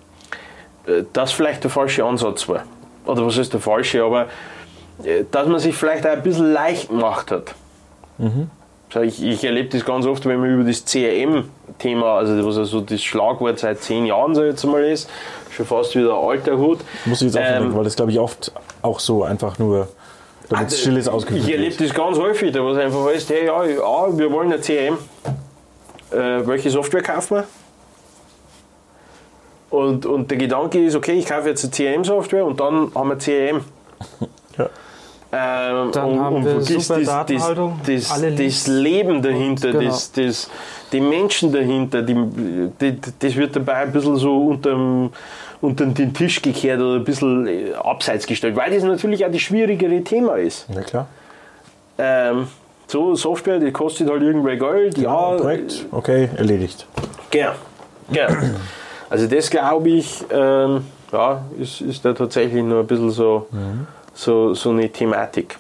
äh, 0.87 1.03
dass 1.13 1.33
vielleicht 1.33 1.63
der 1.65 1.71
falsche 1.71 2.05
Ansatz 2.05 2.49
war. 2.49 2.65
Oder 3.05 3.27
was 3.27 3.37
ist 3.37 3.53
der 3.53 3.61
falsche, 3.61 4.03
aber 4.03 4.27
äh, 5.05 5.25
dass 5.31 5.47
man 5.47 5.59
sich 5.59 5.75
vielleicht 5.75 6.07
auch 6.07 6.13
ein 6.13 6.23
bisschen 6.23 6.53
leicht 6.53 6.89
gemacht 6.89 7.31
hat. 7.31 7.55
So, 8.93 9.01
ich, 9.01 9.23
ich 9.23 9.43
erlebe 9.43 9.69
das 9.71 9.85
ganz 9.85 10.07
oft, 10.07 10.25
wenn 10.27 10.39
man 10.39 10.51
über 10.51 10.65
das 10.65 10.85
CRM-Thema, 10.85 12.19
also 12.19 12.47
was 12.47 12.59
also 12.59 12.81
das 12.83 13.03
Schlagwort 13.03 13.59
seit 13.59 13.81
zehn 13.81 14.07
Jahren 14.07 14.35
so 14.35 14.45
jetzt 14.45 14.65
mal 14.65 14.85
ist, 14.85 15.09
schon 15.51 15.67
fast 15.67 15.97
wieder 15.97 16.15
alter 16.15 16.57
Hut. 16.59 16.79
Muss 17.07 17.21
ich 17.23 17.27
jetzt 17.33 17.37
auch 17.37 17.41
Ähm, 17.41 17.63
denken, 17.63 17.77
weil 17.77 17.85
das 17.85 17.97
glaube 17.97 18.13
ich 18.13 18.19
oft 18.21 18.53
auch 18.83 19.01
so 19.01 19.25
einfach 19.25 19.59
nur, 19.59 19.89
damit 20.53 20.73
es 20.73 20.81
still 20.81 20.97
ist, 20.97 21.09
ausgeführt 21.09 21.45
Ich 21.45 21.53
erlebe 21.53 21.77
das 21.77 21.95
ganz 21.95 22.19
häufig, 22.19 22.53
da 22.53 22.65
was 22.65 22.79
einfach 22.79 23.07
heißt, 23.07 23.31
hey, 23.31 23.47
ja, 23.47 23.65
ja, 23.65 24.19
wir 24.19 24.31
wollen 24.31 24.53
ein 24.53 24.61
CRM. 24.61 24.99
Äh, 26.11 26.47
welche 26.47 26.71
Software 26.71 27.03
kaufen 27.03 27.37
wir? 27.37 27.45
Und, 29.71 30.05
und 30.05 30.31
der 30.31 30.39
Gedanke 30.39 30.85
ist, 30.85 30.95
okay, 30.95 31.13
ich 31.13 31.27
kaufe 31.27 31.49
jetzt 31.49 31.65
eine 31.65 31.73
CRM-Software 31.73 32.45
und 32.45 32.61
dann 32.61 32.93
haben 32.95 33.09
wir 33.09 33.17
CRM. 33.17 33.65
Ja. 34.59 34.69
Ähm, 35.35 35.93
Dann 35.93 36.11
und, 36.11 36.21
haben 36.21 36.37
und 36.37 36.45
wir 36.45 36.51
vergisst 36.61 36.89
super 36.89 37.01
das, 37.01 37.09
Datenhaltung, 37.09 37.81
das, 37.87 38.03
das, 38.03 38.13
alle 38.13 38.33
das. 38.33 38.67
Leben 38.67 39.23
dahinter, 39.23 39.69
Und 39.69 39.79
genau. 39.79 39.91
das, 39.91 40.13
das, 40.13 40.51
die 40.93 41.01
Menschen 41.01 41.51
dahinter, 41.51 42.03
die, 42.03 42.15
die, 42.79 42.99
das 43.19 43.35
wird 43.35 43.57
dabei 43.57 43.77
ein 43.77 43.93
bisschen 43.93 44.17
so 44.17 44.49
unterm, 44.49 45.11
unter 45.63 45.87
den 45.87 46.13
Tisch 46.13 46.43
gekehrt 46.43 46.81
oder 46.81 46.97
ein 46.97 47.05
bisschen 47.05 47.47
äh, 47.47 47.73
abseits 47.73 48.27
gestellt, 48.27 48.57
weil 48.57 48.71
das 48.73 48.83
natürlich 48.83 49.25
auch 49.25 49.31
das 49.31 49.41
schwierigere 49.41 50.03
Thema 50.03 50.35
ist. 50.35 50.67
Ja, 50.75 50.83
klar. 50.83 51.07
Ähm, 51.97 52.49
so, 52.89 53.15
Software, 53.15 53.59
die 53.59 53.71
kostet 53.71 54.11
halt 54.11 54.23
irgendwer 54.23 54.57
Geld. 54.57 54.99
Ja, 54.99 55.37
Projekt, 55.37 55.87
okay, 55.93 56.29
erledigt. 56.37 56.87
Genau. 57.31 57.53
genau. 58.11 58.35
Also 59.09 59.27
das 59.27 59.49
glaube 59.51 59.89
ich, 59.89 60.25
ähm, 60.31 60.85
ja, 61.13 61.43
ist, 61.59 61.81
ist 61.81 62.05
da 62.05 62.13
tatsächlich 62.13 62.63
nur 62.63 62.81
ein 62.81 62.87
bisschen 62.87 63.11
so, 63.11 63.47
so, 64.15 64.55
so 64.55 64.71
eine 64.71 64.91
Thematik. 64.91 65.59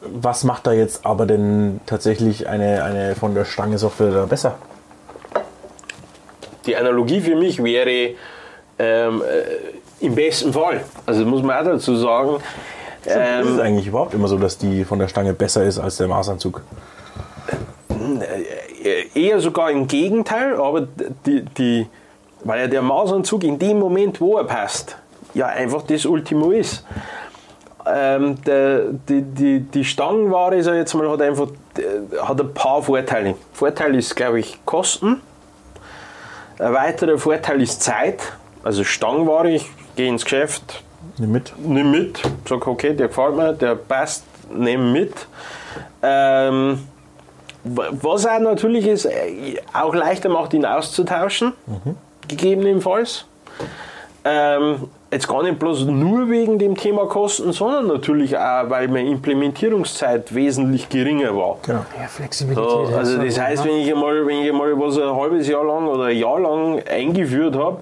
Was 0.00 0.44
macht 0.44 0.66
da 0.66 0.72
jetzt 0.72 1.04
aber 1.06 1.26
denn 1.26 1.80
tatsächlich 1.86 2.48
eine, 2.48 2.84
eine 2.84 3.14
von 3.14 3.34
der 3.34 3.44
Stange 3.44 3.78
Software 3.78 4.10
da 4.10 4.26
besser? 4.26 4.56
Die 6.66 6.76
Analogie 6.76 7.20
für 7.20 7.36
mich 7.36 7.62
wäre 7.62 8.14
ähm, 8.78 9.22
äh, 9.22 10.04
im 10.04 10.14
besten 10.14 10.52
Fall, 10.52 10.82
also 11.06 11.24
muss 11.24 11.42
man 11.42 11.58
auch 11.58 11.70
dazu 11.72 11.96
sagen, 11.96 12.36
ist 13.04 13.16
es 13.16 13.16
ähm, 13.16 13.60
eigentlich 13.60 13.88
überhaupt 13.88 14.14
immer 14.14 14.28
so, 14.28 14.36
dass 14.36 14.58
die 14.58 14.84
von 14.84 14.98
der 14.98 15.08
Stange 15.08 15.32
besser 15.32 15.64
ist 15.64 15.78
als 15.78 15.96
der 15.96 16.08
Maßanzug? 16.08 16.62
eher 19.14 19.40
sogar 19.40 19.70
im 19.70 19.86
Gegenteil, 19.86 20.56
aber 20.56 20.86
die, 21.26 21.42
die, 21.42 21.86
weil 22.44 22.60
ja 22.60 22.66
der 22.66 22.82
Mausanzug 22.82 23.44
in 23.44 23.58
dem 23.58 23.78
Moment, 23.78 24.20
wo 24.20 24.38
er 24.38 24.44
passt, 24.44 24.96
ja 25.34 25.46
einfach 25.46 25.82
das 25.82 26.04
Ultimo 26.06 26.50
ist. 26.50 26.84
Ähm, 27.84 28.36
der, 28.44 28.92
die, 29.08 29.22
die, 29.22 29.60
die 29.60 29.84
Stangenware 29.84 30.62
sag 30.62 30.76
jetzt 30.76 30.94
mal, 30.94 31.10
hat 31.10 31.20
einfach 31.20 31.48
äh, 31.76 32.16
hat 32.18 32.40
ein 32.40 32.54
paar 32.54 32.80
Vorteile. 32.80 33.34
Vorteil 33.52 33.96
ist, 33.96 34.14
glaube 34.14 34.38
ich, 34.38 34.64
Kosten. 34.64 35.20
Ein 36.62 36.74
weiterer 36.74 37.18
Vorteil 37.18 37.60
ist 37.62 37.82
Zeit. 37.82 38.20
Also 38.62 38.84
Stangenware, 38.84 39.50
ich 39.50 39.68
gehe 39.96 40.08
ins 40.08 40.22
Geschäft, 40.24 40.82
Nimm 41.18 41.32
mit. 41.32 41.52
nimm 41.58 41.90
mit, 41.90 42.22
sag 42.48 42.66
okay, 42.66 42.94
der 42.94 43.08
gefällt 43.08 43.34
mir, 43.36 43.52
der 43.52 43.74
passt, 43.74 44.24
nimm 44.54 44.92
mit. 44.92 45.12
Ähm, 46.02 46.86
wa- 47.64 47.88
was 47.90 48.24
auch 48.26 48.38
natürlich 48.38 48.86
ist, 48.86 49.06
äh, 49.06 49.56
auch 49.72 49.94
leichter 49.94 50.28
macht, 50.28 50.54
ihn 50.54 50.64
auszutauschen, 50.64 51.52
gegebenenfalls. 52.28 53.24
Ähm, 54.24 54.88
jetzt 55.12 55.28
gar 55.28 55.42
nicht 55.42 55.58
bloß 55.58 55.84
nur 55.84 56.28
wegen 56.30 56.58
dem 56.58 56.74
Thema 56.76 57.06
Kosten, 57.06 57.52
sondern 57.52 57.86
natürlich 57.86 58.36
auch, 58.36 58.68
weil 58.70 58.88
meine 58.88 59.08
Implementierungszeit 59.10 60.34
wesentlich 60.34 60.88
geringer 60.88 61.36
war. 61.36 61.58
Genau. 61.62 61.84
Ja, 62.00 62.08
Flexibilität. 62.08 62.64
So, 62.70 62.88
ja, 62.90 62.96
also 62.96 63.16
so, 63.16 63.22
das 63.22 63.38
heißt, 63.38 63.64
ja. 63.64 63.70
wenn 63.70 63.78
ich 63.78 63.92
einmal, 63.92 64.26
wenn 64.26 64.38
ich 64.38 64.50
einmal 64.50 64.72
was 64.78 64.98
ein 64.98 65.14
halbes 65.14 65.46
Jahr 65.48 65.64
lang 65.64 65.86
oder 65.86 66.04
ein 66.04 66.16
Jahr 66.16 66.40
lang 66.40 66.82
eingeführt 66.90 67.54
habe, 67.56 67.78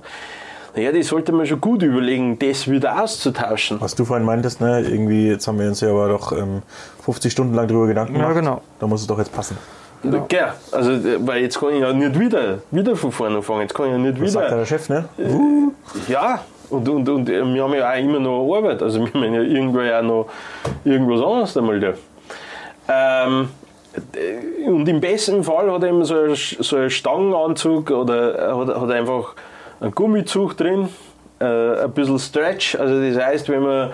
naja, 0.75 0.93
das 0.93 1.07
sollte 1.09 1.33
man 1.33 1.47
schon 1.47 1.61
gut 1.61 1.83
überlegen, 1.83 2.39
das 2.39 2.69
wieder 2.71 3.03
auszutauschen. 3.03 3.81
Was 3.81 3.95
du 3.95 4.05
vorhin 4.05 4.25
meintest, 4.25 4.61
ne, 4.61 4.81
irgendwie, 4.83 5.29
jetzt 5.29 5.49
haben 5.49 5.59
wir 5.59 5.67
uns 5.69 5.81
ja 5.81 5.91
aber 5.91 6.09
doch 6.09 6.33
ähm, 6.33 6.63
50 7.05 7.33
Stunden 7.33 7.55
lang 7.55 7.67
drüber 7.67 7.87
Gedanken 7.87 8.15
Ja, 8.15 8.21
gemacht. 8.23 8.37
genau. 8.37 8.61
Da 8.79 8.87
muss 8.87 9.01
es 9.01 9.07
doch 9.07 9.19
jetzt 9.19 9.33
passen. 9.33 9.57
Genau. 10.03 10.27
also 10.73 10.93
äh, 10.93 11.19
weil 11.27 11.43
jetzt 11.43 11.61
kann 11.61 11.71
ich 11.75 11.81
ja 11.81 11.93
nicht 11.93 12.19
wieder, 12.19 12.59
wieder 12.71 12.97
von 12.97 13.13
vorne 13.13 13.37
anfangen. 13.37 13.63
Jetzt 13.63 13.75
kann 13.75 13.87
ich 13.87 13.93
ja 13.93 13.99
nicht 13.99 14.23
Das 14.23 14.33
sagt 14.33 14.45
ja 14.45 14.51
wieder. 14.51 14.59
der 14.61 14.67
Chef, 14.67 14.89
ne? 14.89 15.05
Ja, 16.09 16.41
und, 16.71 16.89
und, 16.89 17.09
und 17.09 17.29
äh, 17.29 17.45
wir 17.45 17.63
haben 17.63 17.75
ja 17.75 17.91
auch 17.91 17.99
immer 17.99 18.21
noch 18.21 18.57
Arbeit. 18.57 18.83
Also 18.83 19.01
wir 19.01 19.13
haben 19.13 19.35
ja 19.35 19.43
irgendwo 19.43 19.81
ja 19.81 20.03
noch 20.03 20.29
irgendwas 20.85 21.21
anderes 21.21 21.57
einmal 21.57 21.81
da. 21.81 21.93
Ähm, 22.89 23.49
äh, 24.15 24.69
und 24.69 24.89
im 24.89 25.01
besten 25.01 25.43
Fall 25.45 25.71
hat 25.71 25.83
er 25.83 25.89
eben 25.89 26.05
so 26.05 26.15
ein, 26.15 26.35
so 26.35 26.77
ein 26.77 26.91
Stangenanzug 26.91 27.91
oder 27.91 28.57
hat, 28.57 28.81
hat 28.81 28.91
einfach 28.91 29.35
einen 29.81 29.93
Gummizug 29.93 30.57
drin, 30.57 30.89
äh, 31.41 31.45
ein 31.45 31.93
bisschen 31.93 32.19
Stretch. 32.19 32.77
Also 32.77 33.01
das 33.01 33.23
heißt, 33.23 33.49
wenn 33.49 33.63
wir 33.63 33.93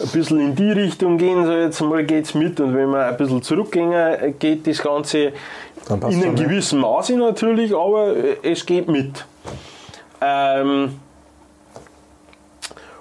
ein 0.00 0.08
bisschen 0.08 0.40
in 0.40 0.54
die 0.54 0.70
Richtung 0.70 1.18
gehen, 1.18 1.44
so 1.46 1.52
jetzt 1.52 1.80
mal 1.80 2.04
geht 2.04 2.26
es 2.26 2.34
mit 2.34 2.60
und 2.60 2.74
wenn 2.76 2.90
wir 2.90 3.06
ein 3.06 3.16
bisschen 3.16 3.42
zurückgehen, 3.42 3.92
äh, 3.92 4.34
geht 4.38 4.66
das 4.66 4.82
Ganze 4.82 5.32
in 5.88 6.02
einem 6.02 6.34
ne? 6.34 6.44
gewissen 6.44 6.80
Maße 6.80 7.16
natürlich, 7.16 7.74
aber 7.74 8.14
äh, 8.16 8.36
es 8.42 8.64
geht 8.66 8.88
mit. 8.88 9.24
Ähm, 10.20 10.98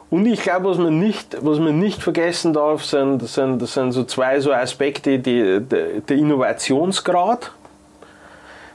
und 0.10 0.26
ich 0.26 0.42
glaube, 0.42 0.70
was 0.70 0.78
man 0.78 1.00
nicht, 1.00 1.38
was 1.42 1.60
man 1.60 1.80
nicht 1.80 2.02
vergessen 2.02 2.54
darf, 2.54 2.86
sind, 2.86 3.28
sind, 3.28 3.68
sind 3.68 3.92
so 3.92 4.06
zwei 4.06 4.40
so 4.40 4.54
Aspekte, 4.54 5.20
die, 5.20 5.60
der, 5.60 6.00
der 6.00 6.18
Innovationsgrad. 6.18 7.52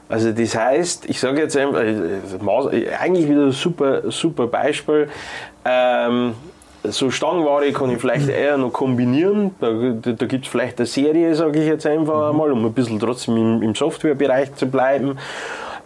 Also 0.09 0.31
das 0.31 0.55
heißt, 0.55 1.09
ich 1.09 1.19
sage 1.19 1.41
jetzt 1.41 1.57
einfach, 1.57 1.81
äh, 1.81 2.89
eigentlich 2.99 3.27
wieder 3.27 3.45
ein 3.45 3.51
super, 3.51 4.11
super 4.11 4.45
Beispiel. 4.45 5.09
Ähm, 5.65 6.35
so 6.83 7.09
Stangenware 7.09 7.71
kann 7.71 7.89
ich 7.89 7.99
vielleicht 7.99 8.29
eher 8.29 8.57
noch 8.57 8.71
kombinieren. 8.71 9.55
Da, 9.59 9.71
da, 9.71 10.11
da 10.11 10.25
gibt 10.27 10.45
es 10.45 10.51
vielleicht 10.51 10.77
eine 10.77 10.85
Serie, 10.85 11.33
sage 11.33 11.61
ich 11.61 11.67
jetzt 11.67 11.87
einfach 11.87 12.29
einmal, 12.29 12.51
um 12.51 12.63
ein 12.63 12.73
bisschen 12.73 12.99
trotzdem 12.99 13.37
im, 13.37 13.63
im 13.63 13.73
Softwarebereich 13.73 14.53
zu 14.53 14.67
bleiben. 14.67 15.17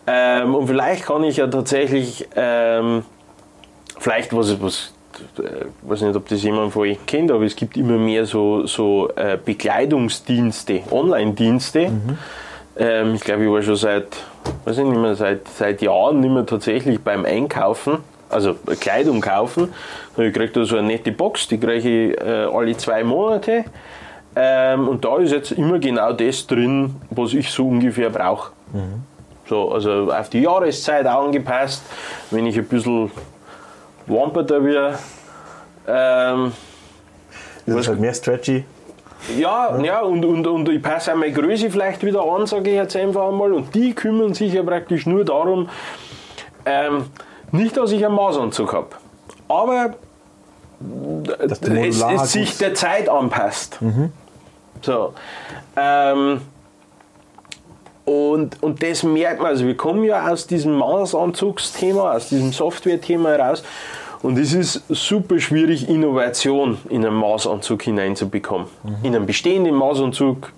Ähm, 0.08 0.56
und 0.56 0.68
vielleicht 0.68 1.06
kann 1.06 1.24
ich 1.24 1.38
ja 1.38 1.48
tatsächlich, 1.48 2.28
ähm, 2.36 3.04
vielleicht 4.00 4.36
was, 4.36 4.62
was 4.62 4.94
ich 5.38 5.44
äh, 5.44 5.66
weiß 5.82 6.02
nicht, 6.02 6.16
ob 6.16 6.28
das 6.28 6.44
jemand 6.44 6.74
von 6.74 6.84
euch 6.84 6.98
kennt, 7.06 7.32
aber 7.32 7.44
es 7.44 7.56
gibt 7.56 7.78
immer 7.78 7.98
mehr 7.98 8.26
so, 8.26 8.66
so 8.66 9.10
äh, 9.16 9.38
Bekleidungsdienste, 9.44 10.82
Online-Dienste. 10.92 11.92
Ähm, 12.78 13.16
ich 13.16 13.22
glaube, 13.22 13.46
ich 13.46 13.50
war 13.50 13.62
schon 13.62 13.76
seit, 13.76 14.08
weiß 14.66 14.78
ich 14.78 14.86
nicht 14.86 15.00
mehr, 15.00 15.16
seit, 15.16 15.48
seit 15.48 15.82
Jahren 15.82 16.20
nicht 16.20 16.32
mehr 16.32 16.46
tatsächlich 16.46 17.00
beim 17.00 17.26
Einkaufen, 17.26 18.00
also 18.30 18.56
Kleidung 18.80 19.22
kaufen. 19.22 19.74
Ich 20.18 20.34
kriege 20.34 20.50
da 20.50 20.66
so 20.66 20.78
eine 20.78 20.88
nette 20.88 21.12
Box, 21.12 21.48
die 21.48 21.60
kriege 21.60 22.12
ich 22.12 22.22
äh, 22.22 22.46
alle 22.52 22.76
zwei 22.78 23.04
Monate. 23.04 23.66
Ähm, 24.36 24.88
und 24.88 25.04
da 25.04 25.18
ist 25.18 25.32
jetzt 25.32 25.52
immer 25.52 25.80
genau 25.80 26.14
das 26.14 26.46
drin, 26.46 26.96
was 27.10 27.34
ich 27.34 27.50
so 27.50 27.68
ungefähr 27.68 28.12
brauche. 28.12 28.52
So, 29.48 29.72
also 29.72 30.12
auf 30.12 30.30
die 30.30 30.42
Jahreszeit 30.42 31.06
angepasst. 31.06 31.82
Wenn 32.30 32.46
ich 32.46 32.58
ein 32.58 32.66
bisschen 32.66 33.10
wamperter 34.08 34.64
wäre, 34.64 34.98
ähm, 35.88 36.52
Das 37.66 37.76
ist 37.76 37.88
halt 37.88 38.00
mehr 38.00 38.14
stretchy. 38.14 38.66
ja, 39.38 39.78
ja 39.82 40.02
und, 40.02 40.24
und, 40.26 40.46
und 40.48 40.70
ich 40.70 40.82
passe 40.82 41.12
auch 41.12 41.18
meine 41.18 41.34
Größe 41.34 41.70
vielleicht 41.70 42.04
wieder 42.04 42.24
an, 42.24 42.46
sage 42.48 42.70
ich 42.70 42.76
jetzt 42.76 42.96
einfach 42.96 43.28
einmal. 43.28 43.54
Und 43.54 43.74
die 43.76 43.94
kümmern 43.94 44.34
sich 44.34 44.54
ja 44.54 44.64
praktisch 44.64 45.06
nur 45.06 45.26
darum, 45.26 45.70
ähm, 46.66 47.06
nicht, 47.52 47.78
dass 47.78 47.92
ich 47.92 48.06
einen 48.06 48.16
Maßanzug 48.16 48.74
habe, 48.74 48.90
aber 49.48 49.96
Dass 51.38 51.62
es, 51.62 52.02
es 52.02 52.32
sich 52.32 52.58
der 52.58 52.74
Zeit 52.74 53.08
anpasst. 53.10 53.80
So. 54.82 55.14
Ähm, 55.76 56.42
und, 58.08 58.64
und 58.64 58.82
das 58.82 59.04
merkt 59.04 59.42
man, 59.42 59.50
also 59.50 59.66
wir 59.66 59.76
kommen 59.76 60.06
ja 60.06 60.32
aus 60.32 60.48
diesem 60.48 60.78
Maßanzugsthema, 60.78 62.14
aus 62.14 62.30
diesem 62.30 62.54
Software-Thema 62.54 63.32
heraus. 63.32 63.64
Und 64.24 64.38
es 64.38 64.54
ist 64.54 64.82
super 64.88 65.42
schwierig, 65.42 65.90
Innovation 65.90 66.78
in 66.88 67.06
einen 67.06 67.16
Maßanzug 67.16 67.84
hineinzubekommen. 67.84 68.68
In 69.04 69.14
einen 69.14 69.26
bestehenden 69.26 69.76
Maßanzug 69.76 70.54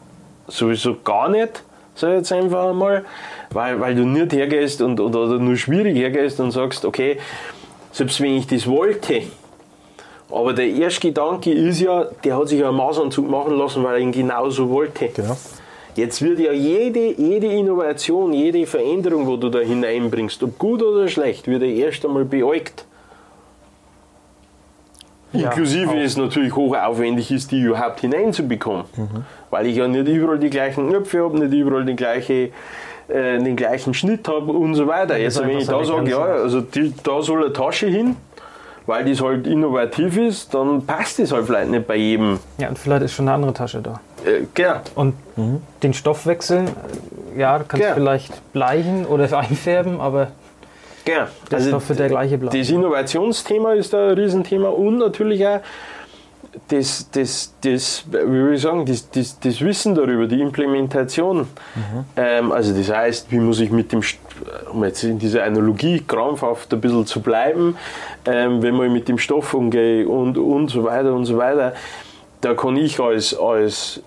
sowieso 0.48 0.98
gar 1.04 1.28
nicht, 1.28 1.64
sag 1.96 2.10
ich 2.10 2.18
jetzt 2.18 2.32
einfach 2.32 2.70
einmal, 2.70 3.04
weil, 3.50 3.80
weil 3.80 3.96
du 3.96 4.06
nicht 4.06 4.32
hergehst 4.32 4.84
und, 4.84 5.00
oder, 5.00 5.22
oder 5.22 5.40
nur 5.40 5.56
schwierig 5.56 5.98
hergehst 5.98 6.40
und 6.40 6.52
sagst, 6.52 6.86
okay, 6.86 7.18
selbst 7.92 8.22
wenn 8.22 8.38
ich 8.38 8.46
das 8.46 8.68
wollte, 8.68 9.24
aber 10.30 10.54
der 10.54 10.68
erste 10.68 11.08
Gedanke 11.08 11.52
ist 11.52 11.82
ja, 11.82 12.06
der 12.24 12.38
hat 12.38 12.48
sich 12.48 12.60
ja 12.60 12.68
einen 12.68 12.78
Maßanzug 12.78 13.28
machen 13.28 13.58
lassen, 13.58 13.84
weil 13.84 13.96
er 13.96 14.00
ihn 14.02 14.12
genauso 14.12 14.70
wollte. 14.70 15.08
Genau. 15.08 15.36
Jetzt 16.00 16.22
wird 16.22 16.40
ja 16.40 16.54
jede, 16.54 17.14
jede 17.22 17.48
Innovation, 17.48 18.32
jede 18.32 18.66
Veränderung, 18.66 19.28
wo 19.28 19.36
du 19.36 19.50
da 19.50 19.60
hineinbringst, 19.60 20.42
ob 20.44 20.58
gut 20.58 20.82
oder 20.82 21.10
schlecht, 21.10 21.46
wird 21.48 21.62
ja 21.62 21.68
erst 21.68 22.06
einmal 22.06 22.24
beäugt. 22.24 22.86
Ja, 25.34 25.50
Inklusive 25.50 25.90
auch. 25.90 25.96
es 25.96 26.16
natürlich 26.16 26.56
hochaufwendig 26.56 27.30
ist, 27.32 27.52
die 27.52 27.60
überhaupt 27.60 28.00
hineinzubekommen. 28.00 28.86
Weil 29.50 29.68
ich 29.68 29.76
ja 29.76 29.90
nicht 29.90 30.08
überall 30.08 30.40
die 30.40 30.50
gleichen 30.50 30.88
Knöpfe 30.88 31.22
habe, 31.22 31.38
nicht 31.38 31.54
überall 31.54 31.84
die 31.84 31.98
gleiche, 31.98 32.50
äh, 33.10 33.38
den 33.38 33.58
gleichen 33.58 33.94
Schnitt 33.94 34.26
habe 34.30 34.54
und 34.54 34.76
so 34.76 34.88
weiter. 34.88 35.18
Jetzt, 35.18 35.38
einfach 35.38 35.52
wenn 35.52 35.60
ich 35.60 35.68
da 35.68 35.84
sage, 35.84 36.10
ja, 36.10 36.24
also 36.24 36.62
die, 36.62 36.94
da 37.04 37.22
soll 37.22 37.44
eine 37.44 37.52
Tasche 37.52 37.88
hin, 37.88 38.16
weil 38.86 39.04
das 39.04 39.22
halt 39.22 39.46
innovativ 39.48 40.18
ist, 40.18 40.54
dann 40.54 40.86
passt 40.86 41.20
das 41.20 41.34
halt 41.34 41.46
vielleicht 41.46 41.72
nicht 41.72 41.86
bei 41.86 41.98
jedem. 41.98 42.40
Ja, 42.58 42.70
und 42.70 42.80
vielleicht 42.80 43.04
ist 43.04 43.14
schon 43.14 43.28
eine 43.28 43.36
andere 43.36 43.54
Tasche 43.54 43.82
da. 43.82 44.00
Äh, 44.26 44.46
genau. 44.54 44.82
Und 44.96 45.16
den 45.84 45.94
Stoff 45.94 46.26
wechseln, 46.26 46.68
äh, 47.36 47.40
ja, 47.40 47.60
kannst 47.68 47.86
Ja. 47.86 47.94
vielleicht 47.94 48.52
bleichen 48.54 49.06
oder 49.06 49.26
einfärben, 49.38 50.00
aber 50.02 50.32
Genau. 51.06 51.26
der 51.50 51.60
Stoff 51.62 51.90
wird 51.90 52.00
der 52.00 52.10
gleiche 52.10 52.38
bleiben. 52.38 52.58
Das 52.58 52.70
Innovationsthema 52.70 53.74
ist 53.74 53.94
da 53.94 54.10
ein 54.10 54.14
Riesenthema 54.16 54.70
und 54.70 54.98
natürlich 54.98 55.46
auch 55.48 55.60
das, 56.68 57.08
das, 57.12 57.54
das 57.62 58.04
wie 58.12 58.16
will 58.44 58.54
ich 58.54 58.62
sagen, 58.62 58.86
das, 58.86 59.10
das, 59.12 59.40
das 59.40 59.62
Wissen 59.62 59.94
darüber, 59.96 60.26
die 60.28 60.42
Implementation. 60.42 61.48
Ähm, 62.18 62.52
also 62.52 62.76
das 62.76 62.90
heißt, 62.92 63.32
wie 63.32 63.38
muss 63.40 63.60
ich 63.60 63.70
mit 63.72 63.92
dem, 63.92 64.02
St- 64.02 64.18
um 64.72 64.84
jetzt 64.84 65.04
in 65.04 65.20
dieser 65.20 65.44
Analogie 65.44 66.04
krampfhaft 66.06 66.74
ein 66.74 66.82
bisschen 66.82 67.06
zu 67.06 67.22
bleiben, 67.22 67.78
ähm, 68.26 68.62
wenn 68.64 68.76
man 68.76 68.92
mit 68.92 69.08
dem 69.08 69.18
Stoff 69.20 69.54
umgehe 69.54 70.08
und, 70.08 70.38
und 70.38 70.70
so 70.70 70.84
weiter 70.84 71.14
und 71.14 71.26
so 71.26 71.38
weiter, 71.38 71.74
da 72.42 72.54
kann 72.56 72.78
ich 72.78 73.00
als, 73.00 73.38
als 73.38 74.02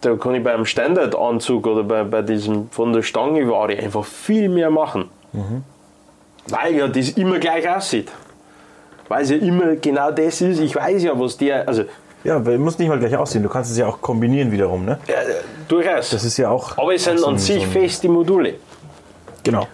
da 0.00 0.14
kann 0.16 0.34
ich 0.34 0.44
beim 0.44 0.64
Standardanzug 0.64 1.66
oder 1.66 1.82
bei, 1.82 2.04
bei 2.04 2.22
diesem 2.22 2.70
von 2.70 2.92
der 2.92 3.02
Stange 3.02 3.48
Ware 3.48 3.76
einfach 3.76 4.04
viel 4.04 4.48
mehr 4.48 4.70
machen. 4.70 5.08
Weil 6.48 6.74
ja 6.74 6.88
das 6.88 7.10
immer 7.10 7.38
gleich 7.38 7.68
aussieht. 7.68 8.10
Weil 9.08 9.22
es 9.22 9.30
ja 9.30 9.36
immer 9.36 9.76
genau 9.76 10.10
das 10.10 10.40
ist. 10.40 10.60
Ich 10.60 10.74
weiß 10.74 11.02
ja, 11.02 11.18
was 11.18 11.36
der. 11.36 11.66
Also, 11.68 11.84
Ja, 12.24 12.44
weil 12.44 12.58
muss 12.58 12.78
nicht 12.78 12.88
mal 12.88 12.98
gleich 12.98 13.16
aussehen. 13.16 13.42
Du 13.42 13.48
kannst 13.48 13.70
es 13.70 13.78
ja 13.78 13.86
auch 13.86 14.00
kombinieren 14.00 14.50
wiederum, 14.52 14.84
ne? 14.84 14.98
äh, 15.06 15.12
durchaus. 15.66 16.10
Das 16.10 16.24
ist 16.24 16.36
ja 16.36 16.50
auch. 16.50 16.76
Aber 16.78 16.94
es 16.94 17.04
sind 17.04 17.18
so 17.18 17.26
an 17.26 17.38
sich 17.38 17.64
so 17.64 17.70
feste 17.70 18.08
Module. 18.08 18.54
Genau. 19.44 19.66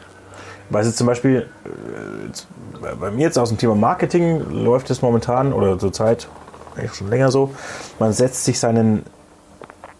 Weil 0.70 0.85
es 0.87 0.97
zum 0.97 1.07
Beispiel, 1.07 1.49
äh, 1.64 2.79
bei- 2.81 2.95
bei 2.95 3.11
mir 3.11 3.22
jetzt 3.22 3.39
aus 3.39 3.49
dem 3.51 3.59
Thema 3.59 3.75
Marketing 3.75 4.41
läuft 4.51 4.91
es 4.91 5.03
momentan 5.03 5.53
oder 5.53 5.79
zurzeit 5.79 6.29
eigentlich 6.77 6.95
schon 6.95 7.09
länger 7.09 7.31
so, 7.31 7.51
man 7.99 8.12
setzt 8.12 8.45
sich 8.45 8.59
seinen, 8.59 9.05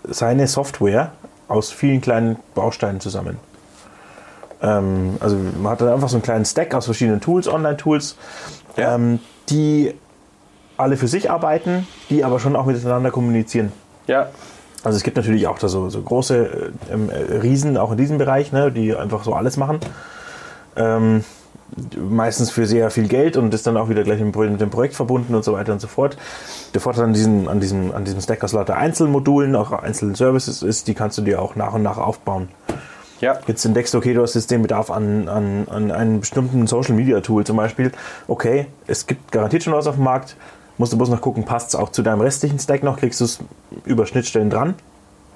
seine 0.09 0.47
Software 0.47 1.13
aus 1.49 1.71
vielen 1.71 2.01
kleinen 2.01 2.37
Bausteinen 2.55 3.01
zusammen. 3.01 3.39
Ähm, 4.63 5.17
also 5.21 5.37
man 5.37 5.73
hat 5.73 5.81
dann 5.81 5.89
einfach 5.89 6.09
so 6.09 6.17
einen 6.17 6.23
kleinen 6.23 6.45
Stack 6.45 6.75
aus 6.75 6.87
verschiedenen 6.87 7.21
Tools, 7.21 7.49
Online-Tools, 7.49 8.17
Ja. 8.77 8.95
ähm, 8.95 9.21
die 9.51 9.95
alle 10.77 10.97
für 10.97 11.07
sich 11.09 11.31
arbeiten, 11.31 11.87
die 12.11 12.25
aber 12.25 12.41
schon 12.41 12.57
auch 12.57 12.67
miteinander 12.67 13.11
kommunizieren. 13.11 13.73
Ja. 14.07 14.29
Also 14.83 14.97
es 14.97 15.03
gibt 15.03 15.17
natürlich 15.17 15.47
auch 15.47 15.59
da 15.59 15.69
so, 15.69 15.89
so 15.89 16.03
große 16.03 16.73
äh, 16.91 16.93
ähm, 16.93 17.11
äh, 17.11 17.37
Riesen, 17.39 17.77
auch 17.77 17.93
in 17.93 17.97
diesem 17.99 18.19
Bereich, 18.19 18.53
ne, 18.53 18.71
die 18.73 18.95
einfach 18.95 19.25
so 19.25 19.35
alles 19.35 19.57
machen. 19.57 19.79
Ähm, 20.77 21.25
meistens 21.99 22.51
für 22.51 22.67
sehr 22.67 22.91
viel 22.91 23.09
Geld 23.09 23.37
und 23.37 23.53
ist 23.55 23.67
dann 23.67 23.77
auch 23.77 23.89
wieder 23.89 24.03
gleich 24.05 24.21
mit 24.21 24.35
dem- 24.61 24.71
Projekt 24.71 24.95
verbunden 24.95 25.35
und 25.35 25.45
so 25.45 25.53
weiter 25.53 25.73
und 25.73 25.81
so 25.81 25.89
fort. 25.89 26.17
Der 26.73 26.81
Vorteil 26.81 27.05
an 27.05 27.13
diesem, 27.13 27.49
an 27.49 27.61
diesem, 27.61 27.93
an 27.95 28.05
diesem 28.05 28.21
Stack 28.21 28.43
aus 28.45 28.53
lauter 28.53 28.77
Einzelmodulen, 28.77 29.55
auch 29.57 29.73
einzelnen 29.73 30.15
Services 30.15 30.63
ist, 30.63 30.89
die 30.89 30.95
kannst 30.95 31.19
du 31.19 31.23
dir 31.23 31.41
auch 31.41 31.57
nach 31.57 31.75
und 31.75 31.83
nach 31.83 31.99
aufbauen. 31.99 32.49
Ja. 33.21 33.39
Jetzt 33.47 33.65
entdeckst 33.65 33.95
du, 33.95 33.99
okay, 33.99 34.13
du 34.13 34.23
hast 34.23 34.35
jetzt 34.35 34.51
den 34.51 34.63
Bedarf 34.63 34.91
an, 34.91 35.29
an, 35.29 35.67
an 35.71 35.91
einem 35.91 36.21
bestimmten 36.21 36.67
Social 36.67 36.95
Media 36.95 37.21
Tool 37.21 37.45
zum 37.45 37.57
Beispiel. 37.57 37.93
Okay, 38.29 38.67
es 38.87 39.07
gibt 39.07 39.33
garantiert 39.33 39.63
schon 39.63 39.73
was 39.73 39.87
auf 39.87 39.95
dem 39.95 40.05
Markt. 40.05 40.37
Musst 40.77 40.93
du 40.93 40.97
bloß 40.97 41.09
noch 41.09 41.21
gucken, 41.21 41.45
passt 41.45 41.69
es 41.69 41.75
auch 41.77 41.91
zu 41.91 42.03
deinem 42.03 42.21
restlichen 42.21 42.59
Stack 42.59 42.83
noch, 42.83 42.99
kriegst 42.99 43.21
du 43.21 43.25
es 43.25 43.39
über 43.85 44.07
Schnittstellen 44.07 44.51
dran 44.51 44.75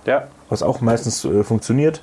Ja. 0.04 0.24
was 0.48 0.64
auch 0.64 0.80
meistens 0.80 1.24
äh, 1.24 1.44
funktioniert, 1.44 2.02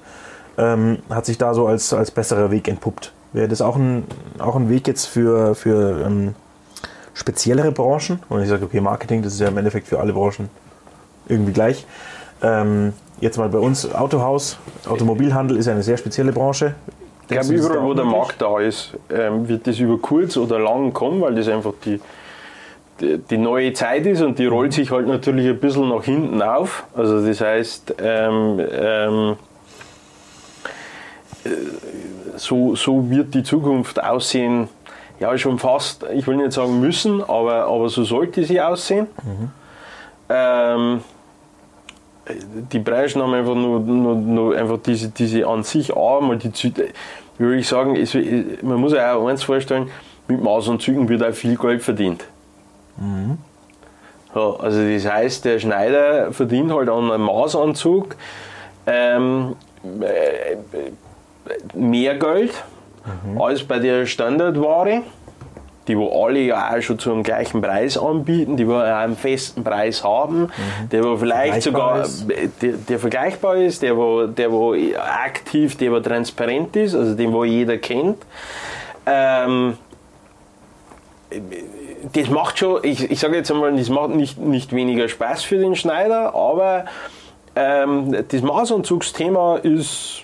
ähm, 0.58 1.00
hat 1.10 1.26
sich 1.26 1.38
da 1.38 1.54
so 1.54 1.68
als, 1.68 1.92
als 1.94 2.12
besserer 2.12 2.50
Weg 2.50 2.70
entpuppt. 2.70 3.12
Wäre 3.36 3.50
das 3.50 3.62
auch 3.62 3.76
ein, 3.76 4.06
auch 4.40 4.56
ein 4.56 4.70
Weg 4.70 4.88
jetzt 4.88 5.08
für, 5.08 5.56
für 5.56 6.06
ähm, 6.06 6.36
speziellere 7.14 7.74
Branchen? 7.74 8.20
Und 8.30 8.42
ich 8.42 8.48
sage, 8.48 8.64
okay, 8.64 8.80
Marketing, 8.80 9.24
das 9.24 9.34
ist 9.34 9.42
ja 9.42 9.50
im 9.50 9.58
Endeffekt 9.58 9.90
für 9.90 10.00
alle 10.00 10.14
Branchen 10.14 10.50
irgendwie 11.28 11.52
gleich. 11.52 11.86
Ähm, 12.42 12.94
jetzt 13.20 13.38
mal 13.38 13.50
bei 13.50 13.58
uns 13.58 13.94
Autohaus, 13.94 14.58
Automobilhandel 14.88 15.58
ist 15.58 15.68
eine 15.68 15.84
sehr 15.84 15.98
spezielle 15.98 16.32
Branche. 16.32 16.76
Ich 17.24 17.28
glaube, 17.28 17.54
überall, 17.54 17.84
wo 17.84 17.94
der? 17.94 18.06
Markt 18.06 18.42
da 18.42 18.58
ist, 18.62 18.94
ähm, 19.10 19.50
wird 19.50 19.68
das 19.68 19.80
über 19.80 19.98
kurz 19.98 20.38
oder 20.38 20.58
lang 20.58 20.94
kommen, 20.94 21.20
weil 21.20 21.36
das 21.36 21.50
einfach 21.50 21.74
die, 21.84 22.00
die, 23.02 23.18
die 23.18 23.38
neue 23.38 23.74
Zeit 23.74 24.06
ist 24.06 24.22
und 24.22 24.40
die 24.40 24.46
rollt 24.46 24.72
sich 24.72 24.92
halt 24.92 25.08
natürlich 25.08 25.46
ein 25.46 25.60
bisschen 25.60 25.90
nach 25.90 26.06
hinten 26.06 26.42
auf. 26.42 26.86
Also 26.96 27.26
das 27.26 27.42
heißt, 27.42 27.96
ähm, 28.02 28.62
ähm, 28.72 29.36
äh, 31.44 31.50
so, 32.38 32.76
so 32.76 33.10
wird 33.10 33.34
die 33.34 33.44
Zukunft 33.44 34.04
aussehen, 34.04 34.68
ja 35.20 35.38
schon 35.38 35.60
fast, 35.60 36.06
ich 36.14 36.28
will 36.28 36.38
nicht 36.38 36.52
sagen 36.52 36.80
müssen, 36.80 37.22
aber, 37.22 37.66
aber 37.66 37.90
so 37.90 38.04
sollte 38.04 38.44
sie 38.44 38.62
aussehen. 38.62 39.08
Ähm, 40.30 41.02
die 42.72 42.80
Branchen 42.80 43.22
haben 43.22 43.34
einfach 43.34 43.56
nur, 43.56 43.80
nur, 43.80 44.16
nur 44.16 44.58
einfach 44.58 44.80
diese, 44.84 45.10
diese 45.10 45.48
an 45.48 45.64
sich 45.64 45.96
einmal 45.96 46.38
die 46.38 46.52
würde 47.38 47.58
ich 47.58 47.68
sagen, 47.68 47.96
es, 47.96 48.14
man 48.62 48.80
muss 48.80 48.94
ja 48.94 49.16
auch 49.16 49.28
eins 49.28 49.44
vorstellen, 49.44 49.90
mit 50.28 50.42
Maßanzügen 50.42 51.08
wird 51.10 51.24
auch 51.24 51.34
viel 51.34 51.58
Geld 51.58 51.84
verdient. 51.84 52.26
Ja, 54.34 54.56
also 54.58 54.90
das 54.90 55.06
heißt, 55.06 55.46
der 55.46 55.60
Schneider 55.60 56.32
verdient 56.32 56.72
halt 56.74 56.90
an 56.90 57.12
einem 57.12 57.24
Maßanzug 57.24 58.16
ähm, 58.88 59.56
äh, 60.02 60.56
mehr 61.74 62.16
Geld 62.16 62.64
als 63.40 63.64
bei 63.64 63.80
der 63.80 64.06
Standardware. 64.06 65.04
die 65.88 65.98
wo 65.98 66.26
alle 66.26 66.40
ja 66.40 66.76
auch 66.76 66.82
schon 66.82 66.98
zu 66.98 67.12
einem 67.12 67.24
gleichen 67.24 67.62
Preis 67.62 67.98
anbieten, 67.98 68.58
die 68.58 68.68
wo 68.68 68.74
auch 68.74 68.82
einen 68.82 69.16
festen 69.16 69.64
Preis 69.64 70.04
haben, 70.04 70.50
der 70.92 71.04
wo 71.04 71.16
vielleicht 71.18 71.62
sogar 71.62 72.02
ist. 72.02 72.26
der, 72.62 72.74
der 72.74 73.00
vergleichbar 73.00 73.58
ist, 73.58 73.84
der 73.84 73.96
wo, 73.96 74.26
der 74.26 74.52
wo 74.52 74.76
aktiv, 75.24 75.78
der 75.78 75.92
wo 75.92 76.00
transparent 76.00 76.76
ist, 76.76 76.96
also 76.96 77.14
den 77.14 77.32
wo 77.32 77.44
jeder 77.44 77.78
kennt. 77.78 78.18
Ähm, 79.06 79.78
das 82.14 82.30
macht 82.30 82.60
schon, 82.60 82.80
ich, 82.84 83.12
ich 83.12 83.20
sage 83.20 83.36
jetzt 83.36 83.52
einmal, 83.52 83.76
das 83.76 83.90
macht 83.90 84.10
nicht, 84.10 84.40
nicht 84.40 84.74
weniger 84.74 85.08
Spaß 85.08 85.44
für 85.44 85.58
den 85.58 85.76
Schneider, 85.76 86.34
aber 86.34 86.86
ähm, 87.56 88.16
das 88.28 88.42
Maßanzugsthema 88.42 89.58
ist, 89.58 90.24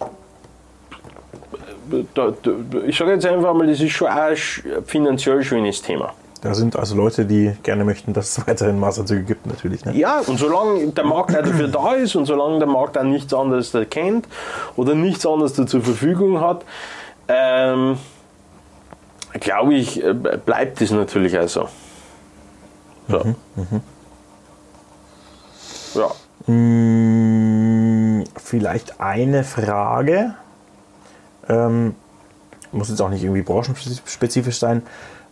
da, 2.14 2.34
da, 2.42 2.52
ich 2.86 2.98
sage 2.98 3.12
jetzt 3.12 3.26
einfach 3.26 3.54
mal, 3.54 3.68
das 3.68 3.80
ist 3.80 3.92
schon 3.92 4.08
auch 4.08 4.14
ein 4.14 4.38
finanziell 4.86 5.44
schönes 5.44 5.82
Thema. 5.82 6.14
Da 6.42 6.56
sind 6.56 6.76
also 6.76 6.96
Leute, 6.96 7.26
die 7.26 7.54
gerne 7.62 7.84
möchten, 7.86 8.14
dass 8.14 8.38
es 8.38 8.48
weiterhin 8.48 8.80
Maßanzüge 8.80 9.24
gibt, 9.24 9.46
natürlich. 9.46 9.86
Ne? 9.86 9.96
Ja, 9.96 10.22
und 10.26 10.40
solange 10.40 10.88
der 10.88 11.04
Markt 11.06 11.36
auch 11.36 11.44
dafür 11.44 11.68
da 11.68 11.94
ist 11.94 12.16
und 12.16 12.26
solange 12.26 12.58
der 12.58 12.68
Markt 12.68 12.98
auch 12.98 13.04
nichts 13.04 13.32
anderes 13.34 13.74
erkennt 13.76 14.28
oder 14.76 14.96
nichts 14.96 15.26
anderes 15.26 15.54
da 15.54 15.68
zur 15.68 15.82
Verfügung 15.82 16.42
hat, 16.42 16.66
ähm, 17.28 17.98
glaube 19.34 19.76
ich, 19.76 20.04
äh, 20.04 20.14
bleibt 20.14 20.82
es 20.82 20.90
natürlich 20.90 21.38
auch 21.38 21.48
so. 21.48 21.70
so. 23.08 23.36
Ja. 25.94 26.52
Mm, 26.52 28.24
Vielleicht 28.44 29.00
eine 29.00 29.44
Frage. 29.44 30.36
Ähm, 31.50 31.96
muss 32.72 32.90
jetzt 32.90 33.02
auch 33.02 33.10
nicht 33.10 33.24
irgendwie 33.24 33.42
branchenspezifisch 33.42 34.58
sein. 34.58 34.84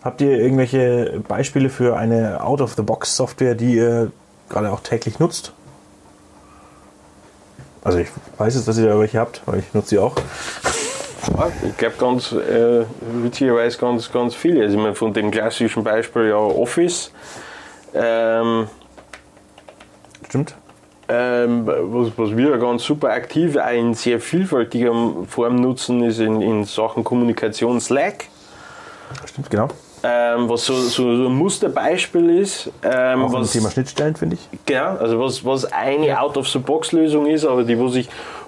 Habt 0.03 0.22
ihr 0.22 0.38
irgendwelche 0.38 1.22
Beispiele 1.28 1.70
für 1.70 1.97
eine 1.97 2.43
Out-of-the-Box-Software, 2.43 3.55
die 3.55 3.76
ihr 3.76 4.12
gerade 4.49 4.72
auch 4.72 4.82
täglich 4.82 5.20
nutzt? 5.20 5.53
Also 7.84 7.99
ich 7.99 8.10
weiß 8.38 8.55
jetzt, 8.55 8.68
dass 8.68 8.78
ihr 8.78 8.88
da 8.88 8.99
welche 8.99 9.20
habt, 9.20 9.41
weil 9.45 9.60
ich 9.60 9.74
nutze 9.74 9.89
sie 9.89 9.99
auch. 9.99 10.16
Ja, 11.38 11.47
ich 11.68 11.78
glaube 11.78 11.95
ganz 11.97 12.32
äh, 12.32 12.86
witzigerweise 13.24 13.78
ganz, 13.78 14.12
ganz 14.12 14.36
viele. 14.36 14.64
Also 14.64 14.76
ich 14.76 14.82
meine, 14.82 14.95
von 14.95 15.14
dem 15.14 15.32
klassischen 15.32 15.84
Beispiel 15.84 16.30
ja 16.30 16.38
Office. 16.38 17.12
Ähm, 17.93 18.68
Stimmt? 20.28 20.55
Ähm, 21.10 21.66
was, 21.66 22.12
was 22.18 22.38
wir 22.38 22.57
ganz 22.57 22.84
super 22.84 23.10
aktiv 23.10 23.57
in 23.74 23.95
sehr 23.95 24.20
vielfältiger 24.20 24.93
Form 25.28 25.55
nutzen, 25.55 26.03
ist 26.03 26.20
in, 26.20 26.41
in 26.41 26.66
Sachen 26.66 27.03
Kommunikation 27.03 27.82
Slack. 27.82 28.26
Stimmt, 29.26 29.49
genau. 29.49 29.70
Ähm, 30.01 30.47
was 30.47 30.66
so, 30.66 30.76
so, 30.76 31.16
so 31.18 31.28
ein 31.28 31.34
Musterbeispiel 31.34 32.39
ist. 32.39 32.72
Ähm, 32.84 33.24
Auch 33.24 33.34
was, 33.34 33.51
Thema 33.51 33.70
Schnittstellen, 33.70 34.16
finde 34.16 34.38
ich. 34.38 34.60
Genau, 34.66 34.95
also 34.95 35.20
was, 35.20 35.43
was 35.43 35.66
eine 35.66 36.20
Out-of-the-Box-Lösung 36.20 37.26
ist, 37.26 37.43
aber 37.43 37.64
die, 37.64 37.78
wo 37.78 37.89
sich 37.89 38.07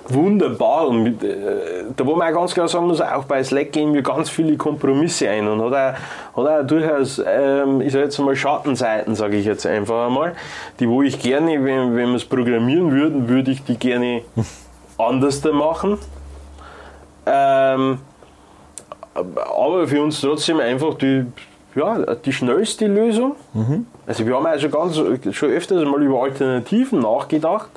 wunderbar 0.10 0.88
und 0.88 1.04
mit, 1.04 1.24
äh, 1.24 1.86
da 1.95 2.06
wo 2.06 2.16
man 2.16 2.30
auch 2.30 2.39
ganz 2.39 2.54
klar 2.54 2.68
sagen 2.68 2.88
muss, 2.88 3.02
auch 3.02 3.26
bei 3.26 3.43
Slack 3.43 3.72
gehen 3.72 3.93
wir 3.93 4.02
ganz 4.02 4.30
viele 4.30 4.58
Kompromisse 4.58 5.30
ein 5.30 5.47
und 5.47 5.62
hat 5.62 5.97
auch, 6.34 6.38
hat 6.38 6.64
auch 6.64 6.68
durchaus, 6.68 7.22
ähm, 7.26 7.82
ich 7.82 7.93
sage 7.93 8.06
jetzt 8.06 8.20
mal 8.20 8.36
Schattenseiten, 8.36 9.16
sage 9.16 9.38
ich 9.38 9.45
jetzt 9.45 9.66
einfach 9.66 10.08
einmal, 10.08 10.34
die 10.80 10.89
wo 10.89 11.02
ich 11.02 11.20
gerne, 11.20 11.64
wenn, 11.64 11.95
wenn 11.95 12.10
wir 12.10 12.16
es 12.16 12.26
programmieren 12.26 12.91
würden, 12.91 13.30
würde 13.30 13.52
ich 13.52 13.64
die 13.64 13.78
gerne 13.78 14.22
anders 14.97 15.41
da 15.41 15.52
machen. 15.52 15.97
Ähm, 17.26 17.99
aber 19.14 19.88
für 19.88 20.02
uns 20.02 20.22
trotzdem 20.22 20.60
einfach 20.60 20.95
die, 20.95 21.26
ja, 21.76 22.16
die 22.16 22.34
schnellste 22.34 22.88
Lösung. 22.88 23.36
Also 24.08 24.26
wir 24.26 24.36
haben 24.36 24.60
schon, 24.60 24.72
ganz, 24.72 24.95
schon 25.36 25.49
öfters 25.49 25.86
mal 25.86 26.02
über 26.02 26.24
Alternativen 26.24 26.99
nachgedacht. 26.99 27.70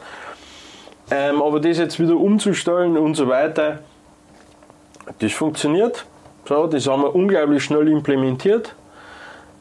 Ähm, 1.10 1.42
aber 1.42 1.60
das 1.60 1.78
jetzt 1.78 2.00
wieder 2.00 2.16
umzustellen 2.16 2.96
und 2.96 3.14
so 3.14 3.28
weiter, 3.28 3.80
das 5.18 5.32
funktioniert. 5.32 6.06
So, 6.46 6.66
das 6.66 6.86
haben 6.86 7.02
wir 7.02 7.14
unglaublich 7.14 7.62
schnell 7.64 7.88
implementiert 7.88 8.74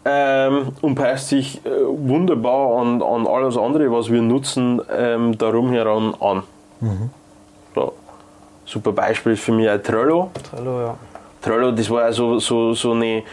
ähm, 0.06 0.70
und 0.82 0.96
passt 0.96 1.30
sich 1.30 1.66
äh, 1.66 1.70
wunderbar 1.70 2.82
an, 2.82 3.02
an 3.02 3.28
alles 3.28 3.58
andere, 3.58 3.92
was 3.92 4.12
wir 4.12 4.22
nutzen, 4.22 4.82
ähm, 4.92 5.38
darum 5.38 5.72
heran 5.72 6.16
an. 6.20 6.44
So. 7.76 7.94
Super 8.66 8.92
Beispiel 8.92 9.34
ist 9.34 9.44
für 9.44 9.52
mich 9.52 9.70
auch 9.70 9.78
Trello. 9.78 10.32
Trello, 10.50 10.82
ja. 10.82 10.98
Trello, 11.42 11.72
das 11.72 11.90
war 11.90 12.04
ja 12.04 12.12
so, 12.12 12.40
so, 12.40 12.74
so 12.74 12.92
eine 12.92 13.24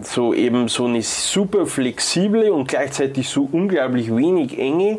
so 0.00 0.34
eben 0.34 0.68
so 0.68 0.86
eine 0.86 1.02
super 1.02 1.66
flexible 1.66 2.50
und 2.50 2.66
gleichzeitig 2.66 3.28
so 3.28 3.48
unglaublich 3.52 4.14
wenig 4.14 4.58
enge 4.58 4.98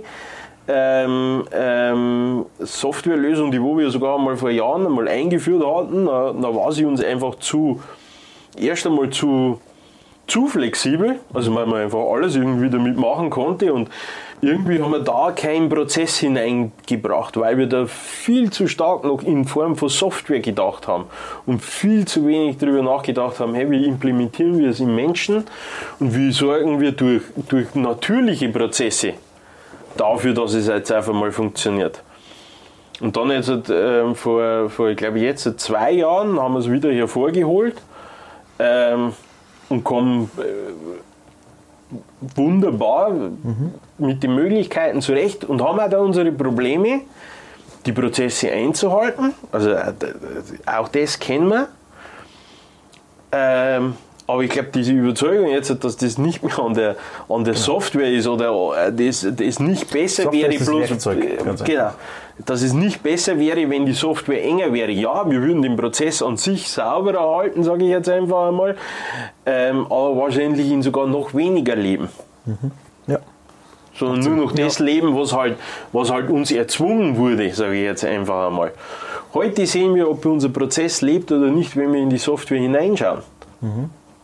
ähm, 0.68 1.46
ähm, 1.54 2.46
Softwarelösung, 2.60 3.52
die 3.52 3.62
wo 3.62 3.78
wir 3.78 3.90
sogar 3.90 4.18
mal 4.18 4.36
vor 4.36 4.50
Jahren 4.50 4.86
einmal 4.86 5.08
eingeführt 5.08 5.64
hatten, 5.66 6.06
da, 6.06 6.34
da 6.34 6.56
war 6.56 6.72
sie 6.72 6.86
uns 6.86 7.04
einfach 7.04 7.36
zu 7.36 7.82
erst 8.60 8.86
einmal 8.86 9.10
zu 9.10 9.60
zu 10.28 10.48
flexibel, 10.48 11.20
also 11.34 11.56
weil 11.56 11.66
man 11.66 11.82
einfach 11.82 12.00
alles 12.00 12.36
irgendwie 12.36 12.70
damit 12.70 12.98
machen 12.98 13.30
konnte 13.30 13.74
und 13.74 13.90
irgendwie 14.42 14.80
haben 14.80 14.92
wir 14.92 15.00
da 15.00 15.32
keinen 15.32 15.70
Prozess 15.70 16.18
hineingebracht, 16.20 17.38
weil 17.38 17.58
wir 17.58 17.66
da 17.66 17.86
viel 17.88 18.52
zu 18.52 18.68
stark 18.68 19.04
noch 19.04 19.24
in 19.24 19.46
Form 19.46 19.76
von 19.78 19.90
Software 19.90 20.42
gedacht 20.42 20.88
haben 20.88 21.06
und 21.46 21.64
viel 21.64 22.06
zu 22.06 22.28
wenig 22.28 22.58
darüber 22.58 22.84
nachgedacht 22.84 23.40
haben, 23.40 23.56
hey, 23.56 23.72
wie 23.72 23.86
implementieren 23.86 24.60
wir 24.60 24.70
es 24.70 24.80
im 24.80 24.94
Menschen 24.94 25.46
und 26.00 26.14
wie 26.14 26.32
sorgen 26.32 26.82
wir 26.82 26.92
durch, 26.92 27.24
durch 27.48 27.74
natürliche 27.74 28.50
Prozesse 28.50 29.14
dafür, 30.00 30.34
dass 30.34 30.54
es 30.54 30.68
jetzt 30.68 30.92
einfach 30.92 31.14
mal 31.14 31.32
funktioniert. 31.32 32.02
Und 33.00 33.16
dann 33.16 33.30
jetzt 33.30 33.52
ähm, 33.70 34.16
vor, 34.16 34.70
vor, 34.70 34.90
ich 34.90 34.98
glaube 34.98 35.20
jetzt 35.20 35.60
zwei 35.60 35.92
Jahren 35.92 36.40
haben 36.40 36.54
wir 36.54 36.60
es 36.60 36.72
wieder 36.72 36.92
hervorgeholt 36.92 37.76
ähm, 38.58 39.14
und 39.70 39.84
kommen 39.84 40.32
äh, 40.38 40.52
wunderbar 42.36 43.14
mit 43.98 44.24
den 44.24 44.36
Möglichkeiten 44.36 45.02
zurecht 45.02 45.46
und 45.46 45.62
haben 45.62 45.80
auch 45.80 45.90
da 45.90 46.00
unsere 46.00 46.32
Probleme, 46.32 47.02
die 47.86 47.92
Prozesse 47.92 48.52
einzuhalten. 48.52 49.34
Also 49.52 49.72
äh, 49.72 49.94
auch 50.66 50.88
das 50.90 51.20
kennen 51.20 51.50
wir. 51.50 51.68
Ähm, 53.32 53.96
aber 54.28 54.44
ich 54.44 54.50
glaube, 54.52 54.70
diese 54.74 54.92
Überzeugung 54.92 55.48
jetzt, 55.50 55.74
dass 55.84 55.96
das 55.98 56.18
nicht 56.18 56.44
mehr 56.44 56.60
an 56.60 56.74
der, 56.74 56.96
an 57.30 57.46
der 57.46 57.54
Software 57.56 58.12
ist 58.12 58.28
oder 58.28 58.88
äh, 58.88 58.92
das, 58.94 59.26
das 59.36 59.60
nicht 59.60 59.90
besser 59.90 60.24
Software 60.24 60.50
wäre, 60.50 60.58
das 60.58 60.68
bloß 60.68 60.90
Werkzeug, 60.90 61.24
äh, 61.24 61.64
genau, 61.66 61.92
dass 62.46 62.62
es 62.62 62.74
nicht 62.74 63.02
besser 63.02 63.40
wäre, 63.40 63.70
wenn 63.70 63.86
die 63.86 63.94
Software 63.94 64.44
enger 64.44 64.72
wäre. 64.74 64.92
Ja, 64.92 65.30
wir 65.30 65.42
würden 65.42 65.62
den 65.62 65.76
Prozess 65.78 66.22
an 66.22 66.38
sich 66.38 66.70
sauberer 66.70 67.38
halten, 67.38 67.64
sage 67.64 67.86
ich 67.86 67.90
jetzt 67.90 68.10
einfach 68.10 68.50
einmal, 68.50 68.76
ähm, 69.46 69.86
aber 69.86 70.18
wahrscheinlich 70.18 70.70
ihn 70.70 70.82
sogar 70.84 71.08
noch 71.08 71.34
weniger 71.34 71.76
leben 71.76 72.10
Ja. 73.08 73.20
sondern 73.98 74.20
nur 74.20 74.46
noch 74.46 74.52
das 74.52 74.80
Leben, 74.80 75.18
was 75.18 75.34
halt, 75.34 75.56
was 75.94 76.12
halt 76.12 76.30
uns 76.30 76.52
erzwungen 76.52 77.18
wurde, 77.18 77.52
sage 77.54 77.76
ich 77.76 77.84
jetzt 77.84 78.04
einfach 78.06 78.48
einmal. 78.48 78.72
Heute 79.34 79.66
sehen 79.66 79.96
wir, 79.96 80.10
ob 80.10 80.26
unser 80.26 80.50
Prozess 80.50 81.02
lebt 81.02 81.32
oder 81.32 81.48
nicht, 81.50 81.76
wenn 81.76 81.94
wir 81.94 82.02
in 82.02 82.10
die 82.10 82.18
Software 82.18 82.60
hineinschauen. 82.60 83.22
Das 83.62 83.70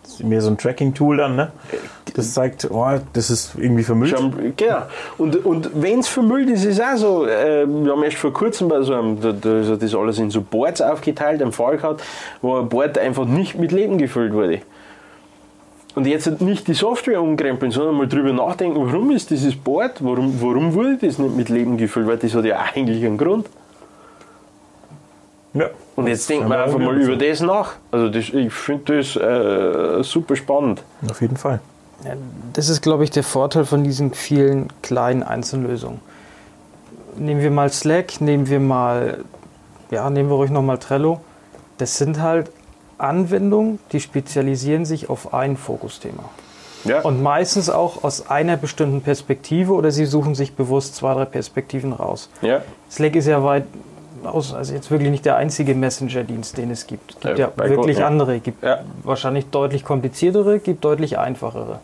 ist 0.05 0.23
mehr 0.23 0.41
so 0.41 0.49
ein 0.49 0.57
Tracking-Tool 0.57 1.17
dann, 1.17 1.35
ne? 1.35 1.51
Das 2.15 2.33
zeigt, 2.33 2.69
oh, 2.69 2.85
das 3.13 3.29
ist 3.29 3.55
irgendwie 3.57 3.83
vermüllt. 3.83 4.15
Genau. 4.57 4.83
Und, 5.17 5.45
und 5.45 5.69
wenn 5.73 5.99
es 5.99 6.07
vermüllt 6.07 6.49
ist, 6.49 6.65
ist 6.65 6.79
es 6.79 6.81
auch 6.81 6.97
so. 6.97 7.25
Äh, 7.25 7.65
wir 7.67 7.91
haben 7.91 8.03
erst 8.03 8.17
vor 8.17 8.33
kurzem 8.33 8.67
bei 8.67 8.81
so 8.81 8.93
einem, 8.93 9.19
da, 9.19 9.31
da 9.31 9.59
ist 9.59 9.81
das 9.81 9.95
alles 9.95 10.19
in 10.19 10.29
so 10.29 10.41
Boards 10.41 10.81
aufgeteilt, 10.81 11.41
einen 11.41 11.51
Fall 11.51 11.77
gehabt, 11.77 12.03
wo 12.41 12.57
ein 12.57 12.69
Board 12.69 12.97
einfach 12.97 13.25
nicht 13.25 13.57
mit 13.57 13.71
Leben 13.71 13.97
gefüllt 13.97 14.33
wurde. 14.33 14.61
Und 15.95 16.07
jetzt 16.07 16.41
nicht 16.41 16.67
die 16.67 16.73
Software 16.73 17.21
umkrempeln, 17.21 17.71
sondern 17.71 17.95
mal 17.95 18.07
drüber 18.07 18.33
nachdenken, 18.33 18.79
warum 18.85 19.11
ist 19.11 19.29
dieses 19.29 19.55
Board, 19.55 20.03
warum, 20.03 20.41
warum 20.41 20.73
wurde 20.73 20.97
das 20.97 21.19
nicht 21.19 21.35
mit 21.35 21.49
Leben 21.49 21.77
gefüllt, 21.77 22.07
weil 22.07 22.17
das 22.17 22.33
hat 22.33 22.45
ja 22.45 22.59
eigentlich 22.73 23.05
einen 23.05 23.17
Grund. 23.17 23.47
Ja. 25.53 25.69
Und 25.95 26.07
jetzt 26.07 26.27
denkt 26.29 26.47
man 26.47 26.59
einfach 26.59 26.79
mal 26.79 26.97
über 26.99 27.15
das 27.15 27.41
nach. 27.41 27.73
Also 27.91 28.09
das, 28.09 28.29
ich 28.29 28.51
finde 28.53 28.97
das 28.97 29.15
äh, 29.15 30.03
super 30.03 30.35
spannend. 30.35 30.83
Auf 31.09 31.21
jeden 31.21 31.37
Fall. 31.37 31.59
Ja, 32.03 32.13
Das 32.53 32.69
ist, 32.69 32.81
glaube 32.81 33.03
ich, 33.03 33.11
der 33.11 33.23
Vorteil 33.23 33.65
von 33.65 33.83
diesen 33.83 34.13
vielen 34.13 34.67
kleinen 34.81 35.23
Einzellösungen. 35.23 35.99
Nehmen 37.15 37.41
wir 37.41 37.51
mal 37.51 37.71
Slack, 37.71 38.19
nehmen 38.19 38.49
wir 38.49 38.59
mal, 38.59 39.19
ja, 39.91 40.09
nehmen 40.09 40.29
wir 40.29 40.35
ruhig 40.35 40.49
nochmal 40.49 40.79
Trello. 40.79 41.21
Das 41.77 41.97
sind 41.97 42.19
halt 42.19 42.49
Anwendungen, 42.97 43.79
die 43.91 43.99
spezialisieren 43.99 44.85
sich 44.85 45.09
auf 45.09 45.33
ein 45.33 45.57
Fokusthema. 45.57 46.23
Ja. 46.85 47.01
Und 47.01 47.21
meistens 47.21 47.69
auch 47.69 48.03
aus 48.03 48.29
einer 48.29 48.57
bestimmten 48.57 49.01
Perspektive 49.01 49.73
oder 49.73 49.91
sie 49.91 50.05
suchen 50.05 50.35
sich 50.35 50.55
bewusst 50.55 50.95
zwei, 50.95 51.13
drei 51.13 51.25
Perspektiven 51.25 51.93
raus. 51.93 52.29
ja. 52.41 52.61
Slack 52.89 53.15
ist 53.15 53.27
ja 53.27 53.43
weit, 53.43 53.63
aus, 54.25 54.53
also 54.53 54.73
jetzt 54.73 54.91
wirklich 54.91 55.09
nicht 55.09 55.25
der 55.25 55.35
einzige 55.35 55.75
Messenger-Dienst, 55.75 56.57
den 56.57 56.71
es 56.71 56.87
gibt. 56.87 57.11
Es 57.11 57.19
gibt 57.21 57.39
Ja, 57.39 57.49
ja, 57.57 57.69
wirklich 57.69 57.97
Gott, 57.97 58.05
andere. 58.05 58.37
Es 58.37 58.43
gibt 58.43 58.63
Ja. 58.63 58.79
wahrscheinlich 59.03 59.47
deutlich 59.49 59.83
kompliziertere, 59.83 60.59
gibt 60.59 60.83
deutlich 60.83 61.17
einfachere. 61.17 61.79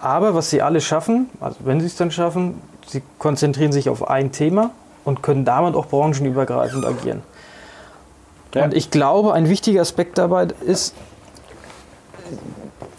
Aber 0.00 0.34
was 0.34 0.50
sie 0.50 0.62
alle 0.62 0.80
schaffen, 0.80 1.28
also 1.40 1.56
wenn 1.60 1.80
sie 1.80 1.86
es 1.86 1.96
dann 1.96 2.10
schaffen, 2.10 2.60
sie 2.86 3.02
konzentrieren 3.18 3.72
sich 3.72 3.88
auf 3.88 4.08
ein 4.08 4.32
Thema 4.32 4.70
und 5.04 5.22
können 5.22 5.44
damit 5.44 5.74
auch 5.74 5.86
branchenübergreifend 5.86 6.86
agieren. 6.86 7.22
Ja. 8.54 8.64
Und 8.64 8.74
ich 8.74 8.90
glaube, 8.90 9.34
ein 9.34 9.48
wichtiger 9.48 9.80
Aspekt 9.80 10.18
dabei 10.18 10.48
ist, 10.66 10.94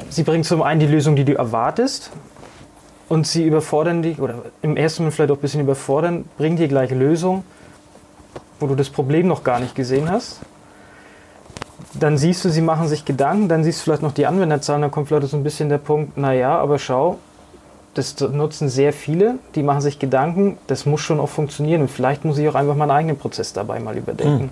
sie 0.09 0.23
bringen 0.23 0.43
zum 0.43 0.61
einen 0.61 0.79
die 0.79 0.87
Lösung, 0.87 1.15
die 1.15 1.25
du 1.25 1.33
erwartest, 1.35 2.11
und 3.09 3.27
sie 3.27 3.45
überfordern 3.45 4.01
dich, 4.01 4.21
oder 4.21 4.35
im 4.61 4.77
ersten 4.77 5.03
Moment 5.03 5.15
vielleicht 5.15 5.31
auch 5.31 5.35
ein 5.35 5.41
bisschen 5.41 5.59
überfordern, 5.59 6.23
bringen 6.37 6.55
dir 6.55 6.69
gleich 6.69 6.91
Lösungen, 6.91 7.43
wo 8.61 8.67
du 8.67 8.75
das 8.75 8.89
Problem 8.89 9.27
noch 9.27 9.43
gar 9.43 9.59
nicht 9.59 9.75
gesehen 9.75 10.09
hast. 10.09 10.39
Dann 11.93 12.17
siehst 12.17 12.45
du, 12.45 12.49
sie 12.49 12.61
machen 12.61 12.87
sich 12.87 13.03
Gedanken, 13.05 13.49
dann 13.49 13.63
siehst 13.63 13.79
du 13.79 13.83
vielleicht 13.85 14.03
noch 14.03 14.13
die 14.13 14.25
Anwenderzahlen, 14.25 14.81
dann 14.81 14.91
kommt 14.91 15.07
vielleicht 15.07 15.27
so 15.27 15.35
ein 15.37 15.43
bisschen 15.43 15.67
der 15.69 15.77
Punkt, 15.79 16.17
naja, 16.17 16.57
aber 16.57 16.79
schau, 16.79 17.17
das 17.95 18.17
nutzen 18.21 18.69
sehr 18.69 18.93
viele, 18.93 19.35
die 19.55 19.63
machen 19.63 19.81
sich 19.81 19.99
Gedanken, 19.99 20.57
das 20.67 20.85
muss 20.85 21.01
schon 21.01 21.19
auch 21.19 21.27
funktionieren 21.27 21.81
und 21.81 21.89
vielleicht 21.89 22.23
muss 22.23 22.37
ich 22.37 22.47
auch 22.47 22.55
einfach 22.55 22.75
meinen 22.75 22.91
eigenen 22.91 23.17
Prozess 23.17 23.51
dabei 23.51 23.79
mal 23.81 23.97
überdenken. 23.97 24.49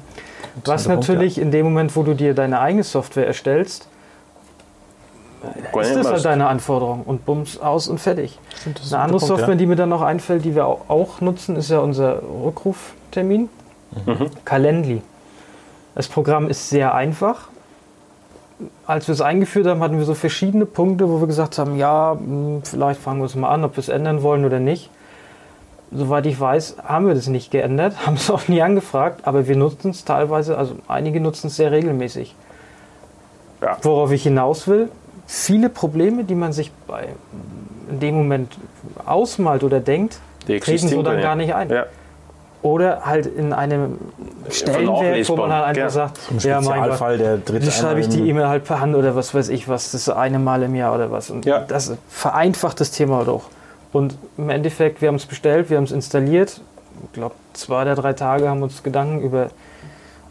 Was 0.65 0.85
Punkt, 0.85 0.99
natürlich 1.07 1.37
in 1.37 1.51
dem 1.51 1.65
Moment, 1.65 1.95
wo 1.95 2.03
du 2.03 2.13
dir 2.13 2.33
deine 2.33 2.59
eigene 2.59 2.83
Software 2.83 3.27
erstellst, 3.27 3.87
ist 5.79 5.95
das 5.95 6.05
halt 6.07 6.25
deine 6.25 6.47
Anforderung 6.47 7.03
und 7.05 7.25
bums 7.25 7.57
aus 7.59 7.87
und 7.87 7.99
fertig. 7.99 8.37
Das 8.75 8.83
ist 8.83 8.93
Eine 8.93 9.03
ein 9.03 9.03
andere 9.05 9.19
Punkt, 9.19 9.37
Software, 9.37 9.55
die 9.55 9.65
mir 9.67 9.77
dann 9.77 9.87
noch 9.89 10.01
einfällt, 10.01 10.43
die 10.43 10.53
wir 10.55 10.65
au- 10.67 10.81
auch 10.89 11.21
nutzen, 11.21 11.55
ist 11.55 11.69
ja 11.69 11.79
unser 11.79 12.21
Rückruftermin. 12.43 13.47
Calendly. 14.45 15.01
Das 15.95 16.07
Programm 16.07 16.49
ist 16.49 16.69
sehr 16.69 16.93
einfach. 16.93 17.49
Als 18.85 19.07
wir 19.07 19.13
es 19.13 19.21
eingeführt 19.21 19.67
haben, 19.67 19.81
hatten 19.81 19.97
wir 19.97 20.05
so 20.05 20.13
verschiedene 20.13 20.65
Punkte, 20.65 21.09
wo 21.09 21.19
wir 21.19 21.27
gesagt 21.27 21.57
haben, 21.57 21.77
ja, 21.77 22.15
mh, 22.15 22.61
vielleicht 22.63 23.01
fangen 23.01 23.19
wir 23.19 23.25
es 23.25 23.35
mal 23.35 23.49
an, 23.49 23.63
ob 23.63 23.77
wir 23.77 23.81
es 23.81 23.89
ändern 23.89 24.21
wollen 24.21 24.45
oder 24.45 24.59
nicht. 24.59 24.89
Soweit 25.91 26.25
ich 26.25 26.39
weiß, 26.39 26.77
haben 26.85 27.07
wir 27.07 27.15
das 27.15 27.27
nicht 27.27 27.51
geändert, 27.51 27.95
haben 28.05 28.15
es 28.15 28.29
auch 28.29 28.47
nie 28.47 28.61
angefragt, 28.61 29.21
aber 29.25 29.47
wir 29.47 29.55
nutzen 29.55 29.91
es 29.91 30.05
teilweise, 30.05 30.57
also 30.57 30.75
einige 30.87 31.19
nutzen 31.19 31.47
es 31.47 31.55
sehr 31.55 31.71
regelmäßig. 31.71 32.35
Ja. 33.61 33.77
Worauf 33.81 34.11
ich 34.11 34.23
hinaus 34.23 34.67
will, 34.67 34.89
viele 35.25 35.69
Probleme, 35.69 36.23
die 36.23 36.35
man 36.35 36.53
sich 36.53 36.71
bei, 36.87 37.09
in 37.89 37.99
dem 37.99 38.15
Moment 38.15 38.57
ausmalt 39.05 39.63
oder 39.63 39.79
denkt, 39.79 40.19
treten 40.45 40.87
so 40.87 41.01
dann 41.01 41.15
gar 41.15 41.23
gar 41.23 41.35
nicht 41.35 41.53
ein. 41.53 41.69
Ja. 41.69 41.85
Oder 42.61 43.05
halt 43.05 43.25
in 43.25 43.53
einem 43.53 43.97
Stellenwert, 44.49 45.29
wo 45.29 45.35
man 45.37 45.51
halt 45.53 45.65
einfach 45.67 45.81
Ja. 45.83 45.89
sagt, 45.89 46.19
Ein 46.29 46.39
ja, 46.39 46.59
mein 46.59 46.89
Gott, 46.89 46.99
der 47.19 47.37
dritte 47.37 47.67
wie 47.67 47.71
schreibe 47.71 48.01
ich 48.01 48.09
die 48.09 48.27
E-Mail 48.29 48.47
halt 48.49 48.65
per 48.65 48.81
Hand 48.81 48.95
oder 48.95 49.15
was 49.15 49.33
weiß 49.33 49.47
ich 49.49 49.69
was, 49.69 49.91
das 49.91 50.01
ist 50.01 50.09
eine 50.09 50.39
Mal 50.39 50.63
im 50.63 50.75
Jahr 50.75 50.93
oder 50.93 51.09
was. 51.09 51.29
Und 51.29 51.45
Ja. 51.45 51.59
das 51.59 51.93
vereinfacht 52.09 52.81
das 52.81 52.91
Thema 52.91 53.23
doch. 53.23 53.43
Und 53.93 54.17
im 54.37 54.49
Endeffekt, 54.49 55.01
wir 55.01 55.07
haben 55.07 55.15
es 55.15 55.25
bestellt, 55.25 55.69
wir 55.69 55.77
haben 55.77 55.85
es 55.85 55.91
installiert. 55.91 56.59
Ich 57.05 57.13
glaube, 57.13 57.33
zwei 57.53 57.81
oder 57.83 57.95
drei 57.95 58.11
Tage 58.11 58.49
haben 58.49 58.61
uns 58.61 58.83
Gedanken 58.83 59.21
über 59.21 59.49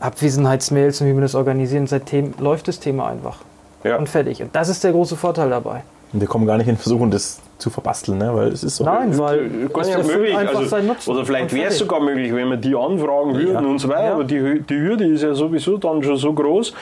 Abwesenheitsmails 0.01 1.01
und 1.01 1.07
wie 1.09 1.15
wir 1.15 1.23
das 1.23 1.35
organisieren. 1.35 1.87
Seitdem 1.87 2.35
läuft 2.39 2.69
das 2.69 2.79
Thema 2.79 3.09
einfach. 3.09 3.39
Ja. 3.85 3.97
Und 3.97 4.09
fertig. 4.09 4.43
Und 4.43 4.55
das 4.55 4.69
ist 4.69 4.85
der 4.85 4.93
große 4.93 5.17
Vorteil 5.17 5.51
dabei. 5.51 5.83
Und 6.13 6.21
wir 6.21 6.29
kommen 6.29 6.47
gar 6.47 6.57
nicht 6.57 6.69
in 6.69 6.77
Versuchung, 6.77 7.11
das 7.11 7.41
zu 7.59 7.69
verbasteln, 7.71 8.19
ne? 8.19 8.35
weil 8.35 8.49
es 8.49 8.65
ist 8.65 8.77
so. 8.77 8.85
Nein, 8.85 9.17
weil 9.19 9.49
Gar 9.69 9.81
es 9.83 9.89
nicht 9.89 9.97
erfüllt 9.99 10.19
möglich. 10.19 10.37
einfach 10.39 10.55
Also, 10.57 10.69
seinen 10.69 10.87
Nutzen. 10.87 11.11
oder 11.11 11.25
vielleicht 11.27 11.53
wäre 11.53 11.69
es 11.69 11.79
sogar 11.79 12.01
möglich, 12.01 12.33
wenn 12.35 12.49
wir 12.49 12.57
die 12.57 12.75
anfragen 12.75 13.35
würden 13.35 13.53
Ja. 13.53 13.59
und 13.61 13.79
so 13.79 13.89
weiter. 13.89 14.05
Ja. 14.05 14.13
Aber 14.15 14.25
die, 14.25 14.61
die 14.63 14.75
Hürde 14.81 15.05
ist 15.07 15.23
ja 15.23 15.35
sowieso 15.35 15.77
dann 15.77 16.03
schon 16.03 16.17
so 16.17 16.33
groß. 16.33 16.73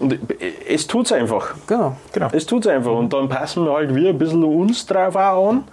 Und 0.00 0.16
es 0.68 0.86
tut 0.86 1.06
es 1.06 1.12
einfach. 1.12 1.54
Genau. 1.66 1.96
Genau. 2.12 2.28
Es 2.32 2.46
tut 2.46 2.66
es 2.66 2.70
einfach. 2.72 2.92
Und 2.92 3.12
dann 3.12 3.28
passen 3.28 3.64
wir 3.64 3.72
halt 3.72 3.94
wir 3.94 4.10
ein 4.10 4.18
bisschen 4.18 4.44
uns 4.44 4.84
drauf 4.86 5.16
auch 5.16 5.50
an. 5.50 5.64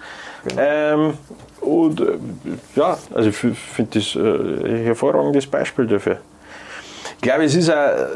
Ähm, 0.58 1.14
und 1.62 2.00
äh, 2.02 2.18
ja, 2.76 2.98
also 3.14 3.30
ich 3.30 3.36
finde 3.36 4.00
das 4.00 4.16
äh, 4.16 4.20
ein 4.20 4.84
hervorragendes 4.84 5.46
Beispiel 5.48 5.86
dafür. 5.88 6.18
Ich 7.26 7.32
glaube, 7.32 7.46
es 7.46 7.56
ist 7.56 7.72
auch, 7.72 7.74
äh, 7.76 8.14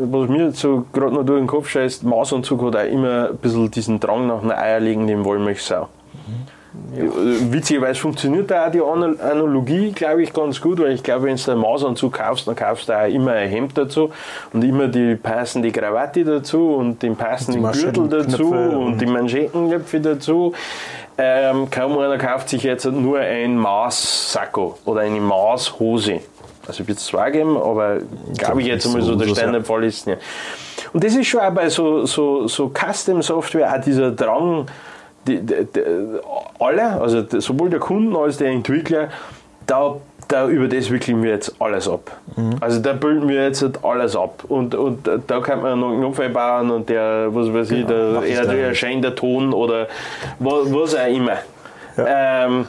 was 0.00 0.30
mir 0.30 0.46
jetzt 0.46 0.58
so 0.60 0.86
gerade 0.94 1.12
noch 1.14 1.26
durch 1.26 1.40
den 1.42 1.46
Kopf 1.46 1.68
scheißt, 1.68 2.04
Mausanzug 2.04 2.62
hat 2.64 2.76
auch 2.76 2.90
immer 2.90 3.28
ein 3.28 3.36
bisschen 3.36 3.70
diesen 3.70 4.00
Drang 4.00 4.26
nach 4.28 4.42
einer 4.42 4.56
eierlegenden 4.56 5.26
Wollmilchsau. 5.26 5.88
Äh, 6.96 7.02
Witzigerweise 7.52 8.00
funktioniert 8.00 8.50
da 8.50 8.66
auch 8.66 8.70
die 8.70 8.80
Ana- 8.80 9.20
Analogie, 9.22 9.92
glaube 9.92 10.22
ich, 10.22 10.32
ganz 10.32 10.58
gut, 10.58 10.80
weil 10.80 10.92
ich 10.92 11.02
glaube, 11.02 11.24
wenn 11.26 11.36
du 11.36 11.50
einen 11.50 11.60
Mausanzug 11.60 12.14
kaufst, 12.14 12.48
dann 12.48 12.56
kaufst 12.56 12.88
du 12.88 12.94
auch 12.98 13.06
immer 13.06 13.32
ein 13.32 13.50
Hemd 13.50 13.76
dazu 13.76 14.08
und 14.54 14.64
immer 14.64 14.88
die 14.88 15.16
passende 15.16 15.70
Krawatte 15.70 16.24
dazu 16.24 16.76
und 16.76 17.02
den 17.02 17.16
passenden 17.16 17.70
Gürtel 17.72 18.08
dazu 18.08 18.52
und, 18.52 18.74
und- 18.74 18.98
die 19.02 19.06
Manschettenknöpfe 19.06 20.00
dazu. 20.00 20.54
Ähm, 21.18 21.68
kaum 21.70 21.98
einer 21.98 22.16
kauft 22.16 22.48
sich 22.48 22.62
jetzt 22.62 22.86
nur 22.86 23.18
ein 23.18 23.54
Maßsacko 23.58 24.78
oder 24.86 25.02
eine 25.02 25.20
Maßhose. 25.20 26.20
Also 26.66 26.86
wird 26.86 26.98
es 26.98 27.06
zwar 27.06 27.30
geben, 27.30 27.56
aber 27.56 27.98
glaube 28.38 28.62
ich 28.62 28.68
jetzt 28.68 28.86
einmal 28.86 29.02
so 29.02 29.14
der 29.14 29.28
ja. 29.28 29.34
Standardfall 29.34 29.84
ist 29.84 30.06
nicht. 30.06 30.18
Und 30.92 31.04
das 31.04 31.14
ist 31.14 31.26
schon 31.26 31.40
auch 31.40 31.52
bei 31.52 31.68
so, 31.68 32.06
so, 32.06 32.46
so 32.46 32.70
Custom-Software 32.70 33.74
auch 33.74 33.80
dieser 33.80 34.10
Drang, 34.12 34.66
die, 35.26 35.40
die, 35.40 35.66
die, 35.74 35.82
alle, 36.58 37.00
also 37.00 37.24
sowohl 37.40 37.70
der 37.70 37.80
Kunden 37.80 38.14
als 38.16 38.36
der 38.36 38.50
Entwickler, 38.50 39.08
da, 39.66 39.96
da 40.28 40.48
über 40.48 40.68
das 40.68 40.90
wickeln 40.90 41.22
wir 41.22 41.30
jetzt 41.30 41.54
alles 41.58 41.88
ab. 41.88 42.16
Also 42.60 42.80
da 42.80 42.92
bilden 42.92 43.28
wir 43.28 43.42
jetzt 43.44 43.62
halt 43.62 43.84
alles 43.84 44.16
ab. 44.16 44.44
Und, 44.48 44.74
und 44.74 45.08
da 45.26 45.40
kann 45.40 45.62
man 45.62 45.80
noch 45.80 45.90
einen 45.90 46.00
Knopf 46.00 46.20
einbauen 46.20 46.70
und 46.70 46.88
der, 46.88 47.28
was 47.30 47.52
weiß 47.52 47.70
ich, 47.72 47.86
der, 47.86 48.12
mach 48.14 48.22
ich 48.22 48.34
er, 48.34 48.44
dann. 48.44 48.56
der 48.56 48.68
erscheint 48.68 49.04
der 49.04 49.14
Ton 49.14 49.52
oder 49.52 49.88
was, 50.38 50.72
was 50.72 50.94
auch 50.94 51.06
immer. 51.06 51.38
Ähm, 51.96 52.66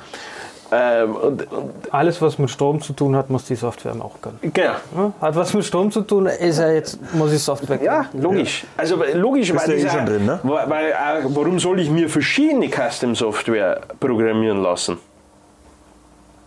ähm, 0.71 1.15
und, 1.15 1.51
und, 1.51 1.71
Alles, 1.93 2.21
was 2.21 2.37
mit 2.39 2.49
Strom 2.49 2.81
zu 2.81 2.93
tun 2.93 3.15
hat, 3.15 3.29
muss 3.29 3.45
die 3.45 3.55
Software 3.55 3.93
auch 3.99 4.19
können. 4.21 4.39
genau. 4.41 4.71
Ja, 4.95 5.13
Hat 5.21 5.35
was 5.35 5.53
mit 5.53 5.63
Strom 5.65 5.91
zu 5.91 6.01
tun, 6.01 6.25
ist 6.25 6.59
ja 6.59 6.71
jetzt, 6.71 6.97
muss 7.13 7.31
die 7.31 7.37
Software 7.37 7.77
können. 7.77 7.85
Ja, 7.85 8.05
logisch. 8.13 8.65
Also 8.75 8.97
logisch, 9.13 9.51
Bist 9.51 9.67
weil, 9.67 9.79
ja 9.79 9.85
eh 9.87 9.89
schon 9.89 10.05
drin, 10.05 10.25
ne? 10.25 10.39
weil, 10.43 10.93
auch, 10.93 11.29
warum 11.35 11.59
soll 11.59 11.79
ich 11.79 11.89
mir 11.89 12.09
verschiedene 12.09 12.67
Custom-Software 12.69 13.81
programmieren 13.99 14.61
lassen? 14.63 14.97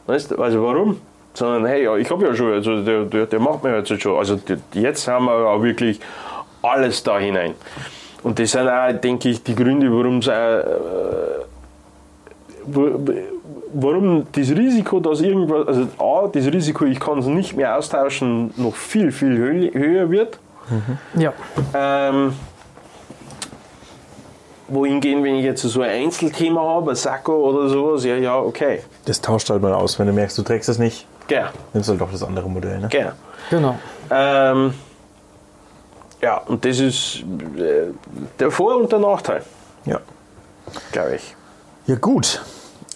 Weißt 0.07 0.31
du, 0.33 0.37
also 0.43 0.63
warum? 0.65 1.01
Sondern 1.35 1.67
hey, 1.67 1.85
ja, 1.85 1.97
ich 1.97 2.11
habe 2.11 2.27
ja 2.27 2.35
schon, 2.35 2.53
also 2.53 2.83
der, 2.83 3.05
der, 3.05 3.27
der 3.27 3.39
macht 3.41 3.63
mir 3.63 3.77
jetzt 3.77 4.01
schon. 4.03 4.17
Also 4.19 4.39
jetzt 4.73 5.07
haben 5.07 5.27
wir 5.27 5.33
auch 5.49 5.63
wirklich 5.63 6.01
alles 6.63 7.03
da 7.03 7.19
hinein. 7.19 7.55
Und 8.25 8.39
das 8.41 8.51
sind 8.51 8.69
auch, 8.69 8.91
denke 8.93 9.29
ich, 9.29 9.43
die 9.45 9.55
Gründe, 9.55 9.87
warum 9.93 10.19
es 10.19 10.29
auch, 10.29 10.33
äh, 10.33 10.65
wo- 12.67 12.99
warum 13.73 14.27
das 14.33 14.51
Risiko, 14.51 15.01
dass 15.01 15.21
irgendwas, 15.21 15.67
also 15.69 15.83
A, 15.99 16.29
das 16.29 16.47
Risiko, 16.47 16.85
ich 16.85 16.99
kann 17.01 17.19
es 17.19 17.27
nicht 17.27 17.57
mehr 17.57 17.77
austauschen, 17.77 18.53
noch 18.57 18.75
viel, 18.75 19.13
viel 19.13 19.37
hö- 19.37 19.75
höher 19.75 20.11
wird. 20.11 20.39
Ja. 21.15 21.33
Ähm, 21.75 22.35
wohingehend, 24.69 25.25
wenn 25.25 25.37
ich 25.37 25.45
jetzt 25.45 25.63
so 25.63 25.81
ein 25.83 25.91
Einzelthema 25.91 26.61
habe, 26.61 26.91
ein 26.91 26.97
Sakko 26.97 27.33
oder 27.51 27.69
sowas, 27.69 28.05
ja, 28.05 28.17
ja, 28.17 28.39
okay. 28.39 28.81
Das 29.07 29.21
tauscht 29.21 29.49
halt 29.51 29.63
mal 29.63 29.73
aus. 29.73 29.99
Wenn 29.99 30.07
du 30.09 30.13
merkst, 30.13 30.37
du 30.37 30.43
trägst 30.43 30.69
es 30.69 30.79
nicht, 30.79 31.07
Genau, 31.27 31.49
nimmst 31.73 31.89
halt 31.89 32.01
doch 32.01 32.11
das 32.11 32.23
andere 32.23 32.49
Modell. 32.49 32.79
Ne? 32.81 32.89
genau. 32.91 33.13
Genau. 33.51 33.79
Ähm, 34.11 34.75
ja, 36.21 36.39
und 36.39 36.65
das 36.65 36.81
ist 36.81 37.23
äh, 37.57 37.93
der 38.39 38.51
Vor- 38.51 38.77
und 38.77 38.91
der 38.93 38.99
Nachteil, 38.99 39.43
Ja. 39.87 40.01
glaube 40.93 41.15
ich. 41.17 41.35
Ja, 41.87 41.95
gut. 41.97 42.43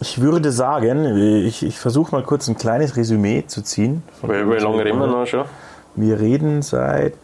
Ich 0.03 0.21
würde 0.21 0.51
sagen, 0.51 1.17
ich, 1.47 1.63
ich 1.63 1.79
versuche 1.79 2.11
mal 2.11 2.25
kurz 2.25 2.49
ein 2.49 2.57
kleines 2.57 2.97
Resümee 2.97 3.45
zu 3.47 3.63
ziehen. 3.63 4.03
wie 4.23 4.29
was 4.29 4.61
lange 4.61 4.79
wir 4.79 4.85
reden 4.85 4.99
wir 4.99 5.07
noch 5.07 5.27
schon? 5.29 5.45
Wir 5.95 6.19
reden 6.19 6.61
seit 6.63 7.15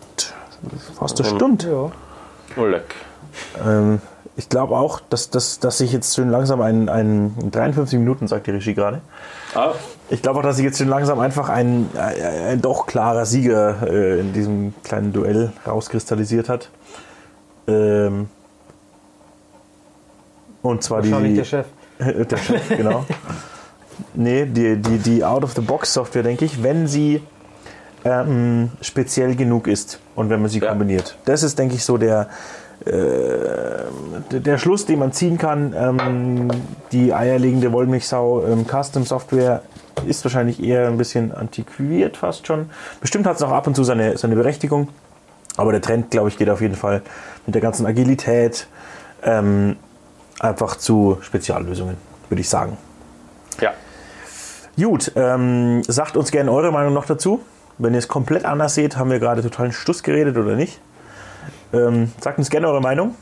fast 0.97 1.21
eine 1.21 1.29
Stunde. 1.29 1.69
Ja. 1.69 1.91
Oh, 2.57 2.67
leck. 2.67 2.95
Ähm, 3.67 4.01
ich 4.37 4.49
glaube 4.49 4.77
auch, 4.77 5.01
dass, 5.11 5.29
dass, 5.31 5.59
dass 5.59 5.79
sich 5.79 5.93
jetzt 5.93 6.15
schön 6.15 6.31
langsam 6.31 6.61
ein, 6.61 6.89
ein 6.89 7.35
in 7.43 7.51
53 7.51 7.99
Minuten, 7.99 8.29
sagt 8.29 8.47
die 8.47 8.53
Regie 8.53 8.75
gerade. 8.75 9.01
Ah, 9.57 9.73
Ich 10.09 10.23
glaube 10.23 10.39
auch, 10.39 10.45
dass 10.45 10.55
sich 10.55 10.65
jetzt 10.65 10.79
schön 10.79 10.89
langsam 10.89 11.19
einfach 11.19 11.49
ein, 11.49 11.91
ein, 11.97 12.23
ein 12.51 12.63
doch 12.63 12.87
klarer 12.87 13.27
Sieger 13.27 13.89
äh, 13.91 14.21
in 14.21 14.33
diesem 14.33 14.73
kleinen 14.85 15.13
Duell 15.13 15.53
rauskristallisiert 15.67 16.49
hat. 16.49 16.69
Ähm, 17.67 18.29
und 20.63 20.85
zwar 20.85 21.03
die. 21.03 21.11
Wahrscheinlich 21.11 21.37
der 21.39 21.45
Chef. 21.45 21.67
der 22.31 22.37
Chef, 22.37 22.69
genau. 22.69 23.05
Nee, 24.15 24.47
die, 24.47 24.77
die, 24.77 24.99
die 24.99 25.25
Out-of-the-Box-Software, 25.25 26.23
denke 26.23 26.45
ich, 26.45 26.63
wenn 26.63 26.87
sie 26.87 27.21
ähm, 28.05 28.71
speziell 28.81 29.35
genug 29.35 29.67
ist 29.67 29.99
und 30.15 30.31
wenn 30.31 30.41
man 30.41 30.49
sie 30.51 30.61
Ja. 30.61 30.69
kombiniert. 30.71 31.17
Das 31.25 31.43
ist, 31.43 31.59
denke 31.59 31.75
ich, 31.75 31.85
so 31.85 31.97
der, 31.99 32.29
äh, 32.87 34.39
der- 34.39 34.59
Schluss, 34.59 34.87
den 34.87 35.01
man 35.01 35.13
ziehen 35.13 35.37
kann. 35.39 35.75
Ähm, 35.77 36.49
die 36.93 37.13
eierlegende 37.13 37.73
Wollmilchsau 37.73 38.45
ähm, 38.47 38.67
Custom 38.67 39.05
Software 39.05 39.63
ist 40.07 40.25
wahrscheinlich 40.25 40.63
eher 40.63 40.87
ein 40.87 40.97
bisschen 40.97 41.33
antiquiert 41.35 42.17
fast 42.17 42.47
schon. 42.47 42.71
Bestimmt 43.01 43.27
hat 43.27 43.37
es 43.37 43.43
auch 43.43 43.51
ab 43.51 43.67
und 43.67 43.75
zu 43.75 43.83
seine, 43.83 44.17
seine 44.17 44.37
Berechtigung. 44.37 44.89
Aber 45.57 45.73
der 45.73 45.81
Trend, 45.83 46.13
glaube 46.13 46.29
ich, 46.29 46.39
geht 46.39 46.49
auf 46.51 46.61
jeden 46.61 46.77
Fall 46.77 47.03
mit 47.47 47.55
der 47.57 47.63
ganzen 47.63 47.85
Agilität 47.85 48.69
ähm, 49.25 49.75
einfach 50.41 50.77
zu 50.77 51.19
Speziallösungen, 51.21 51.97
würde 52.29 52.41
ich 52.41 52.49
sagen. 52.49 52.77
Ja. 53.61 53.73
Gut, 54.77 55.13
ähm, 55.17 55.83
sagt 55.87 56.17
uns 56.17 56.31
gerne 56.31 56.53
eure 56.53 56.71
Meinung 56.71 56.95
noch 56.95 57.07
dazu. 57.07 57.41
Wenn 57.79 57.95
ihr 57.95 57.99
es 57.99 58.09
komplett 58.09 58.45
anders 58.45 58.75
seht, 58.75 58.97
haben 58.97 59.11
wir 59.11 59.19
gerade 59.19 59.43
totalen 59.43 59.73
Stuss 59.73 60.03
geredet 60.03 60.37
oder 60.37 60.57
nicht. 60.57 60.81
Ähm, 61.73 62.13
sagt 62.21 62.39
uns 62.39 62.51
gerne 62.51 62.69
eure 62.69 62.81
Meinung. 62.81 63.15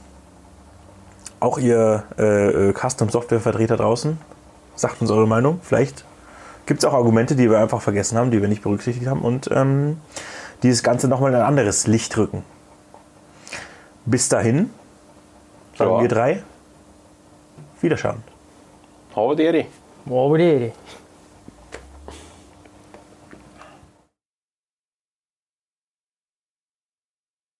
Auch 1.40 1.58
ihr 1.58 2.04
äh, 2.18 2.68
äh, 2.70 2.72
Custom-Software-Vertreter 2.72 3.76
draußen, 3.76 4.18
sagt 4.74 5.00
uns 5.02 5.10
eure 5.10 5.26
Meinung. 5.26 5.60
Vielleicht 5.62 6.04
gibt 6.64 6.80
es 6.80 6.84
auch 6.86 6.94
Argumente, 6.94 7.36
die 7.36 7.50
wir 7.50 7.58
einfach 7.58 7.82
vergessen 7.82 8.16
haben, 8.16 8.30
die 8.30 8.40
wir 8.40 8.48
nicht 8.48 8.62
berücksichtigt 8.62 9.06
haben 9.06 9.20
und 9.22 9.48
ähm, 9.52 9.98
dieses 10.62 10.82
Ganze 10.82 11.08
nochmal 11.08 11.30
in 11.32 11.36
ein 11.36 11.44
anderes 11.44 11.86
Licht 11.86 12.16
rücken. 12.16 12.42
Bis 14.06 14.28
dahin, 14.28 14.70
sagen 15.76 15.90
Ja. 15.92 16.00
wir 16.00 16.08
drei, 16.08 16.42
Wiederschauen. 17.80 18.22
Hau 19.14 19.34
die 19.34 19.44
Ehre. 19.44 19.66
Wow, 20.04 20.36